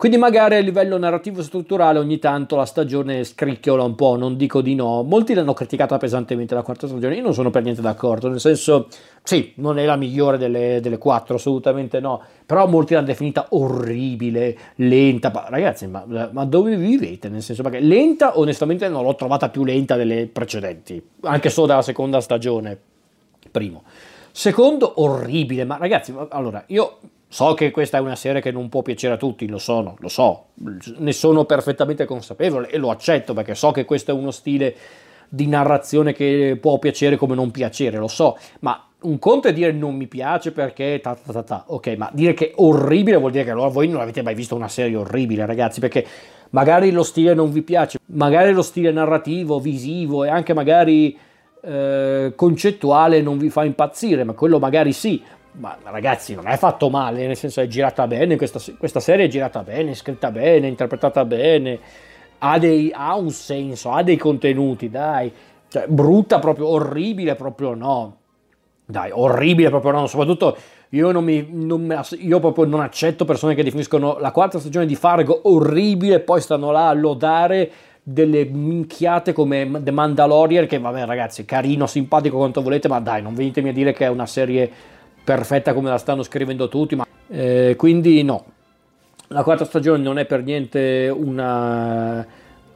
quindi 0.00 0.16
magari 0.16 0.54
a 0.54 0.60
livello 0.60 0.96
narrativo 0.96 1.42
strutturale 1.42 1.98
ogni 1.98 2.18
tanto 2.18 2.56
la 2.56 2.64
stagione 2.64 3.22
scricchiola 3.22 3.82
un 3.82 3.94
po', 3.96 4.16
non 4.16 4.34
dico 4.34 4.62
di 4.62 4.74
no. 4.74 5.02
Molti 5.02 5.34
l'hanno 5.34 5.52
criticata 5.52 5.98
pesantemente 5.98 6.54
la 6.54 6.62
quarta 6.62 6.86
stagione, 6.86 7.16
io 7.16 7.22
non 7.22 7.34
sono 7.34 7.50
per 7.50 7.64
niente 7.64 7.82
d'accordo, 7.82 8.30
nel 8.30 8.40
senso 8.40 8.88
sì, 9.22 9.52
non 9.56 9.78
è 9.78 9.84
la 9.84 9.96
migliore 9.96 10.38
delle, 10.38 10.80
delle 10.80 10.96
quattro, 10.96 11.34
assolutamente 11.34 12.00
no, 12.00 12.22
però 12.46 12.66
molti 12.66 12.94
l'hanno 12.94 13.08
definita 13.08 13.48
orribile, 13.50 14.56
lenta, 14.76 15.30
ma 15.34 15.44
ragazzi 15.50 15.86
ma, 15.86 16.06
ma 16.32 16.44
dove 16.46 16.76
vivete? 16.76 17.28
Nel 17.28 17.42
senso 17.42 17.62
perché 17.62 17.80
lenta 17.80 18.38
onestamente 18.38 18.88
non 18.88 19.04
l'ho 19.04 19.14
trovata 19.14 19.50
più 19.50 19.64
lenta 19.64 19.96
delle 19.96 20.28
precedenti, 20.28 21.02
anche 21.24 21.50
solo 21.50 21.66
dalla 21.66 21.82
seconda 21.82 22.22
stagione, 22.22 22.74
primo. 23.50 23.82
Secondo, 24.32 25.02
orribile, 25.02 25.66
ma 25.66 25.76
ragazzi, 25.76 26.14
allora 26.30 26.64
io 26.68 26.96
So 27.32 27.54
che 27.54 27.70
questa 27.70 27.98
è 27.98 28.00
una 28.00 28.16
serie 28.16 28.40
che 28.40 28.50
non 28.50 28.68
può 28.68 28.82
piacere 28.82 29.14
a 29.14 29.16
tutti, 29.16 29.46
lo 29.46 29.58
sono, 29.58 29.94
lo 30.00 30.08
so, 30.08 30.46
ne 30.98 31.12
sono 31.12 31.44
perfettamente 31.44 32.04
consapevole 32.04 32.68
e 32.68 32.76
lo 32.76 32.90
accetto 32.90 33.34
perché 33.34 33.54
so 33.54 33.70
che 33.70 33.84
questo 33.84 34.10
è 34.10 34.14
uno 34.14 34.32
stile 34.32 34.74
di 35.28 35.46
narrazione 35.46 36.12
che 36.12 36.58
può 36.60 36.80
piacere 36.80 37.14
come 37.14 37.36
non 37.36 37.52
piacere, 37.52 37.98
lo 37.98 38.08
so, 38.08 38.36
ma 38.60 38.84
un 39.02 39.20
conto 39.20 39.46
è 39.46 39.52
dire 39.52 39.70
non 39.70 39.94
mi 39.94 40.08
piace 40.08 40.50
perché 40.50 40.98
ta 41.00 41.14
ta 41.14 41.32
ta 41.32 41.42
ta, 41.44 41.64
ok, 41.68 41.94
ma 41.96 42.10
dire 42.12 42.34
che 42.34 42.50
è 42.50 42.52
orribile 42.56 43.16
vuol 43.16 43.30
dire 43.30 43.44
che 43.44 43.52
allora 43.52 43.68
voi 43.68 43.86
non 43.86 44.00
avete 44.00 44.22
mai 44.22 44.34
visto 44.34 44.56
una 44.56 44.66
serie 44.66 44.96
orribile, 44.96 45.46
ragazzi, 45.46 45.78
perché 45.78 46.04
magari 46.50 46.90
lo 46.90 47.04
stile 47.04 47.32
non 47.32 47.52
vi 47.52 47.62
piace, 47.62 47.98
magari 48.06 48.52
lo 48.52 48.62
stile 48.62 48.90
narrativo, 48.90 49.60
visivo 49.60 50.24
e 50.24 50.30
anche 50.30 50.52
magari 50.52 51.16
eh, 51.62 52.32
concettuale 52.34 53.22
non 53.22 53.38
vi 53.38 53.50
fa 53.50 53.62
impazzire, 53.62 54.24
ma 54.24 54.32
quello 54.32 54.58
magari 54.58 54.92
sì, 54.92 55.22
ma 55.52 55.76
ragazzi 55.84 56.34
non 56.34 56.46
è 56.46 56.56
fatto 56.56 56.90
male, 56.90 57.26
nel 57.26 57.36
senso 57.36 57.60
è 57.60 57.66
girata 57.66 58.06
bene, 58.06 58.36
questa, 58.36 58.60
questa 58.78 59.00
serie 59.00 59.26
è 59.26 59.28
girata 59.28 59.62
bene, 59.62 59.90
è 59.90 59.94
scritta 59.94 60.30
bene, 60.30 60.66
è 60.66 60.70
interpretata 60.70 61.24
bene, 61.24 61.78
ha, 62.38 62.58
dei, 62.58 62.92
ha 62.94 63.16
un 63.16 63.30
senso, 63.30 63.90
ha 63.90 64.02
dei 64.02 64.16
contenuti, 64.16 64.88
dai, 64.88 65.32
cioè, 65.68 65.86
brutta 65.88 66.38
proprio, 66.38 66.68
orribile 66.68 67.34
proprio 67.34 67.74
no, 67.74 68.16
dai, 68.84 69.10
orribile 69.12 69.70
proprio 69.70 69.92
no, 69.92 70.06
soprattutto 70.06 70.56
io, 70.90 71.12
non 71.12 71.24
mi, 71.24 71.46
non, 71.50 72.02
io 72.18 72.40
proprio 72.40 72.64
non 72.64 72.80
accetto 72.80 73.24
persone 73.24 73.54
che 73.54 73.62
definiscono 73.62 74.18
la 74.18 74.32
quarta 74.32 74.58
stagione 74.58 74.86
di 74.86 74.96
Fargo 74.96 75.40
orribile 75.44 76.16
e 76.16 76.20
poi 76.20 76.40
stanno 76.40 76.70
là 76.70 76.88
a 76.88 76.92
lodare 76.92 77.70
delle 78.02 78.44
minchiate 78.44 79.32
come 79.32 79.70
The 79.82 79.90
Mandalorian 79.90 80.66
che 80.66 80.78
vabbè 80.78 81.04
ragazzi 81.04 81.44
carino, 81.44 81.86
simpatico 81.86 82.38
quanto 82.38 82.62
volete 82.62 82.88
ma 82.88 82.98
dai 82.98 83.22
non 83.22 83.34
venitemi 83.34 83.68
a 83.68 83.72
dire 83.72 83.92
che 83.92 84.06
è 84.06 84.08
una 84.08 84.26
serie 84.26 84.70
perfetta 85.30 85.74
come 85.74 85.90
la 85.90 85.98
stanno 85.98 86.24
scrivendo 86.24 86.66
tutti, 86.66 86.96
ma 86.96 87.06
eh, 87.28 87.74
quindi 87.76 88.24
no. 88.24 88.44
La 89.28 89.44
quarta 89.44 89.64
stagione 89.64 90.02
non 90.02 90.18
è 90.18 90.24
per 90.24 90.42
niente 90.42 91.08
una, 91.08 92.26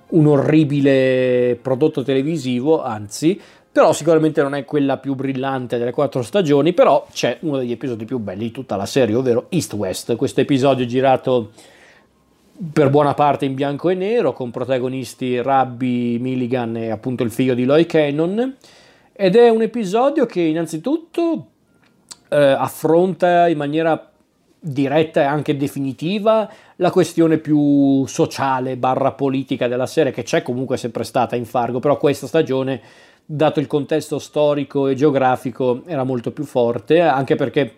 un 0.06 0.26
orribile 0.28 1.58
prodotto 1.60 2.04
televisivo, 2.04 2.80
anzi, 2.80 3.40
però 3.72 3.92
sicuramente 3.92 4.40
non 4.40 4.54
è 4.54 4.64
quella 4.64 4.98
più 4.98 5.16
brillante 5.16 5.78
delle 5.78 5.90
quattro 5.90 6.22
stagioni, 6.22 6.72
però 6.74 7.04
c'è 7.10 7.38
uno 7.40 7.58
degli 7.58 7.72
episodi 7.72 8.04
più 8.04 8.18
belli 8.18 8.44
di 8.44 8.50
tutta 8.52 8.76
la 8.76 8.86
serie, 8.86 9.16
ovvero 9.16 9.46
East 9.48 9.72
West, 9.72 10.14
questo 10.14 10.40
episodio 10.40 10.86
girato 10.86 11.50
per 12.72 12.88
buona 12.88 13.14
parte 13.14 13.46
in 13.46 13.54
bianco 13.54 13.88
e 13.88 13.94
nero, 13.94 14.32
con 14.32 14.52
protagonisti 14.52 15.42
Rabbi 15.42 16.18
Milligan 16.20 16.76
e 16.76 16.90
appunto 16.90 17.24
il 17.24 17.32
figlio 17.32 17.54
di 17.54 17.64
Loy 17.64 17.84
Cannon. 17.84 18.54
Ed 19.12 19.34
è 19.34 19.48
un 19.48 19.62
episodio 19.62 20.24
che 20.26 20.40
innanzitutto 20.40 21.48
eh, 22.28 22.36
affronta 22.36 23.48
in 23.48 23.56
maniera 23.56 24.10
diretta 24.58 25.20
e 25.20 25.24
anche 25.24 25.56
definitiva 25.56 26.48
la 26.76 26.90
questione 26.90 27.36
più 27.36 28.06
sociale 28.06 28.78
barra 28.78 29.12
politica 29.12 29.68
della 29.68 29.86
serie 29.86 30.10
che 30.10 30.22
c'è 30.22 30.40
comunque 30.40 30.78
sempre 30.78 31.04
stata 31.04 31.36
in 31.36 31.44
Fargo 31.44 31.80
però 31.80 31.98
questa 31.98 32.26
stagione 32.26 32.80
dato 33.26 33.60
il 33.60 33.66
contesto 33.66 34.18
storico 34.18 34.88
e 34.88 34.94
geografico 34.94 35.82
era 35.84 36.04
molto 36.04 36.30
più 36.30 36.44
forte 36.44 37.00
anche 37.00 37.34
perché 37.36 37.74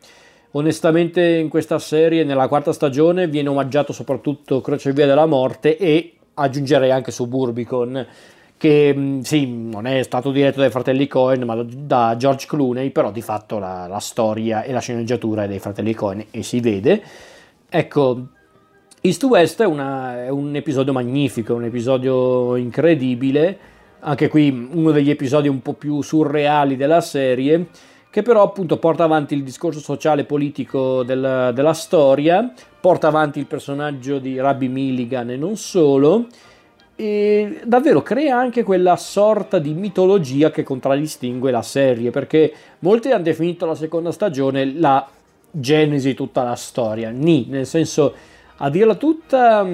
onestamente 0.53 1.23
in 1.37 1.49
questa 1.49 1.81
serie 1.81 2.23
nella 2.23 2.47
quarta 2.47 2.73
stagione 2.73 3.27
viene 3.27 3.49
omaggiato 3.49 3.93
soprattutto 3.93 4.61
Crocevia 4.61 5.07
della 5.07 5.27
Morte 5.27 5.77
e 5.77 6.15
aggiungerei 6.35 6.93
anche 6.93 7.11
Suburbicon 7.11 8.07
che 8.57 8.95
mm, 8.97 9.21
sì, 9.21 9.47
non 9.47 9.87
è 9.87 10.03
stato 10.03 10.31
diretto 10.31 10.61
dai 10.61 10.71
fratelli 10.71 11.07
Cohen, 11.07 11.43
ma 11.45 11.63
da 11.63 12.15
George 12.17 12.47
Clooney, 12.47 12.91
però 12.91 13.11
di 13.11 13.23
fatto 13.23 13.59
la, 13.59 13.87
la 13.87 14.01
storia 14.01 14.63
e 14.63 14.73
la 14.73 14.81
sceneggiatura 14.81 15.45
è 15.45 15.49
dei 15.49 15.59
fratelli 15.59 15.95
Cohen 15.95 16.25
e 16.31 16.43
si 16.43 16.61
vede. 16.61 17.03
Ecco, 17.69 18.27
East 19.01 19.23
West 19.25 19.63
è, 19.63 19.67
una, 19.67 20.25
è 20.25 20.29
un 20.31 20.55
episodio 20.57 20.93
magnifico, 20.93 21.55
un 21.55 21.65
episodio 21.65 22.57
incredibile, 22.57 23.59
anche 24.01 24.29
qui 24.29 24.69
uno 24.73 24.91
degli 24.91 25.11
episodi 25.11 25.49
un 25.49 25.61
po' 25.63 25.75
più 25.75 26.01
surreali 26.03 26.77
della 26.77 27.01
serie, 27.01 27.69
che 28.11 28.23
però 28.23 28.43
appunto 28.43 28.79
porta 28.79 29.05
avanti 29.05 29.35
il 29.35 29.43
discorso 29.43 29.79
sociale 29.79 30.23
e 30.23 30.25
politico 30.25 31.03
del, 31.03 31.53
della 31.55 31.75
storia, 31.75 32.53
porta 32.81 33.09
avanti 33.09 33.39
il 33.39 33.47
personaggio 33.47 34.19
di 34.19 34.41
Rabbi 34.41 34.69
Milligan 34.69 35.31
e 35.31 35.37
non 35.37 35.57
solo, 35.57 36.27
e 36.97 37.61
davvero 37.65 38.03
crea 38.03 38.39
anche 38.39 38.63
quella 38.63 38.97
sorta 38.97 39.59
di 39.59 39.75
mitologia 39.75 40.51
che 40.51 40.63
contraddistingue 40.63 41.51
la 41.51 41.63
serie, 41.63 42.11
perché 42.11 42.53
molti 42.81 43.11
hanno 43.11 43.23
definito 43.23 43.67
la 43.67 43.75
seconda 43.75 44.11
stagione 44.11 44.73
la 44.73 45.07
genesi 45.51 46.09
di 46.09 46.15
tutta 46.15 46.43
la 46.43 46.57
storia, 46.57 47.11
ni, 47.11 47.47
nel 47.51 47.67
senso, 47.67 48.15
a 48.57 48.71
dirla 48.71 48.95
tutta, 48.95 49.67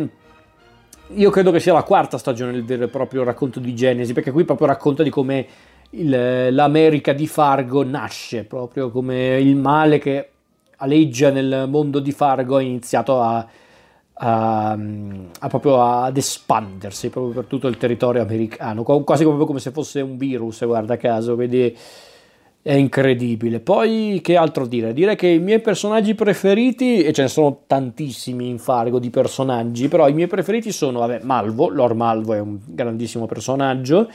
io 1.14 1.30
credo 1.30 1.50
che 1.52 1.61
sia 1.61 1.72
la 1.72 1.85
quarta 1.85 2.18
stagione 2.18 2.56
il 2.56 2.64
vero 2.64 2.85
e 2.85 2.88
proprio 2.88 3.22
racconto 3.22 3.61
di 3.61 3.74
Genesi, 3.74 4.12
perché 4.12 4.32
qui 4.32 4.44
proprio 4.44 4.66
racconta 4.66 5.04
di 5.04 5.11
come 5.11 5.46
il, 5.90 6.52
l'America 6.52 7.12
di 7.12 7.28
Fargo 7.28 7.85
nasce, 7.85 8.44
proprio 8.44 8.90
come 8.90 9.38
il 9.40 9.54
male 9.54 9.98
che 9.98 10.28
aleggia 10.78 11.30
nel 11.30 11.66
mondo 11.68 12.00
di 12.00 12.11
Fargo 12.11 12.56
ha 12.56 12.62
iniziato 12.62 13.20
a 13.20 13.46
a, 14.14 14.70
a 14.72 15.48
proprio 15.48 15.83
ad 15.83 16.16
espandersi 16.16 17.09
proprio 17.09 17.35
per 17.35 17.44
tutto 17.46 17.68
il 17.68 17.77
territorio 17.77 18.22
americano, 18.22 18.83
quasi 18.83 19.25
proprio 19.25 19.46
come 19.46 19.61
se 19.61 19.70
fosse 19.70 20.01
un 20.01 20.16
virus, 20.16 20.64
guarda 20.64 20.96
caso, 20.96 21.37
vedi 21.37 21.77
è 22.62 22.75
incredibile. 22.75 23.59
Poi 23.59 24.20
che 24.22 24.37
altro 24.37 24.66
dire? 24.66 24.92
Dire 24.92 25.16
che 25.16 25.27
i 25.27 25.40
miei 25.40 25.61
personaggi 25.61 26.14
preferiti, 26.14 27.03
e 27.03 27.12
ce 27.12 27.22
ne 27.22 27.29
sono 27.29 27.62
tantissimi 27.66 28.48
in 28.48 28.59
Fargo 28.59 29.01
di 29.01 29.11
personaggi, 29.11 29.88
però 29.88 30.09
i 30.09 30.12
miei 30.12 30.29
preferiti 30.29 30.70
sono, 30.70 31.01
vabbè, 31.01 31.20
Malvo, 31.25 31.68
Lord 31.68 31.96
Malvo 31.96 32.35
è 32.35 32.38
un 32.38 32.59
grandissimo 32.64 33.27
personaggio, 33.27 34.09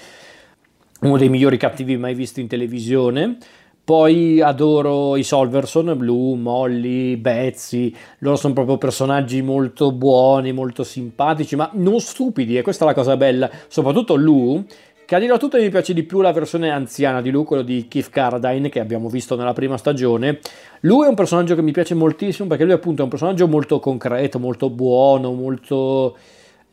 uno 1.02 1.18
dei 1.18 1.30
migliori 1.30 1.58
cattivi 1.58 1.98
mai 1.98 2.16
visti 2.16 2.40
in 2.40 2.48
televisione. 2.48 3.38
Poi 3.88 4.42
adoro 4.42 5.16
i 5.16 5.24
Solverson, 5.24 5.96
Blue, 5.96 6.36
Molly, 6.36 7.16
Betsy, 7.16 7.96
loro 8.18 8.36
sono 8.36 8.54
proprio 8.54 8.78
personaggi 8.78 9.42
molto 9.42 9.94
buoni, 9.94 10.52
molto 10.52 10.84
simpatici, 10.84 11.56
ma 11.56 11.70
non 11.76 12.02
stupidi, 12.02 12.58
e 12.58 12.64
questa 12.64 12.84
è 12.84 12.88
la 12.90 12.94
cosa 12.94 13.16
bella. 13.16 13.50
Soprattutto 13.70 14.18
Lou, 14.18 14.66
che 15.06 15.16
a 15.16 15.20
dire 15.20 15.38
tutto 15.38 15.58
mi 15.58 15.70
piace 15.70 15.94
di 15.94 16.04
più 16.04 16.20
la 16.20 16.34
versione 16.34 16.70
anziana 16.70 17.22
di 17.22 17.32
Lou, 17.32 17.46
quello 17.46 17.62
di 17.62 17.88
Keith 17.88 18.10
Carradine 18.10 18.68
che 18.68 18.82
abbiamo 18.82 19.08
visto 19.08 19.38
nella 19.38 19.54
prima 19.54 19.78
stagione. 19.78 20.40
Lui 20.82 21.06
è 21.06 21.08
un 21.08 21.16
personaggio 21.16 21.56
che 21.56 21.62
mi 21.62 21.72
piace 21.72 21.94
moltissimo 21.94 22.50
perché 22.50 22.66
lui 22.66 22.74
appunto 22.74 23.00
è 23.00 23.04
un 23.06 23.10
personaggio 23.10 23.48
molto 23.48 23.80
concreto, 23.80 24.38
molto 24.38 24.70
buono, 24.70 25.32
molto 25.32 26.18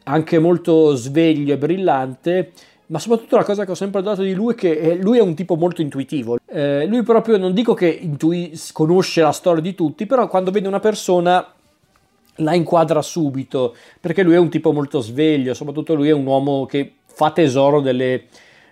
anche 0.07 0.39
molto 0.41 0.97
sveglio 0.97 1.55
e 1.55 1.59
brillante 1.59 2.51
ma 2.87 2.99
soprattutto 2.99 3.37
la 3.37 3.45
cosa 3.45 3.65
che 3.65 3.71
ho 3.71 3.75
sempre 3.75 4.01
adorato 4.01 4.23
di 4.23 4.35
lui 4.35 4.53
è 4.53 4.57
che 4.57 4.73
eh, 4.73 4.97
lui 4.97 5.19
è 5.19 5.23
un 5.23 5.35
tipo 5.35 5.57
molto 5.57 5.81
intuitivo. 5.81 6.39
Eh, 6.47 6.87
lui 6.87 7.03
proprio 7.03 7.39
non 7.39 7.55
dico 7.55 7.75
che 7.75 7.89
intui- 7.89 8.59
conosce 8.73 9.23
la 9.23 9.33
storia 9.33 9.63
di 9.63 9.75
tutti, 9.75 10.07
però 10.07 10.29
quando 10.29 10.51
vede 10.51 10.69
una 10.69 10.81
persona 10.81 11.47
la 12.39 12.55
inquadra 12.55 13.01
subito, 13.01 13.75
perché 14.01 14.23
lui 14.23 14.35
è 14.35 14.39
un 14.39 14.51
tipo 14.51 14.73
molto 14.73 15.01
sveglio, 15.01 15.55
soprattutto 15.55 15.95
lui 15.95 16.09
è 16.09 16.13
un 16.13 16.27
uomo 16.27 16.67
che 16.67 16.95
fa 17.07 17.31
tesoro 17.31 17.81
delle, 17.81 18.25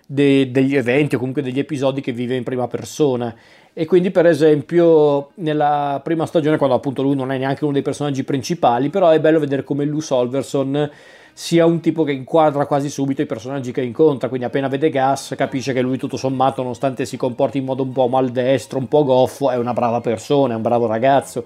de- 0.05 0.51
degli 0.51 0.75
eventi 0.75 1.15
o 1.15 1.17
comunque 1.17 1.41
degli 1.41 1.59
episodi 1.59 2.01
che 2.01 2.11
vive 2.11 2.35
in 2.35 2.43
prima 2.43 2.67
persona. 2.67 3.33
E 3.75 3.85
quindi, 3.85 4.11
per 4.11 4.27
esempio, 4.27 5.31
nella 5.35 5.99
prima 6.03 6.27
stagione, 6.27 6.57
quando 6.57 6.75
appunto 6.75 7.01
lui 7.01 7.15
non 7.15 7.31
è 7.31 7.37
neanche 7.39 7.63
uno 7.63 7.73
dei 7.73 7.81
personaggi 7.81 8.23
principali, 8.23 8.89
però 8.89 9.09
è 9.09 9.19
bello 9.19 9.39
vedere 9.39 9.63
come 9.63 9.85
Lou 9.85 9.99
Solverson 9.99 10.91
sia 11.33 11.65
un 11.65 11.79
tipo 11.79 12.03
che 12.03 12.11
inquadra 12.11 12.67
quasi 12.67 12.89
subito 12.89 13.21
i 13.21 13.25
personaggi 13.25 13.71
che 13.71 13.81
incontra, 13.81 14.27
quindi 14.29 14.45
appena 14.45 14.67
vede 14.67 14.89
Gas 14.89 15.33
capisce 15.35 15.73
che 15.73 15.81
lui 15.81 15.97
tutto 15.97 16.15
sommato, 16.15 16.61
nonostante 16.61 17.05
si 17.05 17.17
comporti 17.17 17.57
in 17.57 17.65
modo 17.65 17.81
un 17.83 17.91
po' 17.91 18.07
maldestro, 18.07 18.77
un 18.77 18.87
po' 18.87 19.03
goffo, 19.03 19.49
è 19.49 19.57
una 19.57 19.73
brava 19.73 19.99
persona, 19.99 20.53
è 20.53 20.55
un 20.55 20.61
bravo 20.61 20.85
ragazzo. 20.85 21.43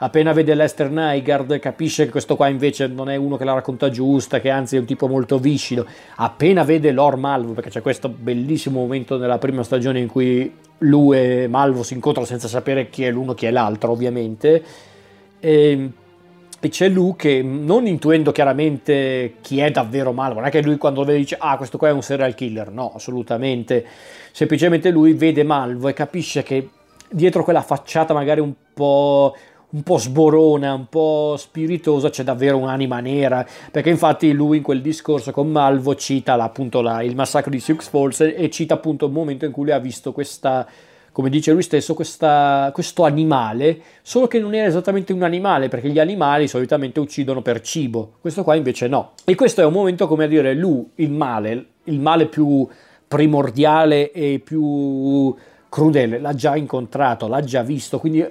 Appena 0.00 0.32
vede 0.32 0.54
Lester 0.54 0.90
Nygaard 0.90 1.58
capisce 1.58 2.04
che 2.04 2.10
questo 2.12 2.36
qua 2.36 2.46
invece 2.46 2.86
non 2.86 3.10
è 3.10 3.16
uno 3.16 3.36
che 3.36 3.44
la 3.44 3.54
racconta 3.54 3.90
giusta, 3.90 4.38
che 4.38 4.48
anzi 4.48 4.76
è 4.76 4.78
un 4.78 4.84
tipo 4.84 5.08
molto 5.08 5.38
viscido. 5.38 5.86
Appena 6.16 6.62
vede 6.62 6.92
Lord 6.92 7.18
Malvo, 7.18 7.52
perché 7.52 7.70
c'è 7.70 7.82
questo 7.82 8.08
bellissimo 8.08 8.78
momento 8.78 9.18
nella 9.18 9.38
prima 9.38 9.64
stagione 9.64 9.98
in 9.98 10.06
cui 10.06 10.54
lui 10.78 11.18
e 11.18 11.48
Malvo 11.48 11.82
si 11.82 11.94
incontrano 11.94 12.28
senza 12.28 12.46
sapere 12.46 12.90
chi 12.90 13.02
è 13.02 13.10
l'uno 13.10 13.32
e 13.32 13.34
chi 13.34 13.46
è 13.46 13.50
l'altro, 13.50 13.90
ovviamente. 13.90 14.62
E 15.40 15.90
e 16.60 16.68
c'è 16.68 16.88
lui 16.88 17.14
che 17.16 17.40
non 17.42 17.86
intuendo 17.86 18.32
chiaramente 18.32 19.34
chi 19.40 19.60
è 19.60 19.70
davvero 19.70 20.12
Malvo, 20.12 20.40
non 20.40 20.48
è 20.48 20.50
che 20.50 20.62
lui 20.62 20.76
quando 20.76 21.00
lo 21.00 21.06
vede 21.06 21.18
dice 21.18 21.36
ah 21.38 21.56
questo 21.56 21.78
qua 21.78 21.88
è 21.88 21.92
un 21.92 22.02
serial 22.02 22.34
killer, 22.34 22.70
no 22.70 22.92
assolutamente, 22.94 23.84
semplicemente 24.32 24.90
lui 24.90 25.12
vede 25.12 25.44
Malvo 25.44 25.88
e 25.88 25.92
capisce 25.92 26.42
che 26.42 26.68
dietro 27.10 27.44
quella 27.44 27.62
facciata 27.62 28.12
magari 28.12 28.40
un 28.40 28.52
po', 28.74 29.36
un 29.70 29.82
po' 29.82 29.98
sborona, 29.98 30.74
un 30.74 30.88
po' 30.88 31.36
spiritosa 31.38 32.10
c'è 32.10 32.24
davvero 32.24 32.58
un'anima 32.58 32.98
nera, 32.98 33.46
perché 33.70 33.90
infatti 33.90 34.32
lui 34.32 34.56
in 34.56 34.62
quel 34.64 34.82
discorso 34.82 35.30
con 35.30 35.48
Malvo 35.50 35.94
cita 35.94 36.34
appunto 36.34 36.80
la, 36.80 37.02
il 37.02 37.14
massacro 37.14 37.50
di 37.50 37.60
Sioux 37.60 37.80
Falls 37.88 38.20
e 38.20 38.50
cita 38.50 38.74
appunto 38.74 39.06
il 39.06 39.12
momento 39.12 39.44
in 39.44 39.52
cui 39.52 39.64
lui 39.64 39.72
ha 39.72 39.78
visto 39.78 40.12
questa 40.12 40.66
come 41.18 41.30
dice 41.30 41.50
lui 41.50 41.62
stesso, 41.62 41.94
questa, 41.94 42.70
questo 42.72 43.02
animale, 43.02 43.80
solo 44.02 44.28
che 44.28 44.38
non 44.38 44.54
era 44.54 44.68
esattamente 44.68 45.12
un 45.12 45.24
animale, 45.24 45.66
perché 45.66 45.90
gli 45.90 45.98
animali 45.98 46.46
solitamente 46.46 47.00
uccidono 47.00 47.42
per 47.42 47.60
cibo, 47.60 48.12
questo 48.20 48.44
qua 48.44 48.54
invece 48.54 48.86
no. 48.86 49.14
E 49.24 49.34
questo 49.34 49.60
è 49.60 49.64
un 49.64 49.72
momento 49.72 50.06
come 50.06 50.26
a 50.26 50.26
dire, 50.28 50.54
lui, 50.54 50.90
il 50.94 51.10
male, 51.10 51.66
il 51.82 51.98
male 51.98 52.26
più 52.26 52.64
primordiale 53.08 54.12
e 54.12 54.40
più 54.44 55.34
crudele, 55.68 56.20
l'ha 56.20 56.34
già 56.34 56.54
incontrato, 56.54 57.26
l'ha 57.26 57.42
già 57.42 57.62
visto, 57.62 57.98
quindi 57.98 58.24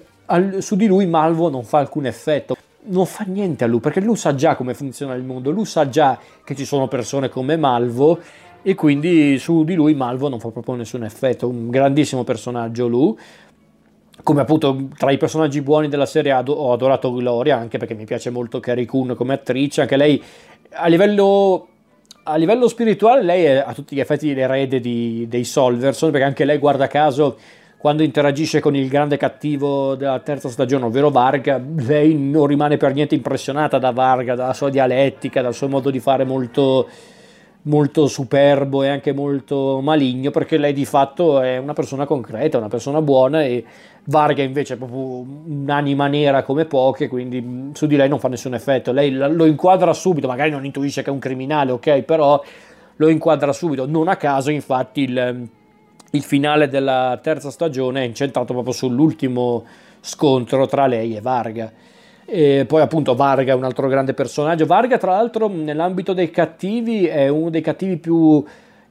su 0.60 0.78
di 0.78 0.88
lui 0.88 1.08
Malvo 1.08 1.50
non 1.50 1.66
fa 1.66 1.80
alcun 1.80 2.06
effetto. 2.06 2.56
Non 2.90 3.06
fa 3.06 3.26
niente 3.28 3.66
a 3.66 3.68
lui 3.68 3.82
perché 3.82 4.00
lui 4.00 4.16
sa 4.16 4.34
già 4.34 4.56
come 4.56 4.74
funziona 4.74 5.14
il 5.14 5.24
mondo, 5.24 5.52
lui 5.52 5.66
sa 5.66 5.90
già 5.90 6.18
che 6.42 6.56
ci 6.56 6.64
sono 6.64 6.88
persone 6.88 7.28
come 7.28 7.58
Malvo 7.58 8.18
e 8.62 8.76
quindi 8.76 9.38
su 9.38 9.64
di 9.64 9.76
lui 9.76 9.94
Malvo 9.94 10.30
non 10.30 10.40
fa 10.40 10.50
proprio 10.50 10.76
nessun 10.76 11.04
effetto, 11.04 11.48
un 11.48 11.70
grandissimo 11.70 12.24
personaggio 12.24 12.88
lui, 12.88 13.16
come 14.24 14.42
appunto 14.42 14.88
tra 14.98 15.12
i 15.12 15.18
personaggi 15.18 15.62
buoni 15.62 15.88
della 15.88 16.06
serie 16.06 16.34
ho 16.34 16.74
adorato 16.74 17.14
Gloria, 17.14 17.58
anche 17.58 17.78
perché 17.78 17.94
mi 17.94 18.06
piace 18.06 18.30
molto 18.30 18.60
Carrie 18.60 18.86
Coon 18.86 19.16
come 19.16 19.34
attrice, 19.34 19.82
anche 19.82 19.96
lei 19.96 20.22
a 20.72 20.88
livello, 20.88 21.68
a 22.24 22.36
livello 22.36 22.68
spirituale 22.68 23.22
lei 23.24 23.44
è 23.46 23.64
a 23.66 23.74
tutti 23.74 23.96
gli 23.96 24.00
effetti 24.00 24.34
l'erede 24.34 24.80
di, 24.80 25.28
dei 25.30 25.44
Solverson, 25.44 26.12
perché 26.12 26.26
anche 26.26 26.46
lei 26.46 26.58
guarda 26.58 26.88
caso 26.88 27.38
quando 27.78 28.02
interagisce 28.02 28.60
con 28.60 28.76
il 28.76 28.90
grande 28.90 29.18
cattivo 29.18 29.96
della 29.96 30.20
terza 30.20 30.50
stagione, 30.50 30.86
ovvero 30.86 31.12
Varga, 31.12 31.62
lei 31.86 32.16
non 32.16 32.48
rimane 32.48 32.76
per 32.76 32.94
niente 32.94 33.14
impressionata 33.14 33.78
da 33.78 33.92
Varga, 33.92 34.34
dalla 34.34 34.54
sua 34.54 34.70
dialettica, 34.70 35.44
dal 35.44 35.54
suo 35.54 35.68
modo 35.68 35.92
di 35.92 36.00
fare 36.00 36.24
molto 36.24 36.88
molto 37.68 38.08
superbo 38.08 38.84
e 38.84 38.88
anche 38.88 39.14
molto 39.14 39.80
maligno 39.82 40.32
perché 40.32 40.58
lei 40.58 40.74
di 40.74 40.86
fatto 40.86 41.42
è 41.42 41.58
una 41.58 41.74
persona 41.74 42.06
concreta, 42.06 42.58
una 42.58 42.68
persona 42.68 43.02
buona 43.02 43.44
e 43.44 43.64
Varga 44.06 44.42
invece 44.42 44.76
è 44.76 44.78
proprio 44.78 45.26
un'anima 45.46 46.08
nera 46.08 46.44
come 46.44 46.66
poche, 46.66 47.10
quindi 47.10 47.72
su 47.74 47.88
di 47.88 47.98
lei 47.98 48.08
non 48.08 48.20
fa 48.20 48.30
nessun 48.30 48.54
effetto. 48.54 48.94
Lei 48.94 49.12
lo 49.12 49.46
inquadra 49.46 49.92
subito, 49.94 50.28
magari 50.28 50.50
non 50.50 50.64
intuisce 50.64 51.02
che 51.04 51.10
è 51.10 51.14
un 51.14 51.20
criminale, 51.20 51.72
ok, 51.72 52.04
però 52.04 52.42
lo 52.96 53.08
inquadra 53.10 53.52
subito. 53.52 53.86
Non 53.86 54.08
a 54.08 54.16
caso, 54.16 54.50
infatti, 54.50 55.02
il, 55.02 55.50
il 56.12 56.24
finale 56.24 56.70
della 56.70 57.20
terza 57.22 57.52
stagione 57.52 58.02
è 58.02 58.06
incentrato 58.06 58.54
proprio 58.54 58.74
sull'ultimo 58.74 59.66
scontro 60.00 60.68
tra 60.68 60.88
lei 60.88 61.18
e 61.18 61.20
Varga. 61.20 61.70
E 62.30 62.66
poi 62.68 62.82
appunto 62.82 63.16
Varga 63.16 63.54
è 63.54 63.56
un 63.56 63.64
altro 63.64 63.88
grande 63.88 64.14
personaggio. 64.14 64.66
Varga 64.66 64.98
tra 64.98 65.12
l'altro 65.12 65.48
nell'ambito 65.48 66.12
dei 66.12 66.30
cattivi 66.30 67.06
è 67.06 67.30
uno 67.30 67.50
dei 67.50 67.62
cattivi 67.62 67.96
più 67.96 68.44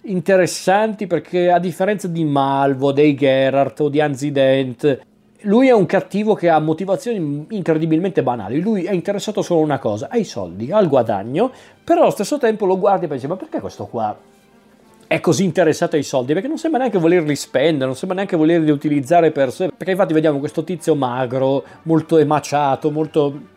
interessanti 0.04 1.06
perché 1.06 1.50
a 1.50 1.58
differenza 1.58 2.08
di 2.08 2.24
Malvo, 2.24 2.92
dei 2.92 3.14
Geralt 3.14 3.78
o 3.80 3.88
di 3.90 4.00
Anzident, 4.00 5.00
lui 5.42 5.68
è 5.68 5.72
un 5.72 5.84
cattivo 5.84 6.32
che 6.32 6.48
ha 6.48 6.58
motivazioni 6.58 7.46
incredibilmente 7.50 8.22
banali. 8.22 8.58
Lui 8.58 8.84
è 8.84 8.92
interessato 8.92 9.42
solo 9.42 9.60
a 9.60 9.64
una 9.64 9.78
cosa, 9.78 10.08
ai 10.10 10.24
soldi, 10.24 10.72
al 10.72 10.88
guadagno, 10.88 11.52
però 11.84 12.02
allo 12.02 12.10
stesso 12.10 12.38
tempo 12.38 12.64
lo 12.64 12.78
guardi 12.78 13.04
e 13.04 13.08
pensi 13.08 13.26
ma 13.26 13.36
perché 13.36 13.60
questo 13.60 13.84
qua 13.84 14.16
è 15.06 15.20
così 15.20 15.44
interessato 15.44 15.96
ai 15.96 16.02
soldi 16.02 16.32
perché 16.32 16.48
non 16.48 16.58
sembra 16.58 16.80
neanche 16.80 16.98
volerli 16.98 17.36
spendere, 17.36 17.86
non 17.86 17.96
sembra 17.96 18.16
neanche 18.16 18.36
volerli 18.36 18.70
utilizzare 18.70 19.30
per 19.30 19.52
sé. 19.52 19.70
Perché 19.76 19.92
infatti 19.92 20.12
vediamo 20.12 20.38
questo 20.38 20.64
tizio 20.64 20.94
magro, 20.94 21.64
molto 21.82 22.18
emaciato, 22.18 22.90
molto 22.90 23.54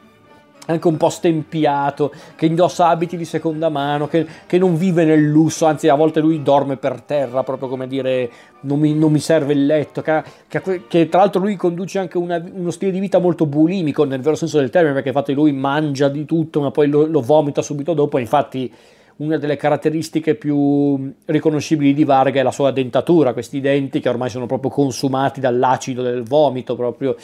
anche 0.70 0.88
un 0.88 0.98
po' 0.98 1.10
stempiato, 1.10 2.14
che 2.36 2.46
indossa 2.46 2.90
abiti 2.90 3.18
di 3.18 3.26
seconda 3.26 3.70
mano, 3.70 4.08
che, 4.08 4.26
che, 4.46 4.60
non 4.60 4.78
vive 4.78 5.04
nel 5.04 5.24
lusso, 5.24 5.66
anzi 5.66 5.88
a 5.88 5.96
volte 5.96 6.20
lui 6.20 6.44
dorme 6.44 6.78
per 6.78 7.02
terra, 7.02 7.42
proprio 7.42 7.68
come 7.68 7.88
dire 7.88 8.30
non 8.62 8.80
mi, 8.80 8.94
non 8.94 9.12
mi 9.12 9.20
serve 9.20 9.54
il 9.54 9.66
letto, 9.66 10.04
che, 10.04 10.22
che, 10.48 10.84
che, 10.88 11.10
tra 11.10 11.22
l'altro 11.22 11.42
lui 11.42 11.56
conduce 11.56 11.98
anche 11.98 12.20
una, 12.20 12.44
uno 12.54 12.70
stile 12.70 12.92
di 12.92 13.00
vita 13.00 13.18
molto 13.18 13.48
bulimico 13.48 14.04
nel 14.04 14.22
vero 14.22 14.36
senso 14.36 14.60
del 14.60 14.70
termine, 14.70 14.94
perché 14.94 15.10
infatti 15.10 15.34
lui 15.34 15.52
mangia 15.54 16.08
di 16.08 16.26
tutto, 16.26 16.62
ma 16.62 16.70
poi 16.70 16.88
lo, 16.88 17.08
lo 17.08 17.22
vomita 17.22 17.64
subito 17.64 17.94
dopo, 17.94 18.20
infatti 18.20 18.72
una 19.20 19.38
delle 19.38 19.58
caratteristiche 19.58 20.36
più 20.36 21.14
riconoscibili 21.26 21.94
di 21.94 22.04
Varga 22.04 22.40
è 22.40 22.44
la 22.44 22.52
sua 22.52 22.72
dentatura, 22.72 23.34
questi 23.34 23.60
denti 23.60 24.00
che 24.00 24.10
ormai 24.10 24.30
sono 24.30 24.46
proprio 24.46 24.72
consumati 24.72 25.40
dall'acido 25.40 26.02
del 26.02 26.24
vomito, 26.24 26.76
proprio 26.76 27.16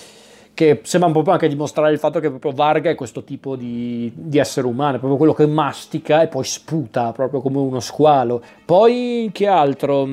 che 0.54 0.80
sembra 0.84 1.12
proprio 1.12 1.34
anche 1.34 1.48
dimostrare 1.48 1.92
il 1.92 2.00
fatto 2.00 2.20
che 2.20 2.30
proprio 2.30 2.52
Varga 2.52 2.90
è 2.90 2.96
questo 2.96 3.24
tipo 3.24 3.56
di, 3.56 4.12
di, 4.14 4.38
essere 4.38 4.68
umano, 4.68 4.98
proprio 4.98 5.18
quello 5.18 5.34
che 5.34 5.46
mastica 5.46 6.22
e 6.22 6.28
poi 6.28 6.44
sputa, 6.44 7.12
proprio 7.12 7.42
come 7.42 7.60
uno 7.60 7.80
squalo. 7.80 8.42
Poi 8.64 9.30
che 9.34 9.48
altro? 9.48 10.08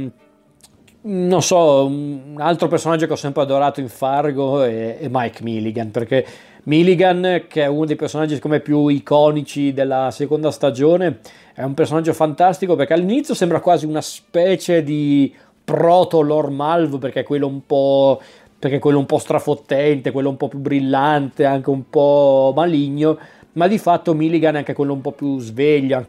Non 1.04 1.42
so, 1.42 1.86
un 1.86 2.36
altro 2.38 2.68
personaggio 2.68 3.06
che 3.06 3.12
ho 3.12 3.16
sempre 3.16 3.42
adorato 3.42 3.80
in 3.80 3.88
Fargo 3.88 4.62
è 4.62 5.08
Mike 5.08 5.42
Milligan, 5.42 5.90
perché 5.90 6.24
Milligan, 6.64 7.44
che 7.48 7.62
è 7.62 7.66
uno 7.66 7.87
dei 7.87 7.96
personaggi 7.96 8.38
come 8.38 8.61
più 8.61 8.87
iconici 8.87 9.72
della 9.72 10.11
seconda 10.12 10.53
stagione, 10.53 11.18
è 11.55 11.62
un 11.62 11.75
personaggio 11.75 12.12
fantastico 12.12 12.77
perché 12.77 12.92
all'inizio 12.92 13.35
sembra 13.35 13.61
quasi 13.61 13.85
una 13.85 14.01
specie 14.01 14.85
di 14.85 15.35
proto 15.64 16.20
Lord 16.20 16.53
Malvo 16.53 16.98
perché 16.98 17.20
è 17.20 17.25
quello 17.25 17.46
un 17.46 17.66
po' 17.66 18.20
perché 18.62 18.79
quello 18.79 18.98
un 18.98 19.07
po' 19.07 19.18
strafottente, 19.18 20.12
quello 20.12 20.29
un 20.29 20.37
po' 20.37 20.46
più 20.46 20.61
brillante, 20.61 21.44
anche 21.44 21.68
un 21.68 21.90
po' 21.90 22.53
maligno, 22.55 23.18
ma 23.55 23.66
di 23.66 23.77
fatto 23.77 24.14
Milligan 24.14 24.55
è 24.55 24.59
anche 24.59 24.72
quello 24.72 24.92
un 24.92 25.01
po' 25.01 25.11
più 25.11 25.40
sveglia, 25.40 26.07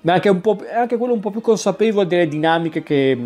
ma 0.00 0.14
anche, 0.14 0.28
è 0.28 0.74
anche 0.74 0.96
quello 0.96 1.12
un 1.12 1.20
po' 1.20 1.30
più 1.30 1.40
consapevole 1.40 2.08
delle 2.08 2.26
dinamiche 2.26 2.82
che, 2.82 3.16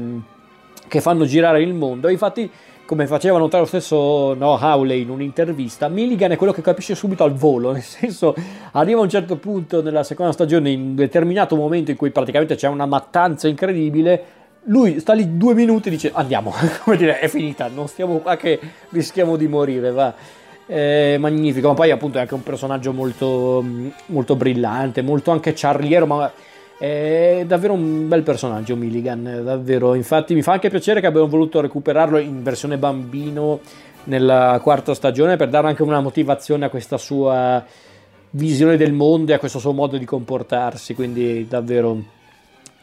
che 0.87 1.01
fanno 1.01 1.25
girare 1.25 1.63
il 1.63 1.73
mondo. 1.73 2.11
Infatti 2.11 2.51
come 2.89 3.07
faceva 3.07 3.37
notare 3.37 3.65
lo 3.65 3.69
stesso 3.69 4.33
no, 4.33 4.59
Howley 4.59 5.03
in 5.03 5.11
un'intervista, 5.11 5.89
Milligan 5.89 6.31
è 6.31 6.37
quello 6.37 6.55
che 6.55 6.63
capisce 6.63 6.95
subito 6.95 7.23
al 7.23 7.35
volo, 7.35 7.71
nel 7.73 7.83
senso 7.83 8.35
arriva 8.73 9.01
a 9.01 9.03
un 9.03 9.11
certo 9.11 9.37
punto 9.37 9.83
nella 9.83 10.03
seconda 10.03 10.33
stagione, 10.33 10.71
in 10.71 10.81
un 10.81 10.95
determinato 10.95 11.55
momento 11.55 11.91
in 11.91 11.99
cui 11.99 12.11
praticamente 12.11 12.55
c'è 12.55 12.67
una 12.67 12.87
mattanza 12.87 13.47
incredibile, 13.47 14.25
lui 14.65 15.01
sta 15.01 15.13
lì 15.13 15.37
due 15.37 15.53
minuti 15.53 15.89
e 15.89 15.91
dice 15.91 16.11
andiamo, 16.15 16.55
come 16.83 16.97
dire, 16.97 17.19
è 17.19 17.29
finita, 17.29 17.69
non 17.69 17.89
stiamo 17.89 18.21
qua 18.21 18.37
che 18.37 18.59
rischiamo 18.89 19.37
di 19.37 19.49
morire, 19.49 19.91
va. 19.91 20.15
È 20.65 21.17
magnifico, 21.19 21.69
ma 21.69 21.75
poi 21.75 21.91
appunto 21.91 22.17
è 22.17 22.23
anche 22.23 22.35
un 22.35 22.43
personaggio 22.43 22.95
molto, 22.95 23.63
molto 24.07 24.35
brillante, 24.35 25.03
molto 25.03 25.31
anche 25.31 25.53
charliero, 25.55 26.07
ma 26.07 26.33
è 26.79 27.43
davvero 27.45 27.73
un 27.73 28.07
bel 28.07 28.23
personaggio 28.23 28.77
Milligan, 28.77 29.43
davvero. 29.45 29.95
Infatti 29.95 30.35
mi 30.35 30.43
fa 30.43 30.53
anche 30.53 30.71
piacere 30.71 31.01
che 31.01 31.07
abbiamo 31.07 31.27
voluto 31.27 31.61
recuperarlo 31.61 32.19
in 32.19 32.43
versione 32.43 32.79
bambino 32.79 33.61
nella 34.05 34.59
quarta 34.63 34.95
stagione 34.95 35.37
per 35.37 35.49
dare 35.49 35.67
anche 35.67 35.83
una 35.83 36.01
motivazione 36.01 36.65
a 36.65 36.69
questa 36.71 36.97
sua 36.97 37.65
visione 38.31 38.77
del 38.77 38.93
mondo 38.93 39.33
e 39.33 39.35
a 39.35 39.39
questo 39.39 39.59
suo 39.59 39.73
modo 39.73 39.97
di 39.97 40.05
comportarsi, 40.05 40.95
quindi 40.95 41.47
davvero 41.49 42.01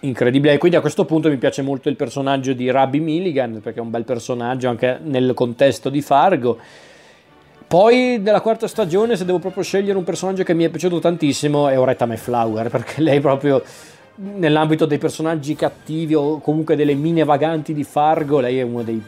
incredibile. 0.02 0.54
E 0.54 0.58
quindi 0.58 0.78
a 0.78 0.82
questo 0.82 1.06
punto 1.06 1.30
mi 1.30 1.38
piace 1.38 1.62
molto 1.62 1.88
il 1.88 1.96
personaggio 1.96 2.54
di 2.54 2.70
Rabbi 2.70 3.00
Milligan 3.00 3.62
perché 3.62 3.80
è 3.80 3.82
un 3.82 3.92
bel 3.92 4.04
personaggio 4.04 4.68
anche 4.68 5.00
nel 5.04 5.34
contesto 5.34 5.90
di 5.90 6.02
Fargo. 6.02 6.58
Poi 7.68 8.22
della 8.22 8.42
quarta 8.42 8.68
stagione, 8.68 9.16
se 9.16 9.26
devo 9.26 9.40
proprio 9.40 9.64
scegliere 9.64 9.98
un 9.98 10.04
personaggio 10.04 10.44
che 10.44 10.54
mi 10.54 10.66
è 10.66 10.70
piaciuto 10.70 11.00
tantissimo, 11.00 11.68
è 11.68 11.80
Oretta 11.80 12.06
Mayflower, 12.06 12.70
perché 12.72 13.02
lei 13.02 13.20
proprio 13.20 13.64
nell'ambito 14.18 14.86
dei 14.86 14.98
personaggi 14.98 15.56
cattivi 15.56 16.14
o 16.14 16.40
comunque 16.40 16.76
delle 16.76 16.94
mine 16.94 17.24
vaganti 17.24 17.74
di 17.74 17.84
Fargo, 17.84 18.40
lei 18.40 18.60
è 18.60 18.62
uno 18.62 18.84
dei 18.84 19.04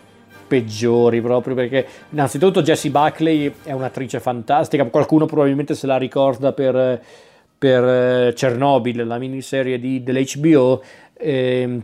peggiori 0.48 1.22
proprio 1.22 1.56
perché 1.56 1.86
innanzitutto 2.12 2.62
Jessie 2.62 2.89
Buckley 2.89 3.54
è 3.63 3.74
un'attrice 3.74 4.20
fantastica, 4.20 4.86
qualcuno 4.86 5.26
probabilmente 5.26 5.76
se 5.76 5.88
la 5.88 5.98
ricorda 5.98 6.54
per, 6.54 7.02
per 7.58 8.34
Chernobyl, 8.34 9.06
la 9.06 9.17
miniserie 9.17 9.80
di, 9.80 10.02
dell'HBO. 10.04 10.82
Eh, 11.13 11.82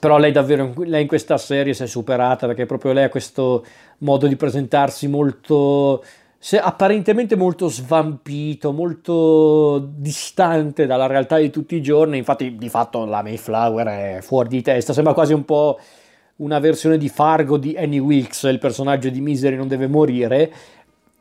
però 0.00 0.18
lei 0.18 0.32
davvero 0.32 0.72
lei 0.76 1.02
in 1.02 1.08
questa 1.08 1.38
serie 1.38 1.74
si 1.74 1.82
è 1.82 1.86
superata 1.86 2.46
perché 2.46 2.66
proprio 2.66 2.92
lei 2.92 3.04
ha 3.04 3.08
questo 3.08 3.64
modo 3.98 4.26
di 4.26 4.36
presentarsi 4.36 5.08
molto 5.08 6.02
apparentemente 6.60 7.36
molto 7.36 7.68
svampito, 7.68 8.72
molto 8.72 9.90
distante 9.96 10.86
dalla 10.86 11.06
realtà 11.06 11.38
di 11.38 11.50
tutti 11.50 11.74
i 11.74 11.82
giorni. 11.82 12.18
Infatti, 12.18 12.56
di 12.56 12.68
fatto, 12.68 13.04
la 13.04 13.22
Mayflower 13.22 13.86
è 13.86 14.18
fuori 14.22 14.48
di 14.48 14.62
testa. 14.62 14.92
Sembra 14.92 15.14
quasi 15.14 15.32
un 15.32 15.44
po' 15.44 15.78
una 16.36 16.60
versione 16.60 16.98
di 16.98 17.08
Fargo 17.08 17.56
di 17.56 17.76
Annie 17.76 17.98
Wilkes, 17.98 18.44
il 18.44 18.58
personaggio 18.58 19.08
di 19.10 19.20
Misery 19.20 19.56
non 19.56 19.66
deve 19.68 19.88
morire. 19.88 20.52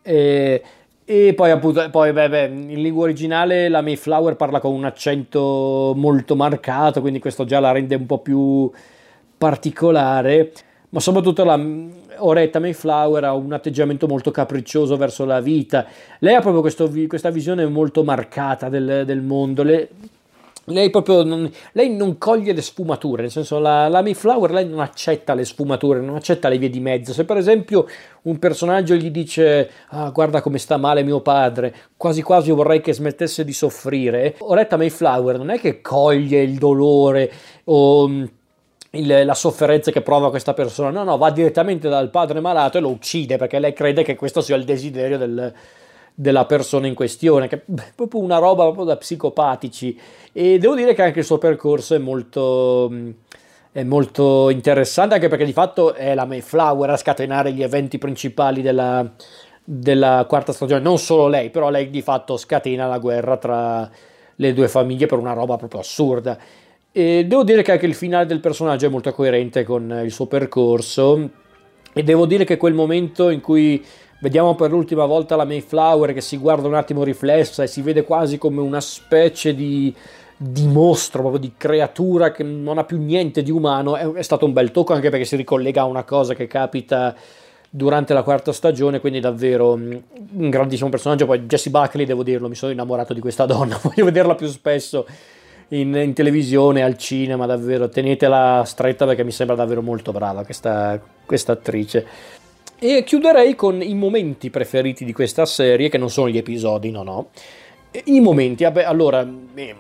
E, 0.04 0.64
e 1.10 1.34
poi, 1.34 1.52
appunto, 1.52 1.90
poi 1.90 2.12
beh, 2.12 2.28
beh, 2.28 2.46
in 2.48 2.82
lingua 2.82 3.04
originale 3.04 3.70
la 3.70 3.80
Mayflower 3.80 4.36
parla 4.36 4.60
con 4.60 4.74
un 4.74 4.84
accento 4.84 5.94
molto 5.96 6.36
marcato, 6.36 7.00
quindi 7.00 7.20
questo 7.20 7.46
già 7.46 7.62
la 7.62 7.72
rende 7.72 7.96
un 7.96 8.06
po' 8.06 8.20
più 8.20 8.70
particolare. 9.38 10.52
Ma 10.90 11.00
soprattutto 11.00 11.46
la 11.46 11.58
Oretta 12.18 12.60
Mayflower 12.60 13.24
ha 13.24 13.34
un 13.34 13.54
atteggiamento 13.54 14.06
molto 14.06 14.32
capriccioso 14.32 14.98
verso 14.98 15.24
la 15.24 15.40
vita. 15.40 15.86
Lei 16.20 16.36
ha 16.36 16.42
proprio 16.42 16.60
questo, 16.60 16.92
questa 17.08 17.30
visione 17.30 17.66
molto 17.68 18.04
marcata 18.04 18.68
del, 18.68 19.04
del 19.06 19.22
mondo. 19.22 19.64
Le, 19.64 19.88
lei 20.70 20.90
proprio 20.90 21.24
non, 21.24 21.50
lei 21.74 21.96
non 21.96 22.18
coglie 22.18 22.52
le 22.52 22.62
sfumature, 22.62 23.22
nel 23.22 23.32
senso 23.32 23.60
la, 23.60 23.88
la 23.88 24.02
Mayflower 24.02 24.52
lei 24.52 24.68
non 24.68 24.80
accetta 24.80 25.34
le 25.34 25.46
sfumature, 25.46 26.02
non 26.02 26.16
accetta 26.16 26.50
le 26.50 26.58
vie 26.58 26.70
di 26.70 26.80
mezzo. 26.80 27.14
Se 27.14 27.24
per 27.24 27.38
esempio 27.38 27.88
un 28.24 28.38
personaggio 28.38 28.96
gli 28.96 29.10
dice 29.10 29.70
ah, 29.90 30.10
guarda 30.10 30.42
come 30.42 30.58
sta 30.58 30.78
male 30.78 31.04
mio 31.04 31.22
padre, 31.22 31.74
quasi 31.96 32.22
quasi 32.22 32.52
vorrei 32.52 32.82
che 32.82 32.94
smettesse 32.94 33.46
di 33.46 33.54
soffrire, 33.54 34.36
Oretta 34.40 34.76
Mayflower 34.76 35.38
non 35.38 35.52
è 35.52 35.60
che 35.60 35.80
coglie 35.82 36.42
il 36.42 36.58
dolore 36.58 37.32
o 37.66 38.08
mm, 38.08 38.24
il, 38.92 39.26
la 39.26 39.36
sofferenza 39.36 39.92
che 39.92 40.02
prova 40.02 40.30
questa 40.30 40.54
persona, 40.54 40.90
no, 40.90 41.04
no, 41.04 41.18
va 41.18 41.32
direttamente 41.32 41.88
dal 41.88 42.10
padre 42.10 42.42
malato 42.42 42.78
e 42.78 42.82
lo 42.82 42.90
uccide 42.90 43.38
perché 43.38 43.60
lei 43.60 43.74
crede 43.74 44.04
che 44.04 44.16
questo 44.16 44.42
sia 44.42 44.58
il 44.58 44.66
desiderio 44.66 45.18
del, 45.18 45.54
della 46.20 46.46
persona 46.46 46.88
in 46.88 46.96
questione, 46.96 47.48
che 47.48 47.58
è 47.58 47.92
proprio 47.94 48.22
una 48.22 48.40
roba 48.40 48.64
proprio 48.64 48.86
da 48.86 48.98
psicopatici. 48.98 49.96
E 50.32 50.58
devo 50.58 50.74
dire 50.74 50.96
che 50.96 51.04
anche 51.04 51.20
il 51.20 51.26
suo 51.26 51.38
percorso 51.38 51.94
è 51.94 52.00
molto, 52.00 52.92
è 53.72 53.84
molto 53.84 54.50
interessante, 54.50 55.14
anche 55.14 55.28
perché 55.28 55.46
di 55.46 55.54
fatto 55.54 55.94
è 55.94 56.16
la 56.16 56.26
Mayflower 56.26 56.90
a 56.90 56.98
scatenare 56.98 57.52
gli 57.52 57.62
eventi 57.62 58.00
principali 58.00 58.64
della, 58.64 59.08
della 59.64 60.26
quarta 60.28 60.54
stagione. 60.54 60.82
Non 60.82 60.98
solo 60.98 61.28
lei, 61.28 61.52
però 61.52 61.70
lei 61.70 61.92
di 61.92 62.02
fatto 62.02 62.36
scatena 62.36 62.88
la 62.88 62.98
guerra 62.98 63.38
tra 63.38 63.88
le 64.38 64.54
due 64.54 64.68
famiglie 64.68 65.06
per 65.06 65.20
una 65.20 65.34
roba 65.34 65.56
proprio 65.56 65.82
assurda. 65.82 66.36
E 66.92 67.26
devo 67.28 67.44
dire 67.44 67.62
che 67.62 67.74
anche 67.74 67.86
il 67.86 67.94
finale 67.94 68.26
del 68.26 68.40
personaggio 68.40 68.88
è 68.88 68.90
molto 68.90 69.12
coerente 69.12 69.64
con 69.64 70.02
il 70.04 70.12
suo 70.12 70.26
percorso. 70.26 71.30
E 71.94 72.04
devo 72.04 72.26
dire 72.26 72.44
che 72.44 72.58
quel 72.58 72.74
momento 72.74 73.30
in 73.30 73.40
cui 73.40 73.84
Vediamo 74.20 74.56
per 74.56 74.72
l'ultima 74.72 75.06
volta 75.06 75.36
la 75.36 75.46
Mayflower 75.46 76.12
che 76.12 76.22
si 76.22 76.38
guarda 76.38 76.68
un 76.68 76.74
attimo 76.74 77.04
riflessa 77.04 77.62
e 77.62 77.68
si 77.68 77.84
vede 77.84 78.04
quasi 78.04 78.40
come 78.40 78.62
una 78.62 78.82
specie 78.82 79.54
di, 79.54 79.94
di 80.36 80.66
mostro, 80.66 81.22
proprio 81.22 81.40
di 81.40 81.54
creatura 81.56 82.32
che 82.32 82.42
non 82.42 82.80
ha 82.80 82.84
più 82.84 82.98
niente 82.98 83.44
di 83.44 83.52
umano. 83.52 83.96
È, 83.96 84.12
è, 84.14 84.22
stato 84.24 84.46
un 84.46 84.54
bel 84.54 84.72
tocco 84.72 84.94
anche 84.94 85.12
perché 85.12 85.26
si 85.26 85.36
ricollega 85.36 85.82
a 85.82 85.86
una 85.86 86.04
cosa 86.04 86.34
che 86.34 86.48
capita 86.48 87.16
durante 87.70 88.16
la 88.16 88.24
quarta 88.24 88.52
stagione, 88.52 89.00
quindi 89.00 89.20
davvero 89.20 89.78
mm, 89.78 89.96
un 90.34 90.50
grandissimo 90.50 90.90
personaggio. 90.90 91.28
Poi 91.28 91.42
Jesse 91.42 91.70
Buckley, 91.70 92.06
devo 92.08 92.24
dirlo, 92.24 92.48
mi 92.48 92.56
sono 92.56 92.72
innamorato 92.72 93.14
di 93.14 93.20
questa 93.20 93.46
donna, 93.48 93.80
voglio 93.80 94.06
vederla 94.06 94.34
più 94.34 94.48
spesso. 94.48 95.06
In, 95.70 95.94
in, 95.96 96.14
televisione, 96.14 96.82
al 96.82 96.98
cinema, 96.98 97.46
davvero 97.46 97.90
tenetela 97.90 98.64
stretta 98.66 99.06
perché 99.06 99.26
mi 99.26 99.32
sembra 99.32 99.54
davvero 99.54 99.82
molto 99.82 100.14
brava 100.14 100.44
questa, 100.44 101.00
questa 101.26 101.52
attrice. 101.52 102.08
E 102.80 103.04
chiuderei 103.04 103.56
con 103.56 103.82
i 103.82 103.96
momenti 103.96 104.52
preferiti 104.52 105.04
di 105.04 105.12
questa 105.12 105.46
serie, 105.46 105.90
che 105.90 105.98
non 105.98 106.12
sono 106.12 106.30
gli 106.30 106.38
episodi, 106.38 106.92
no, 106.92 107.02
no. 107.02 107.30
I 108.06 108.20
momenti, 108.20 108.64
vabbè, 108.64 108.84
allora, 108.84 109.28
eh, 109.56 109.76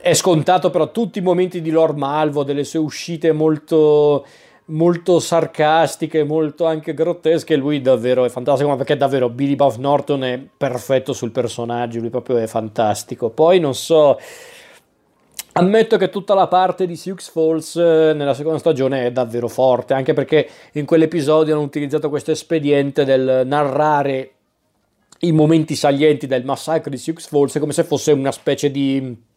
è 0.00 0.12
scontato 0.14 0.70
però 0.70 0.90
tutti 0.90 1.20
i 1.20 1.22
momenti 1.22 1.60
di 1.60 1.70
Lord 1.70 1.96
Malvo, 1.96 2.42
delle 2.42 2.64
sue 2.64 2.80
uscite 2.80 3.30
molto 3.32 4.26
molto 4.70 5.18
sarcastiche, 5.18 6.24
molto 6.24 6.64
anche 6.66 6.94
grottesche. 6.94 7.56
Lui 7.56 7.80
davvero 7.80 8.24
è 8.24 8.28
fantastico, 8.28 8.68
ma 8.68 8.76
perché 8.76 8.96
davvero 8.96 9.28
Billy 9.28 9.56
Bob 9.56 9.76
Norton 9.76 10.24
è 10.24 10.40
perfetto 10.56 11.12
sul 11.12 11.30
personaggio, 11.30 12.00
lui 12.00 12.10
proprio 12.10 12.38
è 12.38 12.46
fantastico. 12.46 13.30
Poi 13.30 13.60
non 13.60 13.74
so. 13.74 14.18
Ammetto 15.52 15.96
che 15.96 16.10
tutta 16.10 16.34
la 16.34 16.46
parte 16.46 16.86
di 16.86 16.94
Sioux 16.94 17.28
Falls 17.28 17.74
eh, 17.74 18.12
nella 18.14 18.34
seconda 18.34 18.58
stagione 18.58 19.06
è 19.06 19.12
davvero 19.12 19.48
forte, 19.48 19.94
anche 19.94 20.12
perché 20.12 20.48
in 20.72 20.86
quell'episodio 20.86 21.54
hanno 21.54 21.64
utilizzato 21.64 22.08
questo 22.08 22.30
espediente 22.30 23.04
del 23.04 23.42
narrare 23.46 24.32
i 25.20 25.32
momenti 25.32 25.74
salienti 25.74 26.26
del 26.26 26.44
massacro 26.44 26.88
di 26.88 26.96
Sioux 26.96 27.20
Falls 27.26 27.58
come 27.58 27.72
se 27.72 27.82
fosse 27.82 28.12
una 28.12 28.32
specie 28.32 28.70
di 28.70 29.28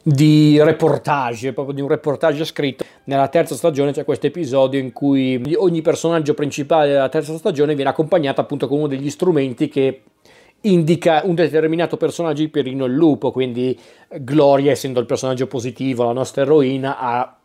di 0.00 0.58
reportage, 0.62 1.52
proprio 1.52 1.74
di 1.74 1.82
un 1.82 1.88
reportage 1.88 2.44
scritto. 2.46 2.84
Nella 3.04 3.28
terza 3.28 3.54
stagione 3.54 3.92
c'è 3.92 4.04
questo 4.04 4.26
episodio 4.26 4.80
in 4.80 4.92
cui 4.92 5.40
ogni 5.56 5.82
personaggio 5.82 6.32
principale 6.32 6.92
della 6.92 7.10
terza 7.10 7.36
stagione 7.36 7.74
viene 7.74 7.90
accompagnato 7.90 8.40
appunto 8.40 8.68
con 8.68 8.78
uno 8.78 8.86
degli 8.86 9.10
strumenti 9.10 9.68
che 9.68 10.02
indica 10.62 11.22
un 11.24 11.34
determinato 11.34 11.96
personaggio 11.96 12.42
di 12.42 12.48
Pierino 12.48 12.84
il 12.86 12.94
lupo, 12.94 13.30
quindi 13.30 13.78
Gloria 14.08 14.72
essendo 14.72 15.00
il 15.00 15.06
personaggio 15.06 15.46
positivo, 15.46 16.04
la 16.04 16.12
nostra 16.12 16.42
eroina 16.42 16.98
ha 16.98 17.36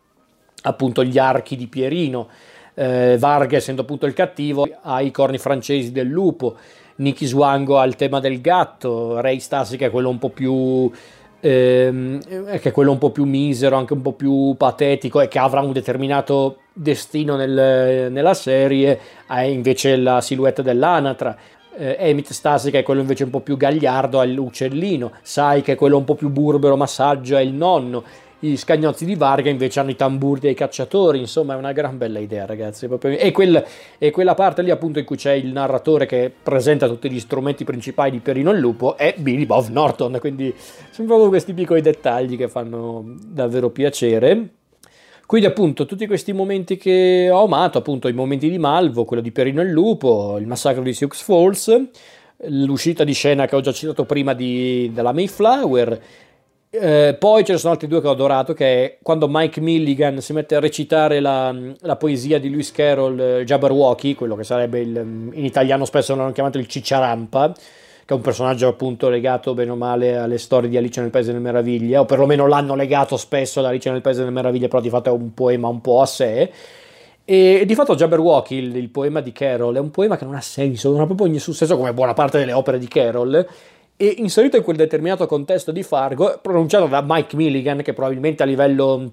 appunto 0.62 1.04
gli 1.04 1.18
archi 1.18 1.56
di 1.56 1.66
Pierino, 1.66 2.28
eh, 2.74 3.16
Varga 3.18 3.56
essendo 3.56 3.82
appunto 3.82 4.06
il 4.06 4.14
cattivo 4.14 4.68
ha 4.82 5.00
i 5.00 5.10
corni 5.10 5.38
francesi 5.38 5.92
del 5.92 6.08
lupo, 6.08 6.56
Nicky 6.96 7.26
Swango 7.26 7.78
ha 7.78 7.84
il 7.84 7.96
tema 7.96 8.18
del 8.18 8.40
gatto, 8.40 9.20
Ray 9.20 9.38
Stasi 9.38 9.76
che 9.76 9.86
è 9.86 9.90
quello 9.90 10.08
un 10.08 10.18
po' 10.18 10.30
più 10.30 10.90
ehm, 11.44 12.20
che 12.58 12.68
è 12.70 12.72
quello 12.72 12.90
un 12.90 12.98
po' 12.98 13.10
più 13.10 13.24
misero, 13.24 13.76
anche 13.76 13.92
un 13.92 14.00
po' 14.00 14.14
più 14.14 14.54
patetico 14.56 15.20
e 15.20 15.28
che 15.28 15.38
avrà 15.38 15.60
un 15.60 15.72
determinato 15.72 16.60
destino 16.72 17.36
nel, 17.36 18.10
nella 18.10 18.34
serie, 18.34 18.98
ha 19.26 19.44
invece 19.44 19.96
la 19.96 20.22
silhouette 20.22 20.62
dell'anatra. 20.62 21.36
Eh, 21.76 21.96
Emit 21.98 22.32
Stasi 22.32 22.70
che 22.70 22.80
è 22.80 22.82
quello 22.82 23.00
invece 23.00 23.24
un 23.24 23.30
po' 23.30 23.40
più 23.40 23.56
gagliardo, 23.56 24.20
è 24.20 24.26
l'uccellino, 24.26 25.12
Sai 25.22 25.62
che 25.62 25.72
è 25.72 25.76
quello 25.76 25.96
un 25.96 26.04
po' 26.04 26.14
più 26.14 26.28
burbero, 26.28 26.76
massaggio, 26.76 27.36
è 27.36 27.40
il 27.40 27.52
nonno, 27.52 28.02
i 28.44 28.56
scagnozzi 28.56 29.04
di 29.04 29.14
Varga 29.14 29.48
invece 29.48 29.80
hanno 29.80 29.90
i 29.90 29.96
tamburi 29.96 30.40
dei 30.40 30.54
cacciatori, 30.54 31.18
insomma 31.18 31.54
è 31.54 31.56
una 31.56 31.72
gran 31.72 31.96
bella 31.96 32.18
idea 32.18 32.44
ragazzi. 32.44 32.86
E, 33.00 33.32
quel, 33.32 33.64
e, 33.98 34.10
quella 34.10 34.34
parte 34.34 34.62
lì 34.62 34.70
appunto 34.70 34.98
in 34.98 35.04
cui 35.04 35.16
c'è 35.16 35.32
il 35.32 35.52
narratore 35.52 36.06
che 36.06 36.30
presenta 36.42 36.86
tutti 36.86 37.10
gli 37.10 37.20
strumenti 37.20 37.64
principali 37.64 38.10
di 38.10 38.18
Perino 38.18 38.50
il 38.50 38.58
Lupo 38.58 38.96
è 38.96 39.14
Billy 39.16 39.46
Bob 39.46 39.68
Norton, 39.68 40.18
quindi 40.20 40.54
sono 40.90 41.08
proprio 41.08 41.28
questi 41.28 41.54
piccoli 41.54 41.80
dettagli 41.80 42.36
che 42.36 42.48
fanno 42.48 43.02
davvero 43.06 43.70
piacere. 43.70 44.48
Quindi 45.26 45.46
appunto 45.46 45.86
tutti 45.86 46.06
questi 46.06 46.32
momenti 46.32 46.76
che 46.76 47.28
ho 47.30 47.44
amato, 47.44 47.78
appunto 47.78 48.08
i 48.08 48.12
momenti 48.12 48.50
di 48.50 48.58
Malvo, 48.58 49.04
quello 49.04 49.22
di 49.22 49.32
Perino 49.32 49.62
il 49.62 49.70
Lupo, 49.70 50.36
il 50.38 50.46
massacro 50.46 50.82
di 50.82 50.92
Sioux 50.92 51.14
Falls, 51.14 51.88
l'uscita 52.46 53.04
di 53.04 53.12
scena 53.12 53.46
che 53.46 53.56
ho 53.56 53.60
già 53.60 53.72
citato 53.72 54.04
prima 54.04 54.34
di, 54.34 54.90
della 54.92 55.12
Mayflower, 55.12 56.00
eh, 56.76 57.16
poi 57.18 57.44
ce 57.44 57.52
ne 57.52 57.58
sono 57.58 57.72
altri 57.72 57.86
due 57.86 58.00
che 58.00 58.08
ho 58.08 58.10
adorato, 58.10 58.52
che 58.52 58.84
è 58.84 58.98
quando 59.00 59.28
Mike 59.30 59.60
Milligan 59.60 60.20
si 60.20 60.32
mette 60.32 60.56
a 60.56 60.60
recitare 60.60 61.20
la, 61.20 61.54
la 61.80 61.96
poesia 61.96 62.40
di 62.40 62.50
Lewis 62.50 62.72
Carroll, 62.72 63.18
eh, 63.18 63.44
Jabberwocky, 63.44 64.14
quello 64.14 64.34
che 64.34 64.44
sarebbe 64.44 64.80
il, 64.80 64.96
in 64.96 65.44
italiano 65.44 65.84
spesso 65.84 66.16
l'hanno 66.16 66.32
chiamato 66.32 66.58
il 66.58 66.66
Cicciarampa, 66.66 67.54
che 68.04 68.12
è 68.12 68.16
un 68.16 68.22
personaggio 68.22 68.68
appunto 68.68 69.08
legato 69.08 69.54
bene 69.54 69.70
o 69.70 69.76
male 69.76 70.16
alle 70.16 70.36
storie 70.36 70.68
di 70.68 70.76
Alice 70.76 71.00
nel 71.00 71.10
Paese 71.10 71.32
delle 71.32 71.42
Meraviglie, 71.42 71.96
o 71.96 72.04
perlomeno 72.04 72.46
l'hanno 72.46 72.74
legato 72.74 73.16
spesso 73.16 73.60
ad 73.60 73.66
Alice 73.66 73.90
nel 73.90 74.02
Paese 74.02 74.20
delle 74.20 74.30
Meraviglie, 74.30 74.68
però 74.68 74.82
di 74.82 74.90
fatto 74.90 75.08
è 75.08 75.12
un 75.12 75.32
poema 75.32 75.68
un 75.68 75.80
po' 75.80 76.02
a 76.02 76.06
sé. 76.06 76.50
E, 77.24 77.64
di 77.64 77.74
fatto 77.74 77.94
Jabberwocky, 77.94 78.56
il, 78.56 78.76
il, 78.76 78.90
poema 78.90 79.20
di 79.20 79.32
Carroll, 79.32 79.76
è 79.76 79.80
un 79.80 79.90
poema 79.90 80.18
che 80.18 80.26
non 80.26 80.34
ha 80.34 80.42
senso, 80.42 80.90
non 80.90 81.00
ha 81.00 81.06
proprio 81.06 81.26
nessun 81.28 81.54
senso 81.54 81.76
come 81.78 81.94
buona 81.94 82.12
parte 82.12 82.38
delle 82.38 82.52
opere 82.52 82.78
di 82.78 82.86
Carroll, 82.88 83.46
e 83.96 84.14
inserito 84.18 84.58
in 84.58 84.62
quel 84.62 84.76
determinato 84.76 85.24
contesto 85.26 85.72
di 85.72 85.82
Fargo, 85.82 86.38
pronunciato 86.42 86.86
da 86.86 87.02
Mike 87.02 87.36
Milligan, 87.36 87.80
che 87.80 87.94
probabilmente 87.94 88.42
a 88.42 88.46
livello 88.46 89.10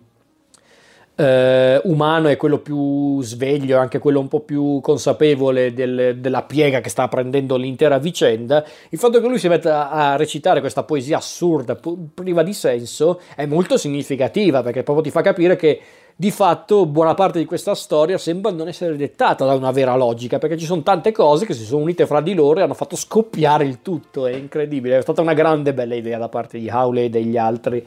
eh, 1.16 1.80
umano 1.84 2.30
è 2.30 2.38
quello 2.38 2.60
più 2.60 3.22
sveglio, 3.22 3.78
anche 3.78 4.00
quello 4.00 4.20
un 4.20 4.28
po' 4.28 4.40
più 4.40 4.80
consapevole 4.82 5.74
del, 5.74 6.18
della 6.20 6.44
piega 6.44 6.80
che 6.82 6.90
sta 6.90 7.08
prendendo 7.08 7.58
l'intera 7.58 7.98
vicenda, 7.98 8.64
il 8.90 8.98
fatto 8.98 9.20
che 9.20 9.28
lui 9.28 9.38
si 9.38 9.48
metta 9.48 9.90
a 9.90 10.16
recitare 10.16 10.62
questa 10.62 10.84
poesia 10.84 11.18
assurda, 11.18 11.78
priva 12.14 12.44
di 12.44 12.54
senso, 12.54 13.20
è 13.36 13.46
molto 13.46 13.78
significativa, 13.78 14.64
perché 14.64 14.84
proprio 14.84 15.04
ti 15.04 15.12
fa 15.12 15.22
capire 15.22 15.56
che 15.56 15.82
di 16.16 16.32
fatto 16.32 16.86
buona 16.86 17.14
parte 17.14 17.40
di 17.40 17.46
questa 17.46 17.74
storia 17.74 18.18
sembra 18.18 18.52
non 18.52 18.68
essere 18.68 18.96
dettata 18.96 19.46
da 19.46 19.54
una 19.54 19.72
vera 19.72 19.96
logica, 19.96 20.38
perché 20.38 20.58
ci 20.58 20.66
sono 20.66 20.84
tante 20.84 21.12
cose 21.12 21.46
che 21.46 21.54
si 21.54 21.64
sono 21.64 21.82
unite 21.82 22.06
fra 22.06 22.22
di 22.22 22.34
loro 22.34 22.60
e 22.60 22.64
hanno 22.64 22.74
fatto 22.74 22.96
scoppiare 22.96 23.66
il 23.66 23.82
tutto, 23.82 24.28
è 24.28 24.34
incredibile, 24.34 24.98
è 24.98 25.02
stata 25.02 25.22
una 25.22 25.34
grande 25.34 25.74
bella 25.74 25.96
idea 25.96 26.18
da 26.18 26.30
parte 26.30 26.58
di 26.60 26.70
Howley 26.70 27.06
e 27.06 27.10
degli 27.10 27.38
altri 27.38 27.86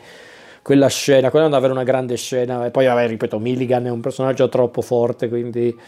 quella 0.64 0.88
scena, 0.88 1.28
quella 1.28 1.44
è 1.44 1.50
davvero 1.50 1.74
una 1.74 1.82
grande 1.82 2.16
scena, 2.16 2.64
e 2.64 2.70
poi 2.70 2.86
vabbè, 2.86 3.06
ripeto, 3.06 3.38
Milligan 3.38 3.84
è 3.84 3.90
un 3.90 4.00
personaggio 4.00 4.48
troppo 4.48 4.80
forte, 4.80 5.28
quindi 5.28 5.78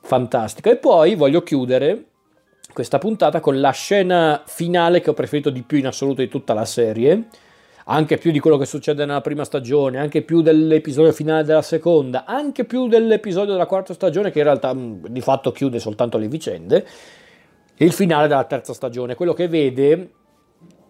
fantastico. 0.00 0.68
E 0.68 0.78
poi 0.78 1.14
voglio 1.14 1.44
chiudere 1.44 2.06
questa 2.72 2.98
puntata 2.98 3.38
con 3.38 3.60
la 3.60 3.70
scena 3.70 4.42
finale 4.44 5.00
che 5.00 5.10
ho 5.10 5.14
preferito 5.14 5.48
di 5.50 5.62
più 5.62 5.78
in 5.78 5.86
assoluto 5.86 6.22
di 6.22 6.28
tutta 6.28 6.54
la 6.54 6.64
serie, 6.64 7.28
anche 7.84 8.18
più 8.18 8.32
di 8.32 8.40
quello 8.40 8.56
che 8.56 8.66
succede 8.66 9.04
nella 9.04 9.20
prima 9.20 9.44
stagione, 9.44 10.00
anche 10.00 10.22
più 10.22 10.42
dell'episodio 10.42 11.12
finale 11.12 11.44
della 11.44 11.62
seconda, 11.62 12.24
anche 12.24 12.64
più 12.64 12.88
dell'episodio 12.88 13.52
della 13.52 13.66
quarta 13.66 13.94
stagione 13.94 14.32
che 14.32 14.38
in 14.38 14.44
realtà 14.44 14.74
mm, 14.74 15.04
di 15.06 15.20
fatto 15.20 15.52
chiude 15.52 15.78
soltanto 15.78 16.18
le 16.18 16.26
vicende, 16.26 16.84
e 17.76 17.84
il 17.84 17.92
finale 17.92 18.26
della 18.26 18.42
terza 18.42 18.72
stagione, 18.72 19.14
quello 19.14 19.34
che 19.34 19.46
vede, 19.46 20.10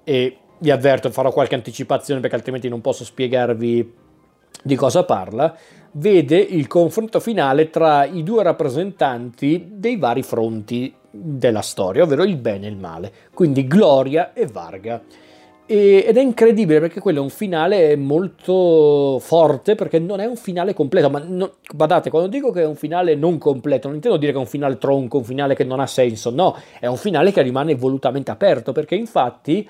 e 0.04 0.38
vi 0.58 0.70
avverto, 0.70 1.10
farò 1.10 1.30
qualche 1.30 1.54
anticipazione 1.54 2.20
perché 2.20 2.36
altrimenti 2.36 2.68
non 2.68 2.80
posso 2.80 3.04
spiegarvi 3.04 3.92
di 4.62 4.74
cosa 4.74 5.04
parla, 5.04 5.56
vede 5.92 6.38
il 6.38 6.66
confronto 6.66 7.20
finale 7.20 7.70
tra 7.70 8.04
i 8.04 8.22
due 8.22 8.42
rappresentanti 8.42 9.68
dei 9.72 9.96
vari 9.96 10.22
fronti 10.22 10.94
della 11.10 11.62
storia, 11.62 12.02
ovvero 12.02 12.24
il 12.24 12.36
bene 12.36 12.66
e 12.66 12.70
il 12.70 12.76
male, 12.76 13.12
quindi 13.32 13.66
Gloria 13.66 14.32
e 14.32 14.46
Varga. 14.46 15.02
E, 15.68 16.04
ed 16.06 16.16
è 16.16 16.20
incredibile 16.20 16.78
perché 16.78 17.00
quello 17.00 17.18
è 17.18 17.22
un 17.22 17.30
finale 17.30 17.96
molto 17.96 19.18
forte 19.20 19.74
perché 19.74 19.98
non 19.98 20.20
è 20.20 20.24
un 20.24 20.36
finale 20.36 20.74
completo. 20.74 21.10
Ma 21.10 21.20
no, 21.26 21.54
guardate, 21.74 22.08
quando 22.08 22.28
dico 22.28 22.52
che 22.52 22.62
è 22.62 22.66
un 22.66 22.76
finale 22.76 23.16
non 23.16 23.38
completo, 23.38 23.88
non 23.88 23.96
intendo 23.96 24.16
dire 24.16 24.30
che 24.30 24.38
è 24.38 24.40
un 24.40 24.46
finale 24.46 24.78
tronco, 24.78 25.18
un 25.18 25.24
finale 25.24 25.54
che 25.56 25.64
non 25.64 25.80
ha 25.80 25.86
senso. 25.86 26.30
No, 26.30 26.56
è 26.78 26.86
un 26.86 26.96
finale 26.96 27.32
che 27.32 27.42
rimane 27.42 27.74
volutamente 27.74 28.30
aperto 28.30 28.70
perché 28.70 28.94
infatti 28.94 29.68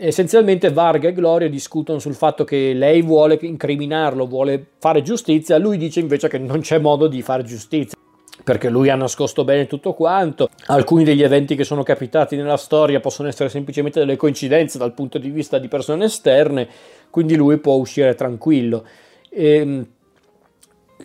essenzialmente 0.00 0.72
Varga 0.72 1.08
e 1.08 1.12
Gloria 1.12 1.48
discutono 1.48 1.98
sul 1.98 2.14
fatto 2.14 2.44
che 2.44 2.72
lei 2.72 3.02
vuole 3.02 3.38
incriminarlo, 3.40 4.26
vuole 4.26 4.66
fare 4.78 5.02
giustizia, 5.02 5.58
lui 5.58 5.76
dice 5.76 6.00
invece 6.00 6.28
che 6.28 6.38
non 6.38 6.60
c'è 6.60 6.78
modo 6.78 7.06
di 7.06 7.20
fare 7.20 7.42
giustizia 7.42 7.98
perché 8.42 8.70
lui 8.70 8.88
ha 8.88 8.94
nascosto 8.94 9.44
bene 9.44 9.66
tutto 9.66 9.92
quanto. 9.92 10.48
Alcuni 10.66 11.04
degli 11.04 11.22
eventi 11.22 11.54
che 11.54 11.64
sono 11.64 11.82
capitati 11.82 12.36
nella 12.36 12.56
storia 12.56 12.98
possono 12.98 13.28
essere 13.28 13.50
semplicemente 13.50 14.00
delle 14.00 14.16
coincidenze 14.16 14.78
dal 14.78 14.94
punto 14.94 15.18
di 15.18 15.28
vista 15.28 15.58
di 15.58 15.68
persone 15.68 16.06
esterne, 16.06 16.66
quindi 17.10 17.36
lui 17.36 17.58
può 17.58 17.74
uscire 17.74 18.14
tranquillo. 18.14 18.86
E, 19.28 19.54
ehm, 19.56 19.86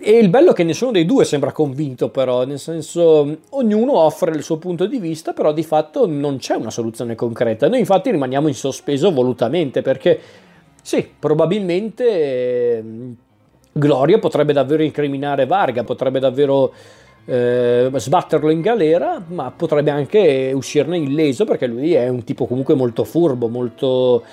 e 0.08 0.20
il 0.20 0.30
bello 0.30 0.52
è 0.52 0.54
che 0.54 0.63
nessuno 0.63 0.91
dei 0.91 1.04
due 1.04 1.26
sembra 1.26 1.52
convinto, 1.52 2.10
però, 2.10 2.46
nel 2.46 2.60
senso, 2.60 3.39
ognuno 3.50 3.98
offre 3.98 4.36
il 4.36 4.44
suo 4.44 4.58
punto 4.58 4.86
di 4.86 5.00
vista, 5.00 5.34
però 5.34 5.52
di 5.52 5.63
fatto 5.63 6.06
non 6.06 6.38
c'è 6.38 6.54
una 6.54 6.70
soluzione 6.70 7.15
concreta. 7.15 7.68
Noi 7.68 7.80
infatti 7.80 8.12
rimaniamo 8.12 8.48
in 8.48 8.54
sospeso 8.54 9.12
volutamente 9.12 9.82
perché, 9.82 10.20
sì, 10.80 11.10
probabilmente 11.18 12.06
eh, 12.08 12.84
Gloria 13.72 14.20
potrebbe 14.20 14.54
davvero 14.54 14.84
incriminare 14.84 15.48
Varga, 15.48 15.84
potrebbe 15.84 16.19
davvero 16.19 16.71
eh, 17.25 17.90
sbatterlo 17.92 18.52
in 18.52 18.62
galera, 18.62 19.19
ma 19.27 19.52
potrebbe 19.58 19.90
anche 19.90 20.52
uscirne 20.54 21.00
illeso 21.00 21.46
perché 21.46 21.65
lui 21.65 21.96
è 21.96 22.08
un 22.10 22.23
tipo 22.23 22.46
comunque 22.46 22.75
molto 22.75 23.04
furbo, 23.06 23.48
molto, 23.48 24.23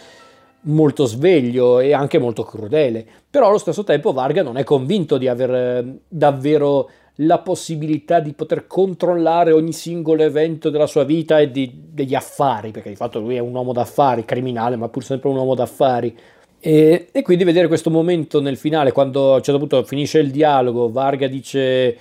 molto 0.63 1.07
sveglio 1.07 1.81
e 1.81 1.93
anche 1.93 2.19
molto 2.19 2.43
crudele. 2.43 3.07
Però 3.29 3.49
allo 3.49 3.59
stesso 3.59 3.85
tempo 3.85 4.13
Varga 4.13 4.43
non 4.43 4.57
è 4.57 4.65
convinto 4.65 5.19
di 5.19 5.29
avere 5.29 5.79
eh, 5.79 5.85
davvero 6.09 6.91
la 7.17 7.39
possibilità 7.39 8.21
di 8.21 8.33
poter 8.33 8.67
controllare 8.67 9.53
ogni 9.53 9.73
singolo 9.73 10.23
evento 10.23 10.71
della 10.71 10.87
sua 10.87 11.05
vita 11.05 11.39
e 11.39 11.51
di, 11.51 11.71
degli 11.91 12.15
affari, 12.15 12.71
perché 12.71 12.89
di 12.89 12.97
fatto 12.97 13.21
lui 13.21 13.37
è 13.37 13.41
un 13.41 13.55
uomo 13.55 13.73
d'affari, 13.73 14.25
criminale, 14.25 14.77
ma 14.77 14.89
pur 14.89 15.05
sempre 15.05 15.29
un 15.29 15.37
uomo 15.37 15.55
d'affari. 15.55 16.17
E, 16.59 17.09
e 17.11 17.23
quindi 17.23 17.45
vedere 17.45 17.69
questo 17.69 17.91
momento 17.91 18.41
nel 18.41 18.57
finale, 18.57 18.93
quando 18.93 19.33
a 19.33 19.37
un 19.37 19.43
certo 19.43 19.59
punto 19.59 19.83
finisce 19.85 20.21
il 20.21 20.31
dialogo, 20.31 20.91
Varga 20.91 21.27
dice 21.27 21.97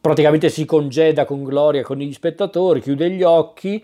praticamente 0.00 0.48
si 0.48 0.64
congeda 0.64 1.24
con 1.24 1.44
gloria 1.44 1.82
con 1.82 1.96
gli 1.96 2.12
spettatori, 2.12 2.80
chiude 2.80 3.08
gli 3.10 3.22
occhi 3.22 3.82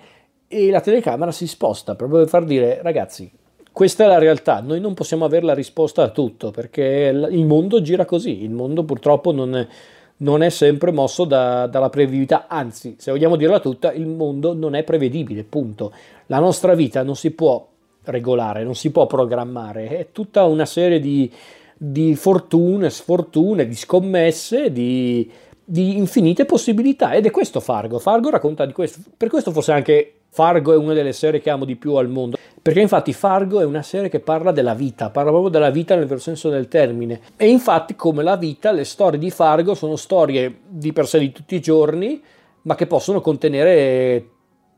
e 0.49 0.71
la 0.71 0.81
telecamera 0.81 1.31
si 1.31 1.47
sposta 1.47 1.95
proprio 1.95 2.21
per 2.21 2.29
far 2.29 2.45
dire 2.45 2.81
ragazzi 2.83 3.31
questa 3.79 4.03
è 4.03 4.07
la 4.09 4.19
realtà, 4.19 4.61
noi 4.61 4.81
non 4.81 4.93
possiamo 4.93 5.25
avere 5.25 5.47
la 5.47 5.55
risposta 5.55 6.03
a 6.03 6.09
tutto 6.09 6.51
perché 6.51 6.83
il 7.31 7.47
mondo 7.47 7.81
gira 7.81 8.05
così, 8.05 8.43
il 8.43 8.51
mondo 8.51 8.83
purtroppo 8.83 9.31
non 9.31 9.55
è, 9.55 9.69
non 10.17 10.43
è 10.43 10.49
sempre 10.49 10.91
mosso 10.91 11.25
da, 11.25 11.69
dalla 11.69 11.89
prevedibilità, 11.89 12.49
anzi 12.49 12.97
se 12.99 13.13
vogliamo 13.13 13.37
dirla 13.37 13.61
tutta 13.61 13.93
il 13.93 14.09
mondo 14.09 14.53
non 14.53 14.75
è 14.75 14.83
prevedibile, 14.83 15.45
punto. 15.45 15.93
La 16.27 16.41
nostra 16.41 16.75
vita 16.75 17.05
non 17.05 17.15
si 17.15 17.31
può 17.31 17.69
regolare, 18.03 18.65
non 18.65 18.75
si 18.75 18.91
può 18.91 19.07
programmare, 19.07 19.87
è 19.97 20.09
tutta 20.11 20.43
una 20.43 20.67
serie 20.67 20.99
di, 20.99 21.31
di 21.77 22.17
fortune, 22.17 22.91
sfortune, 22.91 23.69
di 23.69 23.77
scommesse, 23.77 24.73
di, 24.73 25.31
di 25.65 25.97
infinite 25.97 26.47
possibilità. 26.47 27.13
Ed 27.13 27.27
è 27.27 27.31
questo 27.31 27.61
Fargo. 27.61 28.01
Fargo 28.01 28.29
racconta 28.29 28.67
di 28.67 28.73
questo, 28.73 28.99
per 29.17 29.29
questo 29.29 29.53
forse 29.53 29.71
anche 29.71 30.18
Fargo 30.39 30.73
è 30.73 30.77
una 30.77 30.93
delle 30.93 31.13
serie 31.13 31.41
che 31.41 31.51
amo 31.51 31.65
di 31.65 31.75
più 31.75 31.95
al 31.95 32.09
mondo, 32.09 32.39
perché 32.63 32.79
infatti 32.79 33.13
Fargo 33.13 33.59
è 33.59 33.65
una 33.65 33.83
serie 33.83 34.09
che 34.09 34.21
parla 34.21 34.53
della 34.53 34.75
vita, 34.75 35.11
parla 35.11 35.31
proprio 35.31 35.51
della 35.51 35.71
vita 35.71 35.97
nel 35.97 36.07
vero 36.07 36.21
senso 36.21 36.49
del 36.49 36.69
termine. 36.69 37.23
E 37.37 37.49
infatti 37.49 37.97
come 37.97 38.23
la 38.23 38.37
vita, 38.37 38.71
le 38.71 38.85
storie 38.85 39.19
di 39.19 39.33
Fargo 39.33 39.75
sono 39.75 39.97
storie 39.97 40.61
di 40.69 40.93
per 40.93 41.09
sé 41.09 41.19
di 41.19 41.33
tutti 41.33 41.57
i 41.57 41.61
giorni, 41.61 42.23
ma 42.63 42.77
che 42.77 42.87
possono 42.87 43.21
contenere 43.21 44.29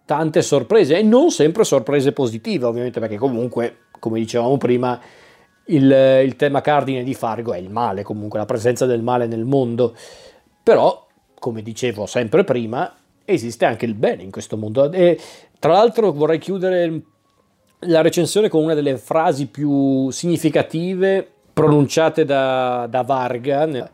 tante 0.07 0.41
sorprese 0.41 0.97
e 0.97 1.03
non 1.03 1.31
sempre 1.31 1.65
sorprese 1.65 2.13
positive, 2.13 2.65
ovviamente, 2.65 2.99
perché 2.99 3.19
comunque, 3.19 3.81
come 3.99 4.19
dicevamo 4.19 4.57
prima, 4.57 4.99
il, 5.67 6.23
il 6.25 6.37
tema 6.37 6.63
cardine 6.63 7.03
di 7.03 7.13
Fargo 7.13 7.53
è 7.53 7.59
il 7.59 7.69
male, 7.69 8.03
comunque 8.03 8.39
la 8.39 8.47
presenza 8.47 8.87
del 8.87 9.03
male 9.03 9.27
nel 9.27 9.45
mondo. 9.45 9.95
Però, 10.63 11.07
come 11.39 11.61
dicevo 11.61 12.07
sempre 12.07 12.45
prima, 12.45 12.95
esiste 13.27 13.67
anche 13.67 13.85
il 13.85 13.95
bene 13.95 14.23
in 14.23 14.31
questo 14.31 14.57
mondo. 14.57 14.91
E 14.91 15.19
tra 15.61 15.73
l'altro 15.73 16.11
vorrei 16.13 16.39
chiudere 16.39 17.03
la 17.81 18.01
recensione 18.01 18.49
con 18.49 18.65
una 18.65 18.75
delle 18.75 18.97
frasi 18.97 19.47
più 19.47 20.11
significative 20.11 21.27
pronunciate 21.53 22.25
da, 22.25 22.87
da 22.89 23.03
Varga 23.03 23.91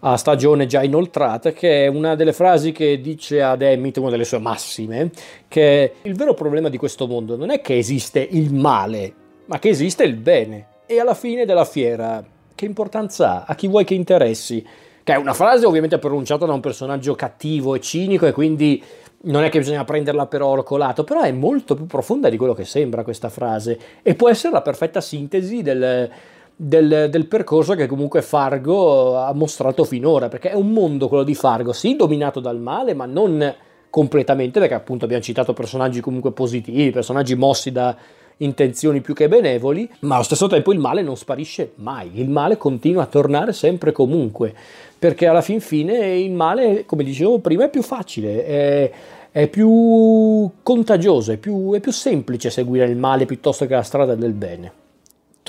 a 0.00 0.16
stagione 0.16 0.66
già 0.66 0.82
inoltrata, 0.84 1.50
che 1.50 1.84
è 1.84 1.88
una 1.88 2.14
delle 2.14 2.32
frasi 2.32 2.70
che 2.70 3.00
dice 3.00 3.42
ad 3.42 3.62
Emmett, 3.62 3.96
una 3.96 4.10
delle 4.10 4.24
sue 4.24 4.38
massime, 4.38 5.10
che 5.48 5.94
il 6.02 6.14
vero 6.14 6.34
problema 6.34 6.68
di 6.68 6.76
questo 6.76 7.08
mondo 7.08 7.36
non 7.36 7.50
è 7.50 7.60
che 7.60 7.76
esiste 7.76 8.20
il 8.20 8.54
male, 8.54 9.12
ma 9.46 9.58
che 9.58 9.70
esiste 9.70 10.04
il 10.04 10.14
bene. 10.14 10.66
E 10.86 11.00
alla 11.00 11.14
fine 11.14 11.44
della 11.44 11.64
fiera, 11.64 12.24
che 12.54 12.64
importanza 12.64 13.42
ha? 13.42 13.44
A 13.48 13.54
chi 13.56 13.66
vuoi 13.66 13.84
che 13.84 13.94
interessi? 13.94 14.64
Che 15.02 15.12
è 15.12 15.16
una 15.16 15.34
frase 15.34 15.66
ovviamente 15.66 15.98
pronunciata 15.98 16.46
da 16.46 16.52
un 16.52 16.60
personaggio 16.60 17.14
cattivo 17.14 17.74
e 17.74 17.80
cinico 17.80 18.26
e 18.26 18.32
quindi 18.32 18.82
non 19.20 19.42
è 19.42 19.48
che 19.48 19.58
bisogna 19.58 19.84
prenderla 19.84 20.26
per 20.26 20.42
oro 20.42 20.62
colato, 20.62 21.04
però 21.04 21.22
è 21.22 21.32
molto 21.32 21.74
più 21.74 21.86
profonda 21.86 22.28
di 22.28 22.36
quello 22.36 22.54
che 22.54 22.64
sembra 22.64 23.02
questa 23.02 23.28
frase. 23.28 23.78
E 24.02 24.14
può 24.14 24.28
essere 24.28 24.52
la 24.52 24.62
perfetta 24.62 25.00
sintesi 25.00 25.62
del, 25.62 26.08
del, 26.54 27.08
del, 27.10 27.26
percorso 27.26 27.74
che 27.74 27.86
comunque 27.86 28.22
Fargo 28.22 29.16
ha 29.16 29.32
mostrato 29.32 29.84
finora, 29.84 30.28
perché 30.28 30.50
è 30.50 30.54
un 30.54 30.70
mondo 30.70 31.08
quello 31.08 31.24
di 31.24 31.34
Fargo, 31.34 31.72
sì, 31.72 31.96
dominato 31.96 32.38
dal 32.38 32.60
male, 32.60 32.94
ma 32.94 33.06
non 33.06 33.54
completamente, 33.90 34.60
perché 34.60 34.74
appunto 34.74 35.04
abbiamo 35.04 35.22
citato 35.22 35.52
personaggi 35.52 36.00
comunque 36.00 36.32
positivi, 36.32 36.90
personaggi 36.90 37.34
mossi 37.34 37.72
da 37.72 37.96
intenzioni 38.38 39.00
più 39.00 39.14
che 39.14 39.28
benevoli, 39.28 39.88
ma 40.00 40.14
allo 40.14 40.24
stesso 40.24 40.46
tempo 40.46 40.72
il 40.72 40.78
male 40.78 41.02
non 41.02 41.16
sparisce 41.16 41.72
mai, 41.76 42.10
il 42.14 42.28
male 42.28 42.56
continua 42.56 43.04
a 43.04 43.06
tornare 43.06 43.52
sempre 43.52 43.92
comunque, 43.92 44.54
perché 44.98 45.26
alla 45.26 45.42
fin 45.42 45.60
fine 45.60 46.18
il 46.18 46.32
male, 46.32 46.84
come 46.84 47.04
dicevo 47.04 47.38
prima, 47.38 47.64
è 47.64 47.70
più 47.70 47.82
facile, 47.82 48.44
è, 48.44 48.90
è 49.30 49.46
più 49.48 50.50
contagioso, 50.62 51.32
è 51.32 51.36
più, 51.36 51.72
è 51.74 51.80
più 51.80 51.92
semplice 51.92 52.50
seguire 52.50 52.86
il 52.86 52.96
male 52.96 53.26
piuttosto 53.26 53.66
che 53.66 53.74
la 53.74 53.82
strada 53.82 54.14
del 54.14 54.32
bene. 54.32 54.77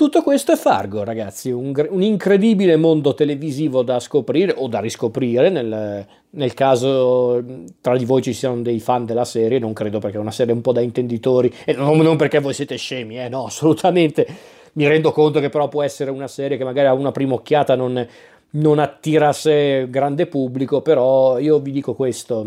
Tutto 0.00 0.22
questo 0.22 0.52
è 0.52 0.56
Fargo, 0.56 1.04
ragazzi, 1.04 1.50
un, 1.50 1.74
un, 1.90 2.02
incredibile 2.02 2.76
mondo 2.76 3.12
televisivo 3.12 3.82
da 3.82 4.00
scoprire 4.00 4.54
o 4.56 4.66
da 4.66 4.80
riscoprire 4.80 5.50
nel, 5.50 6.06
nel, 6.30 6.54
caso 6.54 7.44
tra 7.82 7.94
di 7.98 8.06
voi 8.06 8.22
ci 8.22 8.32
siano 8.32 8.62
dei 8.62 8.80
fan 8.80 9.04
della 9.04 9.26
serie, 9.26 9.58
non 9.58 9.74
credo 9.74 9.98
perché 9.98 10.16
è 10.16 10.20
una 10.20 10.30
serie 10.30 10.54
un 10.54 10.62
po' 10.62 10.72
da 10.72 10.80
intenditori 10.80 11.52
e 11.66 11.74
non, 11.74 11.98
non 11.98 12.16
perché 12.16 12.38
voi 12.38 12.54
siete 12.54 12.76
scemi, 12.76 13.20
eh, 13.20 13.28
no, 13.28 13.44
assolutamente. 13.52 14.26
Mi 14.72 14.88
rendo 14.88 15.12
conto 15.12 15.38
che 15.38 15.50
però 15.50 15.68
può 15.68 15.82
essere 15.82 16.10
una 16.10 16.28
serie 16.28 16.56
che 16.56 16.64
magari 16.64 16.86
a 16.86 16.94
una 16.94 17.12
prima 17.12 17.34
occhiata 17.34 17.74
non, 17.74 18.08
non 18.52 18.78
attira 18.78 19.28
a 19.28 19.34
sé 19.34 19.86
grande 19.90 20.24
pubblico, 20.24 20.80
però 20.80 21.38
io 21.38 21.58
vi 21.58 21.72
dico 21.72 21.92
questo, 21.92 22.46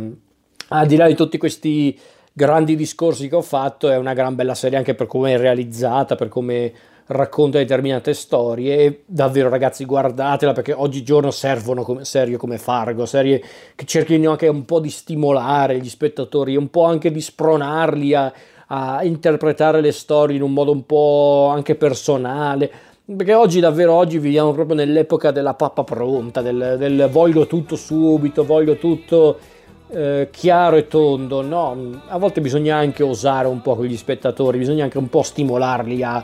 al 0.70 0.88
di 0.88 0.96
là 0.96 1.06
di 1.06 1.14
tutti 1.14 1.38
questi 1.38 1.96
grandi 2.34 2.76
discorsi 2.76 3.30
che 3.30 3.36
ho 3.36 3.44
fatto, 3.44 3.92
è 3.92 3.98
una 3.98 4.16
gran 4.16 4.34
bella 4.34 4.56
serie 4.56 4.80
anche 4.80 4.96
per 4.96 5.06
come 5.06 5.36
è 5.36 5.38
realizzata, 5.38 6.16
per 6.16 6.30
come 6.30 6.74
racconta 7.08 7.58
determinate 7.58 8.14
storie 8.14 8.78
e 8.78 9.04
davvero 9.06 9.50
ragazzi 9.50 9.86
guardatela 9.86 10.54
perché 10.54 10.74
oggigiorno 10.74 11.32
servono 11.32 11.84
come 11.84 12.06
serie 12.06 12.38
come 12.38 12.58
Fargo, 12.58 13.06
serie 13.06 13.44
che 13.76 13.86
cerchino 13.86 14.32
anche 14.32 14.48
un 14.48 14.66
po' 14.66 14.80
di 14.80 14.90
stimolare 14.90 15.80
gli 15.80 15.90
spettatori, 15.90 16.56
un 16.56 16.70
po' 16.70 16.86
anche 16.86 17.12
di 17.12 17.22
spronarli 17.22 18.14
a, 18.14 18.34
a 18.68 19.04
interpretare 19.04 19.82
le 19.82 19.92
storie 19.92 20.36
in 20.38 20.42
un 20.42 20.54
modo 20.54 20.72
un 20.72 20.86
po' 20.86 21.50
anche 21.52 21.76
personale. 21.76 22.72
Perché 23.06 23.34
oggi 23.34 23.60
davvero 23.60 23.94
oggi 23.94 24.18
viviamo 24.18 24.54
proprio 24.54 24.78
nell'epoca 24.78 25.32
della 25.32 25.56
pappa 25.56 25.84
pronta, 25.84 26.42
del, 26.42 26.76
del 26.78 27.10
voglio 27.12 27.48
tutto 27.48 27.76
subito, 27.76 28.46
voglio 28.46 28.78
tutto 28.78 29.38
eh, 29.90 30.30
chiaro 30.32 30.78
e 30.78 30.88
tondo, 30.88 31.42
no, 31.42 32.02
a 32.08 32.18
volte 32.18 32.40
bisogna 32.40 32.78
anche 32.78 33.04
osare 33.04 33.48
un 33.48 33.62
po' 33.62 33.76
con 33.76 33.86
gli 33.86 33.98
spettatori, 33.98 34.58
bisogna 34.58 34.86
anche 34.86 34.98
un 34.98 35.10
po' 35.10 35.22
stimolarli 35.22 36.02
a, 36.02 36.24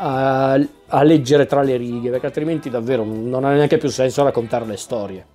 a, 0.00 0.58
a 0.88 1.02
leggere 1.02 1.46
tra 1.46 1.62
le 1.62 1.76
righe, 1.76 2.10
perché 2.10 2.26
altrimenti 2.26 2.70
davvero 2.70 3.04
non 3.04 3.44
ha 3.44 3.52
neanche 3.52 3.76
più 3.76 3.90
senso 3.90 4.24
raccontare 4.24 4.64
le 4.64 4.76
storie. 4.76 5.26